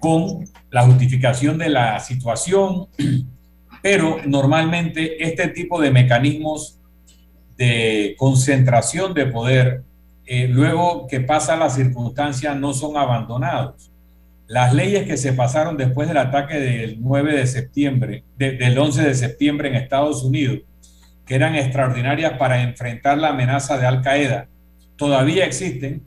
con 0.00 0.46
la 0.70 0.82
justificación 0.82 1.58
de 1.58 1.70
la 1.70 1.98
situación, 2.00 2.88
pero 3.82 4.18
normalmente 4.26 5.22
este 5.24 5.48
tipo 5.48 5.80
de 5.80 5.90
mecanismos 5.90 6.78
de 7.56 8.14
concentración 8.18 9.14
de 9.14 9.26
poder, 9.26 9.82
eh, 10.26 10.46
luego 10.48 11.06
que 11.08 11.20
pasa 11.20 11.56
la 11.56 11.70
circunstancia, 11.70 12.54
no 12.54 12.72
son 12.72 12.96
abandonados. 12.96 13.90
Las 14.46 14.72
leyes 14.72 15.06
que 15.06 15.16
se 15.16 15.32
pasaron 15.32 15.76
después 15.76 16.08
del 16.08 16.18
ataque 16.18 16.58
del 16.58 16.98
9 17.00 17.36
de 17.36 17.46
septiembre, 17.46 18.24
del 18.36 18.78
11 18.78 19.02
de 19.02 19.14
septiembre 19.14 19.68
en 19.68 19.74
Estados 19.74 20.22
Unidos, 20.22 20.60
que 21.26 21.34
eran 21.34 21.54
extraordinarias 21.54 22.38
para 22.38 22.62
enfrentar 22.62 23.18
la 23.18 23.28
amenaza 23.28 23.76
de 23.76 23.86
Al 23.86 24.00
Qaeda, 24.00 24.48
todavía 24.98 25.46
existen, 25.46 26.02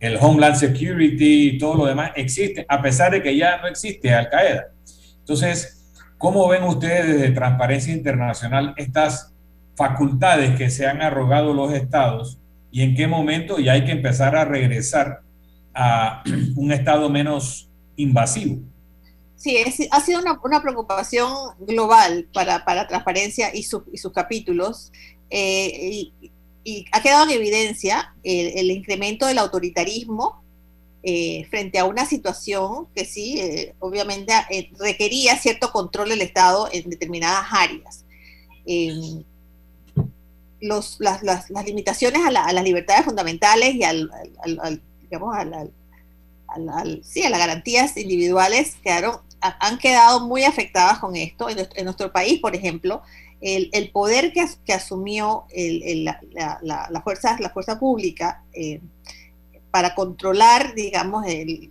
el 0.00 0.18
Homeland 0.20 0.56
Security 0.56 1.50
y 1.50 1.58
todo 1.58 1.74
lo 1.74 1.86
demás 1.86 2.10
existe, 2.16 2.66
a 2.68 2.82
pesar 2.82 3.12
de 3.12 3.22
que 3.22 3.36
ya 3.36 3.58
no 3.58 3.68
existe 3.68 4.12
Al 4.12 4.28
Qaeda. 4.28 4.72
Entonces, 5.18 5.92
¿cómo 6.18 6.48
ven 6.48 6.64
ustedes 6.64 7.06
desde 7.06 7.30
Transparencia 7.30 7.92
Internacional 7.92 8.74
estas 8.76 9.32
facultades 9.76 10.56
que 10.56 10.70
se 10.70 10.86
han 10.86 11.02
arrogado 11.02 11.52
los 11.52 11.72
estados 11.72 12.38
y 12.70 12.82
en 12.82 12.94
qué 12.94 13.06
momento 13.06 13.58
ya 13.58 13.72
hay 13.72 13.84
que 13.84 13.92
empezar 13.92 14.34
a 14.34 14.44
regresar 14.44 15.20
a 15.74 16.24
un 16.56 16.72
estado 16.72 17.08
menos 17.10 17.68
invasivo? 17.96 18.60
Sí, 19.36 19.58
ha 19.90 20.00
sido 20.00 20.20
una, 20.20 20.62
preocupación 20.62 21.30
global 21.60 22.26
para, 22.32 22.64
para 22.64 22.88
Transparencia 22.88 23.54
y, 23.54 23.58
y 23.58 23.98
sus 23.98 24.12
capítulos. 24.14 24.90
Eh, 25.28 25.90
y 26.22 26.32
ha 26.92 27.02
quedado 27.02 27.24
en 27.24 27.30
evidencia 27.30 28.14
el, 28.22 28.70
incremento 28.70 29.26
del 29.26 29.38
autoritarismo 29.38 30.42
eh, 31.02 31.46
frente 31.48 31.78
a 31.78 31.84
una 31.84 32.04
situación 32.04 32.88
que 32.92 33.04
sí, 33.04 33.40
eh, 33.40 33.76
obviamente 33.78 34.32
eh, 34.50 34.70
requería 34.76 35.36
cierto 35.38 35.70
control 35.70 36.08
del 36.08 36.22
Estado 36.22 36.68
en 36.72 36.90
determinadas 36.90 37.46
áreas. 37.52 38.04
Em, 38.66 39.22
los, 40.60 40.96
las, 40.98 41.22
las, 41.22 41.48
limitaciones 41.64 42.22
a, 42.26 42.52
las 42.52 42.64
libertades 42.64 43.04
fundamentales 43.04 43.76
y 43.76 43.84
al, 43.84 44.10
digamos, 45.02 45.36
sí, 47.02 47.22
a 47.22 47.30
las 47.30 47.38
garantías 47.38 47.96
individuales 47.96 48.74
quedaron, 48.82 49.20
han 49.60 49.78
quedado 49.78 50.26
muy 50.26 50.44
afectadas 50.44 50.98
con 50.98 51.16
esto. 51.16 51.48
En 51.48 51.84
nuestro, 51.84 52.12
país, 52.12 52.40
por 52.40 52.54
ejemplo, 52.54 53.02
el, 53.40 53.70
el 53.72 53.90
poder 53.90 54.32
que, 54.32 54.72
asumió 54.72 55.44
el, 55.50 56.04
la, 56.04 56.20
la, 56.62 56.88
la, 56.90 57.00
fuerza, 57.02 57.36
la 57.40 57.50
fuerza 57.50 57.78
pública 57.78 58.44
eh, 58.52 58.80
para 59.70 59.94
controlar, 59.94 60.74
digamos, 60.74 61.26
el, 61.26 61.70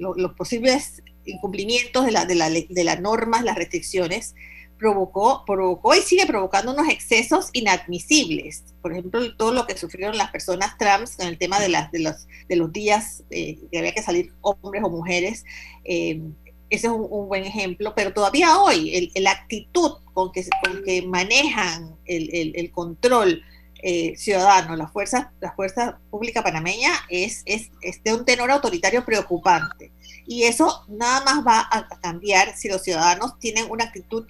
los 0.00 0.32
posibles 0.32 1.02
incumplimientos 1.24 2.06
de 2.06 2.84
las 2.84 3.00
normas, 3.00 3.44
las 3.44 3.56
restricciones, 3.56 4.34
provocó, 4.80 5.44
provocó 5.46 5.94
y 5.94 6.00
sigue 6.00 6.26
provocando 6.26 6.72
unos 6.72 6.88
excesos 6.88 7.50
inadmisibles. 7.52 8.64
Por 8.80 8.92
ejemplo, 8.92 9.36
todo 9.36 9.52
lo 9.52 9.66
que 9.66 9.76
sufrieron 9.76 10.16
las 10.16 10.30
personas 10.30 10.78
trans 10.78 11.16
con 11.16 11.26
el 11.26 11.38
tema 11.38 11.60
de, 11.60 11.68
las, 11.68 11.92
de, 11.92 12.00
los, 12.00 12.26
de 12.48 12.56
los 12.56 12.72
días 12.72 13.22
eh, 13.30 13.58
que 13.70 13.78
había 13.78 13.92
que 13.92 14.02
salir 14.02 14.32
hombres 14.40 14.82
o 14.82 14.88
mujeres. 14.88 15.44
Eh, 15.84 16.22
ese 16.70 16.86
es 16.86 16.92
un, 16.92 17.28
buen 17.28 17.44
ejemplo, 17.44 17.94
pero 17.94 18.12
todavía 18.12 18.58
hoy 18.58 19.12
la 19.16 19.32
actitud 19.32 19.92
con 20.14 20.32
que, 20.32 20.46
con 20.64 20.82
que 20.84 21.02
manejan 21.02 21.96
el, 22.06 22.34
el, 22.34 22.52
el 22.54 22.70
control 22.70 23.42
eh, 23.82 24.14
ciudadano, 24.16 24.76
la 24.76 24.88
fuerza, 24.88 25.32
la 25.40 25.52
fuerza 25.52 25.98
pública 26.10 26.42
panameña 26.42 26.90
es, 27.08 27.42
es, 27.46 27.70
es, 27.80 28.02
de 28.04 28.14
un 28.14 28.24
tenor 28.24 28.50
autoritario 28.50 29.04
preocupante. 29.04 29.90
Y 30.26 30.44
eso 30.44 30.84
nada 30.88 31.24
más 31.24 31.46
va 31.46 31.68
a 31.70 31.88
cambiar 32.00 32.56
si 32.56 32.68
los 32.68 32.82
ciudadanos 32.82 33.38
tienen 33.38 33.70
una 33.70 33.84
actitud 33.84 34.26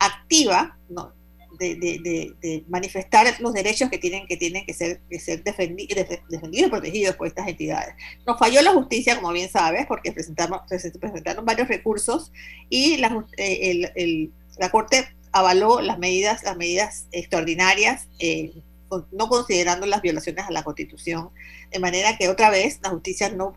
activa 0.00 0.76
¿no? 0.88 1.12
de, 1.58 2.64
manifestar 2.68 3.26
los 3.40 3.52
derechos 3.52 3.90
que 3.90 3.98
tienen 3.98 4.26
que, 4.26 4.36
tienen 4.36 4.64
que 4.64 4.74
ser, 4.74 5.00
que 5.08 5.20
ser 5.20 5.44
defendidos 5.44 6.08
y 6.52 6.66
protegidos 6.70 7.16
por 7.16 7.26
estas 7.26 7.46
entidades. 7.46 7.94
Nos 8.26 8.38
falló 8.38 8.62
la 8.62 8.72
justicia, 8.72 9.16
como 9.16 9.32
bien 9.32 9.50
sabes, 9.50 9.86
porque 9.86 10.12
presentamos, 10.12 10.62
presentaron 10.98 11.44
varios 11.44 11.68
recursos 11.68 12.32
y 12.68 12.96
la, 12.96 13.24
eh, 13.36 14.30
la 14.58 14.70
Corte 14.70 15.08
avaló 15.32 15.80
las 15.80 15.98
medidas, 15.98 16.42
las 16.42 16.56
medidas 16.56 17.06
extraordinarias, 17.12 18.08
eh, 18.18 18.52
no 19.12 19.28
considerando 19.28 19.86
las 19.86 20.02
violaciones 20.02 20.46
a 20.46 20.50
la 20.50 20.64
Constitución, 20.64 21.30
de 21.70 21.78
manera 21.78 22.16
que 22.16 22.28
otra 22.28 22.50
vez 22.50 22.80
la 22.82 22.90
justicia 22.90 23.30
no 23.30 23.56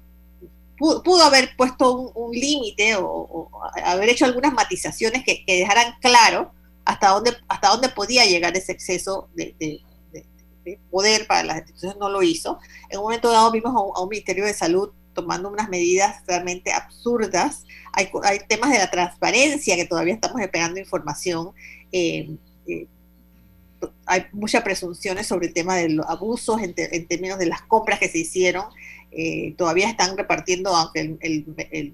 pudo, 1.04 1.24
haber 1.24 1.56
puesto 1.56 2.12
un, 2.12 2.32
límite 2.32 2.96
o, 2.98 3.50
haber 3.84 4.10
hecho 4.10 4.26
algunas 4.26 4.54
matizaciones 4.54 5.24
que, 5.24 5.44
dejaran 5.48 5.96
claro 6.02 6.52
hasta 6.86 7.10
dónde, 7.10 7.32
hasta 7.48 7.70
dónde 7.70 7.90
podía 7.90 8.26
llegar 8.26 8.56
ese 8.58 8.74
exceso 8.74 9.30
de, 9.34 9.82
poder 10.90 11.28
para 11.28 11.44
las 11.44 11.58
instituciones, 11.58 11.98
no 12.00 12.10
lo 12.10 12.24
hizo. 12.24 12.60
En 12.90 13.00
un 13.00 13.04
momento 13.04 13.32
dado 13.32 13.52
vimos 13.52 13.74
a 13.76 14.02
un, 14.02 14.10
Ministerio 14.10 14.46
de 14.46 14.54
Salud 14.54 14.92
tomando 15.14 15.50
unas 15.50 15.70
medidas 15.70 16.24
realmente 16.26 16.72
absurdas. 16.72 17.66
Hay, 17.92 18.10
temas 18.48 18.72
de 18.72 18.80
la 18.80 18.90
transparencia 18.90 19.76
que 19.76 19.86
todavía 19.86 20.14
estamos 20.14 20.42
esperando 20.42 20.80
información. 20.80 21.52
Eh, 21.92 22.30
eh, 22.68 22.88
hay 24.06 24.26
muchas 24.32 24.64
presunciones 24.64 25.28
sobre 25.28 25.48
el 25.48 25.54
tema 25.54 25.76
de 25.76 25.90
los 25.90 26.06
abusos 26.08 26.62
en, 26.62 26.74
términos 26.74 27.38
de 27.38 27.46
las 27.46 27.62
compras 27.64 28.00
que 28.00 28.10
se 28.10 28.20
hicieron. 28.20 28.66
Eh, 29.16 29.54
todavía 29.58 29.90
están 29.90 30.18
repartiendo, 30.18 30.76
aunque 30.76 31.02
el, 31.02 31.18
el, 31.72 31.94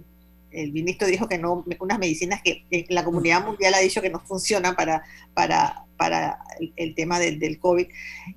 el, 0.52 0.72
ministro 0.72 1.08
dijo 1.08 1.28
que 1.28 1.38
no, 1.38 1.66
unas 1.80 2.00
medicinas 2.00 2.42
que 2.42 2.64
la 2.90 3.04
comunidad 3.04 3.46
mundial 3.46 3.74
ha 3.74 3.80
dicho 3.80 4.02
que 4.02 4.10
no 4.10 4.20
funcionan 4.22 4.76
para, 4.76 5.04
para, 5.34 5.84
para 5.98 6.40
el, 6.78 6.96
tema 6.96 7.20
del, 7.20 7.40
del 7.40 7.60
COVID. 7.60 7.88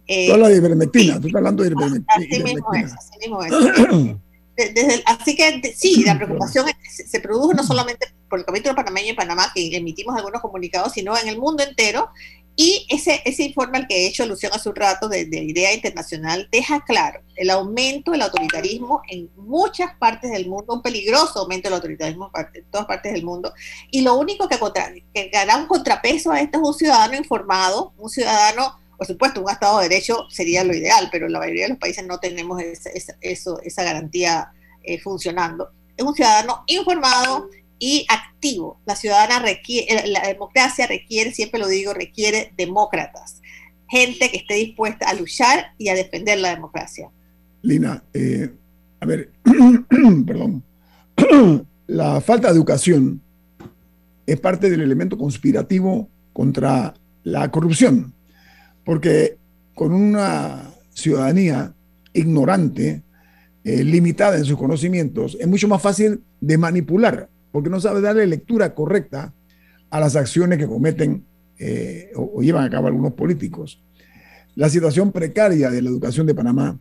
Eh, 0.06 0.26
Toda 0.26 0.48
la 0.48 0.52
ivermectina, 0.52 1.20
tú 1.20 1.28
estás 1.28 1.38
hablando 1.38 1.62
de 1.62 1.70
ivermectina. 1.70 2.06
Así 2.08 2.42
mismo 2.42 2.74
es, 2.74 2.92
así 2.92 3.18
mismo 3.20 3.42
es. 3.44 3.52
Desde 4.54 5.02
así 5.06 5.34
que 5.34 5.74
sí, 5.74 6.04
la 6.04 6.16
preocupación 6.16 6.66
se, 6.88 7.06
se, 7.06 7.20
produjo 7.20 7.54
no 7.54 7.64
solamente 7.64 8.08
por 8.28 8.38
el 8.38 8.44
capítulo 8.44 8.74
panameño 8.74 9.10
en 9.10 9.16
Panamá, 9.16 9.50
que 9.54 9.74
emitimos 9.74 10.14
algunos 10.14 10.42
comunicados, 10.42 10.92
sino 10.92 11.16
en 11.16 11.28
el 11.28 11.38
mundo 11.38 11.62
entero, 11.62 12.10
y 12.54 12.86
ese, 12.90 13.22
ese 13.24 13.44
informe 13.44 13.78
al 13.78 13.86
que 13.86 13.96
he 13.96 14.06
hecho 14.06 14.24
alusión 14.24 14.52
hace 14.54 14.68
un 14.68 14.76
rato 14.76 15.08
de, 15.08 15.24
de, 15.24 15.38
Idea 15.38 15.72
Internacional 15.72 16.48
deja 16.52 16.84
claro 16.84 17.22
el 17.36 17.48
aumento 17.48 18.10
del 18.10 18.22
autoritarismo 18.22 19.00
en 19.08 19.30
muchas 19.36 19.94
partes 19.96 20.30
del 20.30 20.46
mundo, 20.46 20.74
un 20.74 20.82
peligroso 20.82 21.40
aumento 21.40 21.68
del 21.68 21.76
autoritarismo 21.76 22.30
en 22.52 22.64
todas 22.70 22.86
partes 22.86 23.14
del 23.14 23.24
mundo. 23.24 23.54
Y 23.90 24.02
lo 24.02 24.14
único 24.14 24.48
que, 24.48 24.58
contra, 24.58 24.92
que 25.14 25.30
dará 25.32 25.56
un 25.56 25.66
contrapeso 25.66 26.30
a 26.30 26.40
esto 26.40 26.58
es 26.60 26.68
un 26.68 26.74
ciudadano 26.74 27.16
informado, 27.16 27.94
un 27.96 28.10
ciudadano, 28.10 28.78
por 28.98 29.06
supuesto, 29.06 29.40
un 29.40 29.50
Estado 29.50 29.78
de 29.78 29.88
Derecho 29.88 30.26
sería 30.28 30.62
lo 30.62 30.74
ideal, 30.74 31.08
pero 31.10 31.28
la 31.28 31.38
mayoría 31.38 31.64
de 31.64 31.70
los 31.70 31.78
países 31.78 32.06
no 32.06 32.20
tenemos 32.20 32.60
esa, 32.60 32.90
esa, 32.90 33.16
eso, 33.22 33.60
esa 33.62 33.82
garantía 33.82 34.52
eh, 34.82 35.00
funcionando. 35.00 35.70
Es 35.96 36.04
un 36.04 36.14
ciudadano 36.14 36.64
informado 36.66 37.48
y 37.82 38.06
activo. 38.08 38.80
La 38.86 38.94
ciudadana 38.94 39.40
requiere, 39.40 39.92
eh, 39.92 40.06
la 40.06 40.24
democracia 40.28 40.86
requiere, 40.86 41.32
siempre 41.32 41.58
lo 41.58 41.66
digo, 41.66 41.92
requiere 41.92 42.52
demócratas, 42.56 43.42
gente 43.88 44.30
que 44.30 44.36
esté 44.36 44.54
dispuesta 44.54 45.08
a 45.08 45.14
luchar 45.14 45.74
y 45.78 45.88
a 45.88 45.94
defender 45.96 46.38
la 46.38 46.54
democracia. 46.54 47.10
Lina, 47.62 48.04
eh, 48.14 48.52
a 49.00 49.06
ver, 49.06 49.32
perdón, 50.26 50.62
la 51.88 52.20
falta 52.20 52.46
de 52.46 52.54
educación 52.54 53.20
es 54.26 54.38
parte 54.38 54.70
del 54.70 54.82
elemento 54.82 55.18
conspirativo 55.18 56.08
contra 56.32 56.94
la 57.24 57.50
corrupción, 57.50 58.14
porque 58.84 59.38
con 59.74 59.92
una 59.92 60.72
ciudadanía 60.94 61.74
ignorante, 62.12 63.02
eh, 63.64 63.82
limitada 63.82 64.36
en 64.36 64.44
sus 64.44 64.56
conocimientos, 64.56 65.36
es 65.40 65.48
mucho 65.48 65.66
más 65.66 65.82
fácil 65.82 66.22
de 66.40 66.58
manipular 66.58 67.31
porque 67.52 67.70
no 67.70 67.80
sabe 67.80 68.00
darle 68.00 68.26
lectura 68.26 68.74
correcta 68.74 69.32
a 69.90 70.00
las 70.00 70.16
acciones 70.16 70.58
que 70.58 70.66
cometen 70.66 71.24
eh, 71.58 72.10
o, 72.16 72.42
llevan 72.42 72.64
a 72.64 72.70
cabo 72.70 72.88
algunos 72.88 73.12
políticos. 73.12 73.80
La 74.56 74.68
situación 74.68 75.12
precaria 75.12 75.70
de 75.70 75.82
la 75.82 75.90
educación 75.90 76.26
de 76.26 76.34
Panamá, 76.34 76.78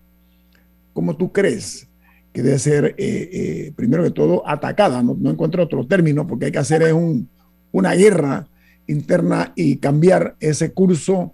¿cómo 0.94 1.16
tú 1.16 1.32
crees 1.32 1.88
que 2.34 2.42
debe 2.42 2.58
ser, 2.58 2.96
eh, 2.98 3.30
eh, 3.32 3.74
primero 3.76 4.04
que 4.04 4.12
todo, 4.12 4.48
atacada? 4.48 5.04
No, 5.04 5.30
encuentro 5.30 5.64
otro 5.64 5.86
término, 5.86 6.26
porque 6.26 6.46
hay 6.46 6.52
que 6.52 6.58
hacer 6.58 6.94
un, 6.94 7.30
una 7.72 7.94
guerra 7.94 8.48
interna 8.88 9.52
y 9.56 9.76
cambiar 9.78 10.36
ese 10.40 10.72
curso 10.72 11.34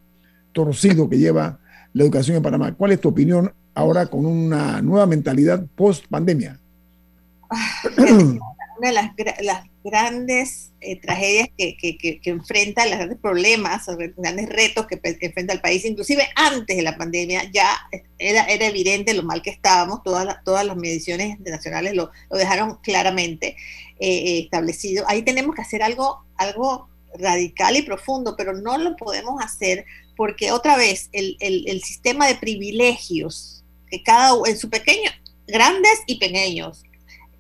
torcido 0.51 1.07
que 1.07 1.19
lleva 1.19 1.59
la 1.93 2.03
educación 2.03 2.38
en 2.38 2.43
Panamá. 2.43 2.73
¿Cuál 2.75 2.91
es 2.91 3.01
tu 3.01 3.09
opinión 3.09 3.53
ahora 3.75 4.07
con 4.07 4.25
una 4.25 4.81
nueva 4.81 5.05
mentalidad 5.05 5.63
post 5.75 6.05
pandemia? 6.09 6.59
una 8.78 8.89
de 8.89 8.93
las, 8.93 9.11
las 9.41 9.65
grandes 9.84 10.71
eh, 10.82 10.99
tragedias 10.99 11.49
que, 11.57 11.78
que, 11.78 12.19
enfrenta, 12.25 12.86
los 12.86 12.97
grandes 12.97 13.17
problemas, 13.19 13.88
los 13.88 13.97
grandes 14.15 14.49
retos 14.49 14.88
que 14.88 14.99
enfrenta 15.03 15.53
el 15.53 15.61
país, 15.61 15.86
inclusive 15.86 16.28
antes 16.36 16.75
de 16.75 16.84
la 16.84 16.97
pandemia, 16.97 17.49
ya 17.51 17.75
era, 18.19 18.45
evidente 18.49 19.13
lo 19.13 19.23
mal 19.23 19.41
que 19.41 19.49
estábamos, 19.49 20.03
todas, 20.03 20.25
las, 20.25 20.43
todas 20.43 20.65
las 20.65 20.75
mediciones 20.75 21.39
nacionales 21.39 21.93
lo, 21.93 22.11
dejaron 22.32 22.75
claramente 22.84 23.55
eh, 23.99 24.39
establecido. 24.39 25.05
Ahí 25.07 25.21
tenemos 25.23 25.55
que 25.55 25.61
hacer 25.61 25.84
algo, 25.84 26.25
algo 26.36 26.89
radical 27.17 27.75
y 27.75 27.82
profundo, 27.82 28.36
pero 28.38 28.53
no 28.53 28.78
lo 28.78 28.95
podemos 28.95 29.41
hacer 29.43 29.86
porque 30.15 30.51
otra 30.51 30.78
vez 30.78 31.09
el, 31.13 31.38
el, 31.39 31.67
el 31.67 31.82
sistema 31.84 32.28
de 32.28 32.36
privilegios 32.36 33.63
que 33.89 34.03
cada 34.03 34.34
en 34.45 34.57
su 34.57 34.69
pequeño, 34.69 35.09
grandes 35.47 36.01
y 36.07 36.19
pequeños, 36.19 36.84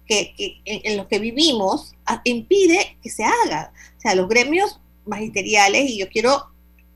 que, 0.07 0.33
que, 0.35 0.61
en 0.65 0.97
los 0.97 1.07
que 1.07 1.19
vivimos 1.19 1.93
impide 2.23 2.97
que 3.01 3.09
se 3.09 3.23
haga. 3.23 3.71
O 3.97 4.01
sea, 4.01 4.15
los 4.15 4.27
gremios 4.27 4.79
magisteriales, 5.05 5.89
y 5.89 5.97
yo 5.97 6.09
quiero 6.09 6.45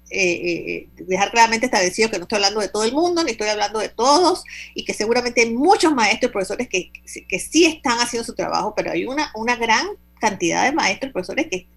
eh, 0.10 0.88
eh, 0.98 1.04
dejar 1.06 1.32
claramente 1.32 1.68
establecido 1.68 2.10
que 2.10 2.18
no 2.18 2.24
estoy 2.24 2.38
hablando 2.38 2.60
de 2.60 2.68
todo 2.68 2.84
el 2.84 2.92
mundo, 2.92 3.24
ni 3.24 3.32
estoy 3.32 3.48
hablando 3.48 3.80
de 3.80 3.90
todos, 3.90 4.44
y 4.76 4.84
que 4.84 4.94
seguramente 4.94 5.42
hay 5.42 5.52
muchos 5.54 5.94
maestros 5.94 6.30
y 6.30 6.34
profesores 6.34 6.68
que, 6.68 6.92
que 7.28 7.40
sí 7.40 7.66
están 7.66 7.98
haciendo 8.00 8.26
su 8.26 8.36
trabajo, 8.36 8.74
pero 8.76 8.92
hay 8.92 9.06
una, 9.06 9.32
una 9.36 9.56
gran 9.56 9.88
cantidad 10.20 10.66
de 10.66 10.74
maestros 10.74 11.10
y 11.10 11.14
profesores 11.14 11.48
que, 11.50 11.68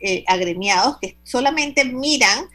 eh, 0.00 0.22
agremiados 0.26 0.98
que 1.00 1.16
solamente 1.22 1.84
miran 1.84 2.50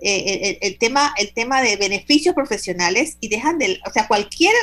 el, 0.00 0.58
el, 0.60 0.78
tema, 0.78 1.14
el 1.18 1.32
tema 1.32 1.62
de 1.62 1.76
beneficios 1.76 2.34
profesionales 2.34 3.16
y 3.20 3.28
dejan 3.28 3.58
de, 3.58 3.80
o 3.86 3.92
sea, 3.92 4.08
cualquier 4.08 4.54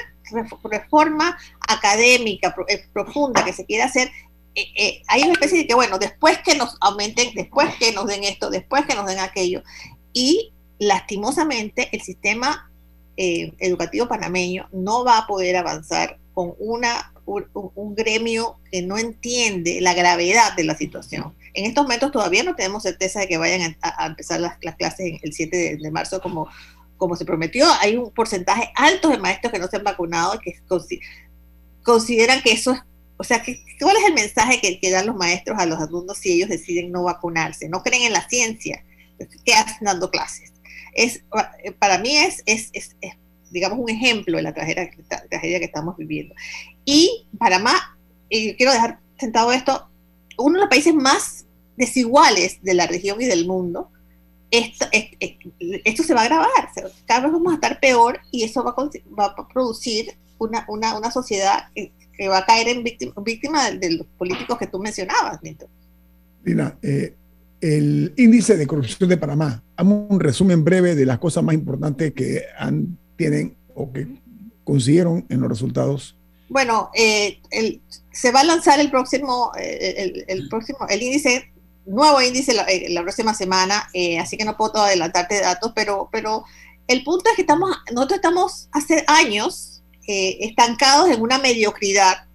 reforma 0.64 1.38
académica 1.68 2.56
eh, 2.68 2.84
profunda 2.92 3.46
que 3.46 3.54
se 3.54 3.66
quiera 3.66 3.86
hacer, 3.86 4.12
eh, 4.58 4.74
eh, 4.76 5.02
hay 5.08 5.22
una 5.22 5.34
especie 5.34 5.60
de 5.60 5.68
que, 5.68 5.76
bueno, 5.76 6.00
después 6.00 6.40
que 6.40 6.56
nos 6.56 6.78
aumenten, 6.82 7.32
después 7.36 7.76
que 7.76 7.92
nos 7.92 8.08
den 8.08 8.24
esto, 8.24 8.50
después 8.50 8.88
que 8.88 8.96
nos 8.96 9.06
den 9.06 9.20
aquello. 9.20 9.62
Y 10.14 10.52
lastimosamente 10.80 11.90
el 11.92 12.02
sistema 12.02 12.72
eh, 13.18 13.54
educativo 13.60 14.08
panameño 14.08 14.68
no 14.72 15.06
va 15.06 15.20
a 15.20 15.28
poder 15.28 15.58
avanzar 15.58 16.18
con 16.34 16.56
una, 16.58 17.14
un, 17.28 17.46
un, 17.54 17.94
gremio 17.94 18.60
que 18.72 18.82
no 18.82 18.98
entiende 18.98 19.80
la 19.80 19.94
gravedad 19.94 20.56
de 20.56 20.64
la 20.64 20.76
situación. 20.76 21.36
En 21.58 21.66
estos 21.66 21.84
momentos 21.84 22.12
todavía 22.12 22.44
no 22.44 22.56
tenemos 22.56 22.84
certeza 22.84 23.22
de 23.22 23.28
que 23.28 23.38
vayan 23.38 23.76
a, 23.82 24.04
a 24.04 24.08
empezar 24.08 24.40
las, 24.40 24.58
las, 24.62 24.76
clases 24.76 25.20
el 25.22 25.34
7 25.34 25.58
de, 25.58 25.78
de 25.78 25.92
marzo 25.92 26.22
como, 26.22 26.48
como 26.98 27.16
se 27.16 27.26
prometió, 27.26 27.66
hay 27.80 27.96
un 27.96 28.12
porcentaje 28.12 28.72
alto 28.76 29.10
de 29.10 29.18
maestros 29.18 29.54
que 29.54 29.60
no 29.60 29.68
se 29.68 29.78
han 29.78 29.84
vacunado 29.84 30.36
y 30.36 30.40
que 30.40 30.60
consideran 31.84 32.42
que 32.42 32.52
eso 32.52 32.74
es, 32.74 32.82
o 33.18 33.24
sea, 33.24 33.44
¿cuál 33.80 33.98
es 33.98 34.06
el 34.06 34.14
mensaje 34.14 34.62
que, 34.62 34.80
que 34.80 34.92
dan 34.92 35.08
los 35.08 35.16
maestros 35.16 35.58
a 35.60 35.66
los 35.66 35.80
alumnos 35.80 36.20
si 36.20 36.34
ellos 36.34 36.50
deciden 36.50 36.92
no 36.92 37.04
vacunarse? 37.04 37.68
No 37.68 37.82
creen 37.82 38.04
en 38.04 38.14
la 38.14 38.28
ciencia, 38.30 38.84
¿qué 39.44 39.54
hacen 39.54 39.86
dando 39.86 40.12
clases? 40.12 40.54
Es, 40.94 41.24
para 41.80 41.98
mí 41.98 42.16
es, 42.18 42.44
es, 42.46 42.70
es, 42.74 42.96
digamos, 43.50 43.80
un 43.80 43.90
ejemplo 43.90 44.38
de 44.38 44.44
la 44.44 44.54
tragedia, 44.54 44.92
tragedia 45.30 45.60
que 45.60 45.66
estamos 45.66 45.98
viviendo. 45.98 46.36
Y 46.86 47.28
Panamá, 47.40 47.98
y 48.30 48.54
quiero 48.54 48.72
dejar 48.72 49.00
sentado 49.20 49.52
esto, 49.52 49.90
uno 50.38 50.56
de 50.56 50.60
los 50.62 50.70
países 50.70 50.94
más 50.94 51.47
desiguales 51.78 52.62
de 52.64 52.74
la 52.74 52.88
región 52.88 53.22
y 53.22 53.26
del 53.26 53.48
mundo, 53.48 53.90
esto, 54.52 54.86
esto, 54.92 56.04
se 56.04 56.14
va 56.14 56.22
a 56.22 56.26
agravar, 56.26 56.70
cada 57.06 57.22
vez 57.22 57.32
vamos 57.32 57.52
a 57.52 57.56
estar 57.56 57.80
peor 57.80 58.20
y 58.32 58.44
eso 58.44 58.64
va 58.64 58.72
a, 58.72 58.90
va 59.20 59.26
a 59.26 59.48
producir 59.48 60.14
una, 60.38 60.66
una, 60.70 60.98
una, 60.98 61.12
sociedad 61.12 61.66
que, 61.76 61.92
va 62.28 62.40
a 62.40 62.46
caer 62.46 62.70
en 62.70 62.84
víctima, 62.84 63.14
víctima 63.24 63.72
de, 63.72 63.92
los 63.92 64.08
políticos 64.18 64.58
que 64.58 64.68
tú 64.68 64.80
mencionabas, 64.80 65.42
Nito. 65.44 65.68
Lina, 66.44 66.78
eh, 66.82 67.14
el 67.60 68.14
índice 68.18 68.56
de 68.56 68.66
corrupción 68.66 69.10
de 69.10 69.18
Panamá, 69.18 69.64
hagamos 69.76 70.10
un 70.10 70.20
resumen 70.20 70.64
breve 70.64 70.96
de 70.96 71.06
las 71.06 71.20
cosas 71.20 71.44
más 71.44 71.56
importantes 71.56 72.14
que 72.14 72.44
han, 72.58 72.98
tienen 73.18 73.56
o 73.76 73.92
que 73.92 74.08
consiguieron 74.64 75.26
en 75.30 75.42
los 75.42 75.50
resultados. 75.50 76.16
Bueno, 76.50 76.90
eh, 76.96 77.40
el, 77.52 77.82
se 78.12 78.32
va 78.32 78.40
a 78.40 78.46
lanzar 78.46 78.80
el 78.80 78.90
próximo, 78.90 79.52
eh, 79.60 79.96
el, 79.98 80.26
el, 80.28 80.50
próximo, 80.50 80.80
el 80.90 81.02
índice 81.02 81.52
nuevo 81.88 82.22
índice 82.22 82.54
la, 82.54 82.64
eh, 82.64 82.88
la 82.90 83.02
próxima 83.02 83.34
semana, 83.34 83.90
eh, 83.94 84.20
así 84.20 84.38
que 84.38 84.46
no 84.46 84.58
puedo 84.58 84.82
adelantarte 84.82 85.42
datos, 85.42 85.72
pero, 85.74 86.10
pero 86.12 86.44
el 86.88 87.04
punto 87.04 87.30
es 87.30 87.36
que 87.36 87.42
estamos, 87.42 87.76
nosotros 87.92 88.18
estamos 88.18 88.70
hace 88.72 89.04
años 89.08 89.82
eh, 90.08 90.38
estancados 90.42 91.10
en 91.10 91.22
una 91.22 91.38
mediocridad 91.38 92.28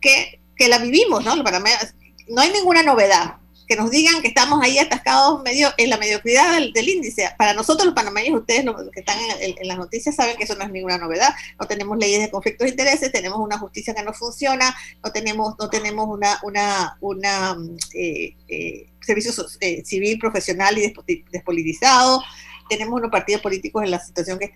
que, 0.00 0.40
que 0.56 0.68
la 0.68 0.78
vivimos, 0.78 1.24
¿no? 1.24 1.42
Para 1.42 1.60
no 1.60 2.40
hay 2.40 2.52
ninguna 2.52 2.82
novedad 2.82 3.36
que 3.72 3.80
nos 3.80 3.90
digan 3.90 4.20
que 4.20 4.28
estamos 4.28 4.62
ahí 4.62 4.76
atascados 4.78 5.42
medio 5.42 5.70
en 5.78 5.88
la 5.88 5.96
mediocridad 5.96 6.60
del, 6.74 6.88
índice. 6.88 7.30
Para 7.38 7.54
nosotros 7.54 7.86
los 7.86 7.94
panameños, 7.94 8.40
ustedes 8.40 8.66
los 8.66 8.76
que 8.90 9.00
están 9.00 9.16
en, 9.40 9.66
las 9.66 9.78
noticias 9.78 10.14
saben 10.14 10.36
que 10.36 10.44
eso 10.44 10.54
no 10.56 10.64
es 10.64 10.70
ninguna 10.70 10.98
novedad. 10.98 11.30
No 11.58 11.66
tenemos 11.66 11.96
leyes 11.96 12.20
de 12.20 12.30
conflictos 12.30 12.66
de 12.66 12.70
intereses, 12.72 13.10
tenemos 13.10 13.38
una 13.38 13.56
justicia 13.56 13.94
que 13.94 14.02
no 14.02 14.12
funciona, 14.12 14.74
no 15.02 15.10
tenemos, 15.10 15.54
no 15.58 15.70
tenemos 15.70 16.06
una, 16.06 16.38
una, 16.42 16.98
una 17.00 17.56
eh, 17.94 18.36
eh, 18.48 18.90
servicio 19.00 19.32
eh, 19.60 19.82
civil 19.86 20.18
profesional 20.18 20.76
y 20.76 20.92
despolitizado, 21.32 22.22
tenemos 22.68 23.00
unos 23.00 23.10
partidos 23.10 23.40
políticos 23.40 23.84
en 23.84 23.90
la 23.90 24.00
situación 24.00 24.38
que... 24.38 24.52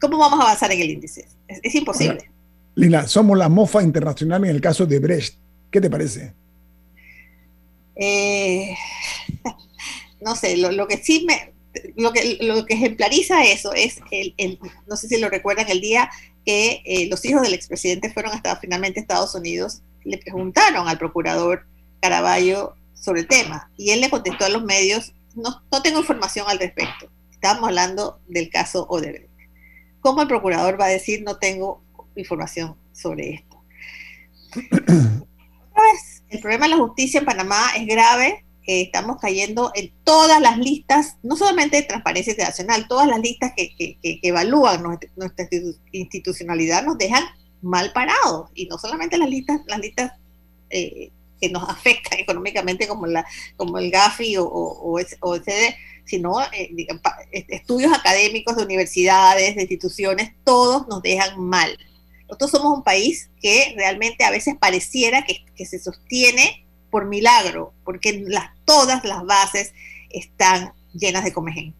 ¿Cómo 0.00 0.16
vamos 0.16 0.38
a 0.38 0.44
avanzar 0.44 0.70
en 0.70 0.80
el 0.80 0.90
índice? 0.90 1.26
Es, 1.48 1.74
imposible. 1.74 2.30
Lina, 2.76 3.08
somos 3.08 3.36
la 3.36 3.48
mofa 3.48 3.82
internacional 3.82 4.44
en 4.44 4.50
el 4.50 4.60
caso 4.60 4.86
de 4.86 5.00
Brecht. 5.00 5.34
¿Qué 5.72 5.80
te 5.80 5.90
parece? 5.90 6.34
Eh, 7.98 8.76
no 10.20 10.36
sé, 10.36 10.56
lo, 10.56 10.86
que 10.86 10.98
sí 10.98 11.24
me, 11.26 11.52
lo 11.96 12.12
que, 12.12 12.38
lo 12.40 12.64
que 12.64 12.74
ejemplariza 12.74 13.44
eso 13.44 13.72
es, 13.72 14.00
el, 14.10 14.58
no 14.86 14.96
sé 14.96 15.08
si 15.08 15.18
lo 15.18 15.28
recuerdan, 15.28 15.68
el 15.68 15.80
día 15.80 16.10
que 16.46 16.82
eh, 16.84 17.08
los 17.10 17.24
hijos 17.24 17.42
del 17.42 17.54
expresidente 17.54 18.12
fueron 18.12 18.32
hasta 18.32 18.56
finalmente 18.56 19.00
Estados 19.00 19.34
Unidos, 19.34 19.82
le 20.04 20.18
preguntaron 20.18 20.88
al 20.88 20.98
procurador 20.98 21.66
Caraballo 22.00 22.74
sobre 22.94 23.20
el 23.20 23.26
tema 23.26 23.70
y 23.76 23.90
él 23.90 24.00
le 24.00 24.10
contestó 24.10 24.44
a 24.44 24.48
los 24.48 24.62
medios, 24.62 25.12
no, 25.34 25.62
no 25.70 25.82
tengo 25.82 25.98
información 25.98 26.46
al 26.48 26.58
respecto, 26.58 27.10
estábamos 27.32 27.68
hablando 27.68 28.20
del 28.28 28.48
caso 28.48 28.86
Odebrecht. 28.88 29.28
¿Cómo 30.00 30.22
el 30.22 30.28
procurador 30.28 30.80
va 30.80 30.86
a 30.86 30.90
decir 30.90 31.22
no 31.22 31.38
tengo 31.38 31.82
información 32.14 32.76
sobre 32.92 33.34
esto? 33.34 33.62
el 36.30 36.40
problema 36.40 36.66
de 36.66 36.70
la 36.70 36.82
justicia 36.82 37.20
en 37.20 37.26
Panamá 37.26 37.70
es 37.76 37.86
grave. 37.86 38.44
estamos 38.66 39.16
cayendo 39.18 39.72
en 39.74 39.90
todas 40.04 40.40
las 40.42 40.58
listas, 40.58 41.16
no 41.22 41.36
solamente 41.36 41.78
de 41.78 41.84
Transparencia 41.84 42.32
Internacional, 42.32 42.86
todas 42.86 43.08
las 43.08 43.20
listas 43.20 43.52
que, 43.56 43.98
evalúan 44.02 44.82
nuestra, 44.82 45.48
institucionalidad 45.92 46.84
nos 46.84 46.98
dejan 46.98 47.24
mal 47.62 47.92
parados. 47.92 48.50
Y 48.54 48.66
no 48.66 48.78
solamente 48.78 49.16
las 49.16 49.30
listas, 49.30 49.60
las 49.66 49.78
listas 49.78 50.12
eh, 50.70 51.10
que 51.40 51.48
nos 51.48 51.68
afectan 51.68 52.18
económicamente 52.18 52.86
como, 52.86 53.06
la, 53.06 53.26
como 53.56 53.78
el 53.78 53.90
GAFI 53.90 54.36
o, 54.36 54.44
o, 54.44 55.00
OECD, 55.20 55.74
sino 56.04 56.40
eh, 56.52 56.70
estudios 57.48 57.92
académicos 57.92 58.56
de 58.56 58.64
universidades, 58.64 59.56
de 59.56 59.62
instituciones, 59.62 60.32
todos 60.44 60.88
nos 60.88 61.02
dejan 61.02 61.40
mal. 61.40 61.78
Nosotros 62.28 62.50
somos 62.50 62.78
un 62.78 62.84
país 62.84 63.30
que 63.40 63.74
realmente 63.76 64.24
a 64.24 64.30
veces 64.30 64.54
pareciera 64.60 65.24
que, 65.24 65.64
se 65.64 65.78
sostiene 65.78 66.66
por 66.90 67.06
milagro, 67.06 67.72
porque 67.84 68.24
las, 68.26 68.50
todas 68.64 69.04
las 69.04 69.24
bases 69.24 69.72
están 70.10 70.72
llenas 70.92 71.24
de 71.24 71.32
comején. 71.32 71.74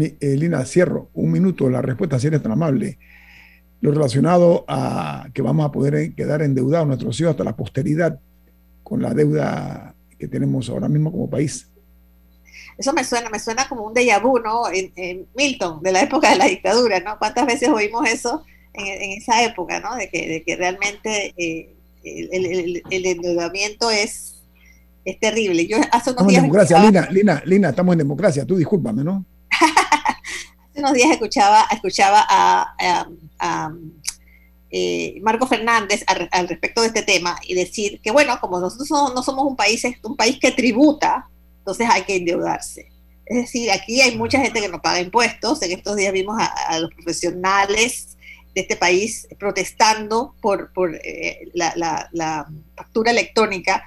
Eh, 0.00 0.36
Lina, 0.36 0.64
cierro 0.64 1.08
un 1.14 1.30
minuto 1.30 1.68
la 1.70 1.80
respuesta, 1.80 2.18
si 2.18 2.26
eres 2.26 2.42
tan 2.42 2.52
amable. 2.52 2.98
Lo 3.80 3.92
relacionado 3.92 4.64
a 4.66 5.28
que 5.32 5.42
vamos 5.42 5.64
a 5.64 5.70
poder 5.70 6.14
quedar 6.14 6.42
endeudados 6.42 6.88
nuestros 6.88 7.18
hijos 7.20 7.30
hasta 7.30 7.44
la 7.44 7.56
posteridad 7.56 8.18
con 8.82 9.00
la 9.00 9.14
deuda 9.14 9.94
que 10.18 10.26
tenemos 10.26 10.68
ahora 10.68 10.88
mismo 10.88 11.12
como 11.12 11.30
país. 11.30 11.68
Eso 12.76 12.92
me 12.92 13.04
suena, 13.04 13.30
me 13.30 13.38
suena 13.38 13.68
como 13.68 13.84
un 13.84 13.94
déjà 13.94 14.20
vu, 14.20 14.38
¿no? 14.40 14.68
En, 14.68 14.92
en 14.96 15.26
Milton, 15.36 15.82
de 15.82 15.92
la 15.92 16.02
época 16.02 16.30
de 16.30 16.36
la 16.36 16.46
dictadura, 16.46 17.00
¿no? 17.00 17.18
¿Cuántas 17.18 17.46
veces 17.46 17.68
oímos 17.68 18.08
eso 18.08 18.44
en, 18.78 19.12
esa 19.12 19.42
época, 19.44 19.80
¿no? 19.80 19.94
De 19.96 20.08
que, 20.08 20.28
de 20.28 20.42
que 20.42 20.56
realmente 20.56 21.34
eh, 21.36 21.74
el, 22.04 22.82
el, 22.90 23.06
endeudamiento 23.06 23.90
es, 23.90 24.42
es 25.04 25.18
terrible. 25.18 25.66
Yo 25.66 25.78
hace 25.92 26.10
unos 26.10 26.22
estamos 26.22 26.34
en 26.34 26.42
democracia, 26.42 26.78
Lina, 26.78 27.08
Lina, 27.10 27.42
Lina, 27.44 27.68
estamos 27.70 27.92
en 27.92 27.98
democracia, 27.98 28.44
tú 28.44 28.56
discúlpame, 28.56 29.04
¿no? 29.04 29.24
hace 30.70 30.80
unos 30.80 30.92
días 30.92 31.10
escuchaba, 31.10 31.66
escuchaba 31.70 32.24
a, 32.28 32.74
a, 33.38 33.72
eh, 34.70 35.18
Marco 35.22 35.46
Fernández 35.46 36.04
al, 36.06 36.48
respecto 36.48 36.82
de 36.82 36.88
este 36.88 37.02
tema 37.02 37.38
y 37.42 37.54
decir 37.54 38.00
que, 38.02 38.10
bueno, 38.10 38.38
como 38.40 38.60
nosotros 38.60 38.90
no 39.14 39.22
somos 39.22 39.46
un 39.46 39.56
país, 39.56 39.82
un 40.02 40.16
país 40.16 40.38
que 40.38 40.52
tributa, 40.52 41.28
entonces 41.58 41.88
hay 41.90 42.02
que 42.02 42.16
endeudarse. 42.16 42.90
Es 43.24 43.36
decir, 43.36 43.70
aquí 43.70 44.00
hay 44.00 44.16
mucha 44.16 44.40
gente 44.40 44.60
que 44.60 44.68
no 44.68 44.80
paga 44.80 45.00
impuestos. 45.00 45.60
En 45.60 45.72
estos 45.72 45.96
días 45.96 46.12
vimos 46.14 46.40
a, 46.40 46.46
a 46.46 46.78
los 46.78 46.90
profesionales 46.94 48.16
de 48.58 48.62
este 48.62 48.76
país 48.76 49.28
protestando 49.38 50.34
por, 50.40 50.72
por 50.72 50.96
eh, 50.96 51.48
la, 51.54 52.48
factura 52.76 53.12
electrónica. 53.12 53.84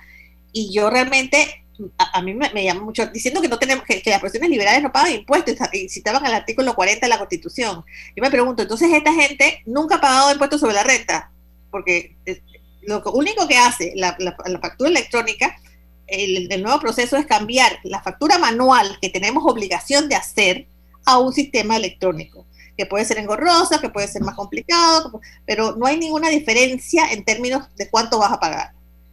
Y 0.53 0.73
yo 0.73 0.89
realmente, 0.89 1.65
a, 1.97 2.21
mí 2.21 2.33
me, 2.33 2.63
llama 2.63 2.81
mucho, 2.81 3.05
diciendo 3.07 3.41
que 3.41 3.49
no 3.49 3.59
tenemos, 3.59 3.83
que, 3.83 4.01
las 4.05 4.21
personas 4.21 4.49
liberales 4.49 4.81
no 4.81 4.91
pagan 4.93 5.11
impuestos 5.11 5.55
y 5.73 5.89
citaban 5.89 6.25
el 6.25 6.33
artículo 6.33 6.73
40 6.73 7.05
de 7.05 7.09
la 7.09 7.17
Constitución. 7.17 7.83
Yo 8.15 8.23
me 8.23 8.31
pregunto, 8.31 8.61
entonces 8.61 8.93
esta 8.93 9.13
gente 9.13 9.61
nunca 9.65 9.95
ha 9.95 10.01
pagado 10.01 10.31
impuestos 10.31 10.61
sobre 10.61 10.75
la 10.75 10.83
renta, 10.83 11.31
porque 11.69 12.15
eh, 12.25 12.41
lo 12.83 13.03
único 13.11 13.45
que 13.49 13.57
hace 13.57 13.91
la, 13.97 14.15
factura 14.61 14.89
electrónica 14.89 15.57
el, 16.07 16.49
el, 16.49 16.63
nuevo 16.63 16.79
proceso 16.79 17.17
es 17.17 17.25
cambiar 17.25 17.79
la 17.83 18.01
factura 18.01 18.37
manual 18.37 18.97
que 19.01 19.09
tenemos 19.09 19.43
obligación 19.45 20.07
de 20.07 20.15
hacer 20.15 20.65
a 21.05 21.19
un 21.19 21.33
sistema 21.33 21.75
electrónico 21.75 22.45
que 22.77 22.85
puede 22.85 23.05
ser 23.05 23.17
engorroso, 23.17 23.79
que 23.79 23.89
puede 23.89 24.07
ser 24.07 24.21
más 24.21 24.35
complicado, 24.35 25.21
pero 25.45 25.75
no 25.75 25.85
hay 25.85 25.97
ninguna 25.97 26.29
diferencia 26.29 27.11
en 27.11 27.23
términos 27.23 27.67
de 27.75 27.89
cuánto 27.89 28.19
vas 28.19 28.31
a 28.31 28.39
pagar. 28.39 28.71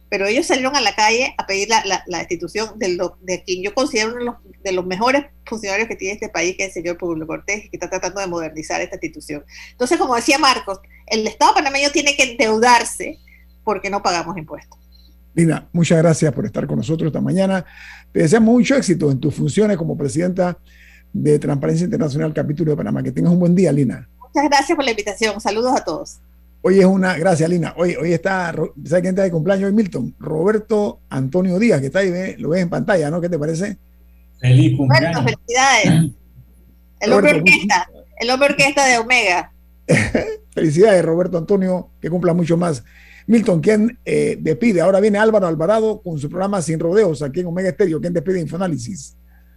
Pero 0.09 0.25
ellos 0.25 0.47
salieron 0.47 0.75
a 0.75 0.81
la 0.81 0.95
calle 0.95 1.35
a 1.37 1.45
pedir 1.45 1.69
la, 1.69 1.83
la, 2.07 2.19
institución 2.21 2.79
de, 2.79 2.97
de, 3.21 3.43
quien 3.43 3.61
yo 3.61 3.75
considero 3.75 4.15
uno 4.15 4.39
de 4.63 4.71
los, 4.71 4.85
mejores 4.85 5.25
funcionarios 5.45 5.87
que 5.87 5.95
tiene 5.95 6.15
este 6.15 6.29
país, 6.29 6.55
que 6.57 6.63
es 6.63 6.69
el 6.69 6.83
señor 6.83 6.97
Pablo 6.97 7.27
Cortés, 7.27 7.69
que 7.69 7.77
está 7.77 7.89
tratando 7.89 8.19
de 8.19 8.27
modernizar 8.27 8.81
esta 8.81 8.95
institución. 8.95 9.43
Entonces, 9.71 9.99
como 9.99 10.15
decía 10.15 10.39
Marcos, 10.39 10.79
el 11.05 11.27
Estado 11.27 11.53
panameño 11.53 11.91
tiene 11.91 12.15
que 12.15 12.31
endeudarse 12.31 13.19
porque 13.63 13.91
no 13.91 14.01
pagamos 14.01 14.35
impuestos. 14.35 14.79
Lina, 15.35 15.69
muchas 15.71 15.99
gracias 15.99 16.33
por 16.33 16.45
estar 16.45 16.65
con 16.65 16.77
nosotros 16.77 17.07
esta 17.07 17.21
mañana. 17.21 17.63
Te 18.11 18.21
deseamos 18.21 18.51
mucho 18.51 18.75
éxito 18.75 19.11
en 19.11 19.19
tus 19.19 19.35
funciones 19.35 19.77
como 19.77 19.95
presidenta 19.95 20.57
de 21.13 21.39
Transparencia 21.39 21.85
Internacional 21.85 22.33
Capítulo 22.33 22.71
de 22.71 22.77
Panamá. 22.77 23.03
Que 23.03 23.11
tengas 23.11 23.33
un 23.33 23.39
buen 23.39 23.55
día, 23.55 23.71
Lina. 23.71 24.07
Muchas 24.19 24.49
gracias 24.49 24.75
por 24.75 24.85
la 24.85 24.91
invitación. 24.91 25.39
Saludos 25.41 25.75
a 25.75 25.83
todos. 25.83 26.19
Hoy 26.61 26.79
es 26.79 26.85
una, 26.85 27.17
gracias 27.17 27.49
Lina. 27.49 27.73
Hoy, 27.77 27.95
hoy 27.95 28.11
está, 28.11 28.53
¿sabes 28.53 29.01
quién 29.01 29.13
está 29.13 29.23
de 29.23 29.31
cumpleaños 29.31 29.67
hoy, 29.67 29.73
Milton? 29.73 30.13
Roberto 30.19 30.99
Antonio 31.09 31.57
Díaz, 31.57 31.79
que 31.79 31.87
está 31.87 31.99
ahí, 31.99 32.35
lo 32.37 32.49
ves 32.49 32.63
en 32.63 32.69
pantalla, 32.69 33.09
¿no? 33.09 33.21
¿Qué 33.21 33.29
te 33.29 33.39
parece? 33.39 33.77
Feliz 34.39 34.75
cumpleaños. 34.75 35.23
felicidades. 35.23 36.11
El 36.99 37.13
hombre 37.13 37.35
orquesta, 37.35 37.89
el 38.19 38.29
hombre 38.29 38.49
orquesta 38.49 38.85
de 38.85 38.97
Omega. 38.97 39.53
felicidades, 40.51 41.03
Roberto 41.05 41.37
Antonio, 41.37 41.91
que 42.01 42.09
cumpla 42.09 42.33
mucho 42.33 42.57
más. 42.57 42.83
Milton, 43.25 43.61
¿quién 43.61 43.97
eh, 44.03 44.37
despide? 44.41 44.81
Ahora 44.81 44.99
viene 44.99 45.17
Álvaro 45.17 45.47
Alvarado 45.47 46.01
con 46.01 46.19
su 46.19 46.29
programa 46.29 46.61
Sin 46.61 46.79
Rodeos 46.79 47.21
aquí 47.21 47.39
en 47.39 47.45
Omega 47.45 47.69
Estéreo. 47.69 48.01
¿Quién 48.01 48.11
despide 48.11 48.41
Infoanálisis? 48.41 49.15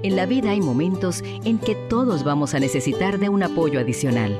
En 0.04 0.16
la 0.16 0.26
vida 0.26 0.52
hay 0.52 0.62
momentos 0.62 1.22
en 1.44 1.60
que 1.60 1.76
todos 1.90 2.24
vamos 2.24 2.54
a 2.54 2.60
necesitar 2.60 3.20
de 3.20 3.28
un 3.28 3.44
apoyo 3.44 3.78
adicional. 3.80 4.40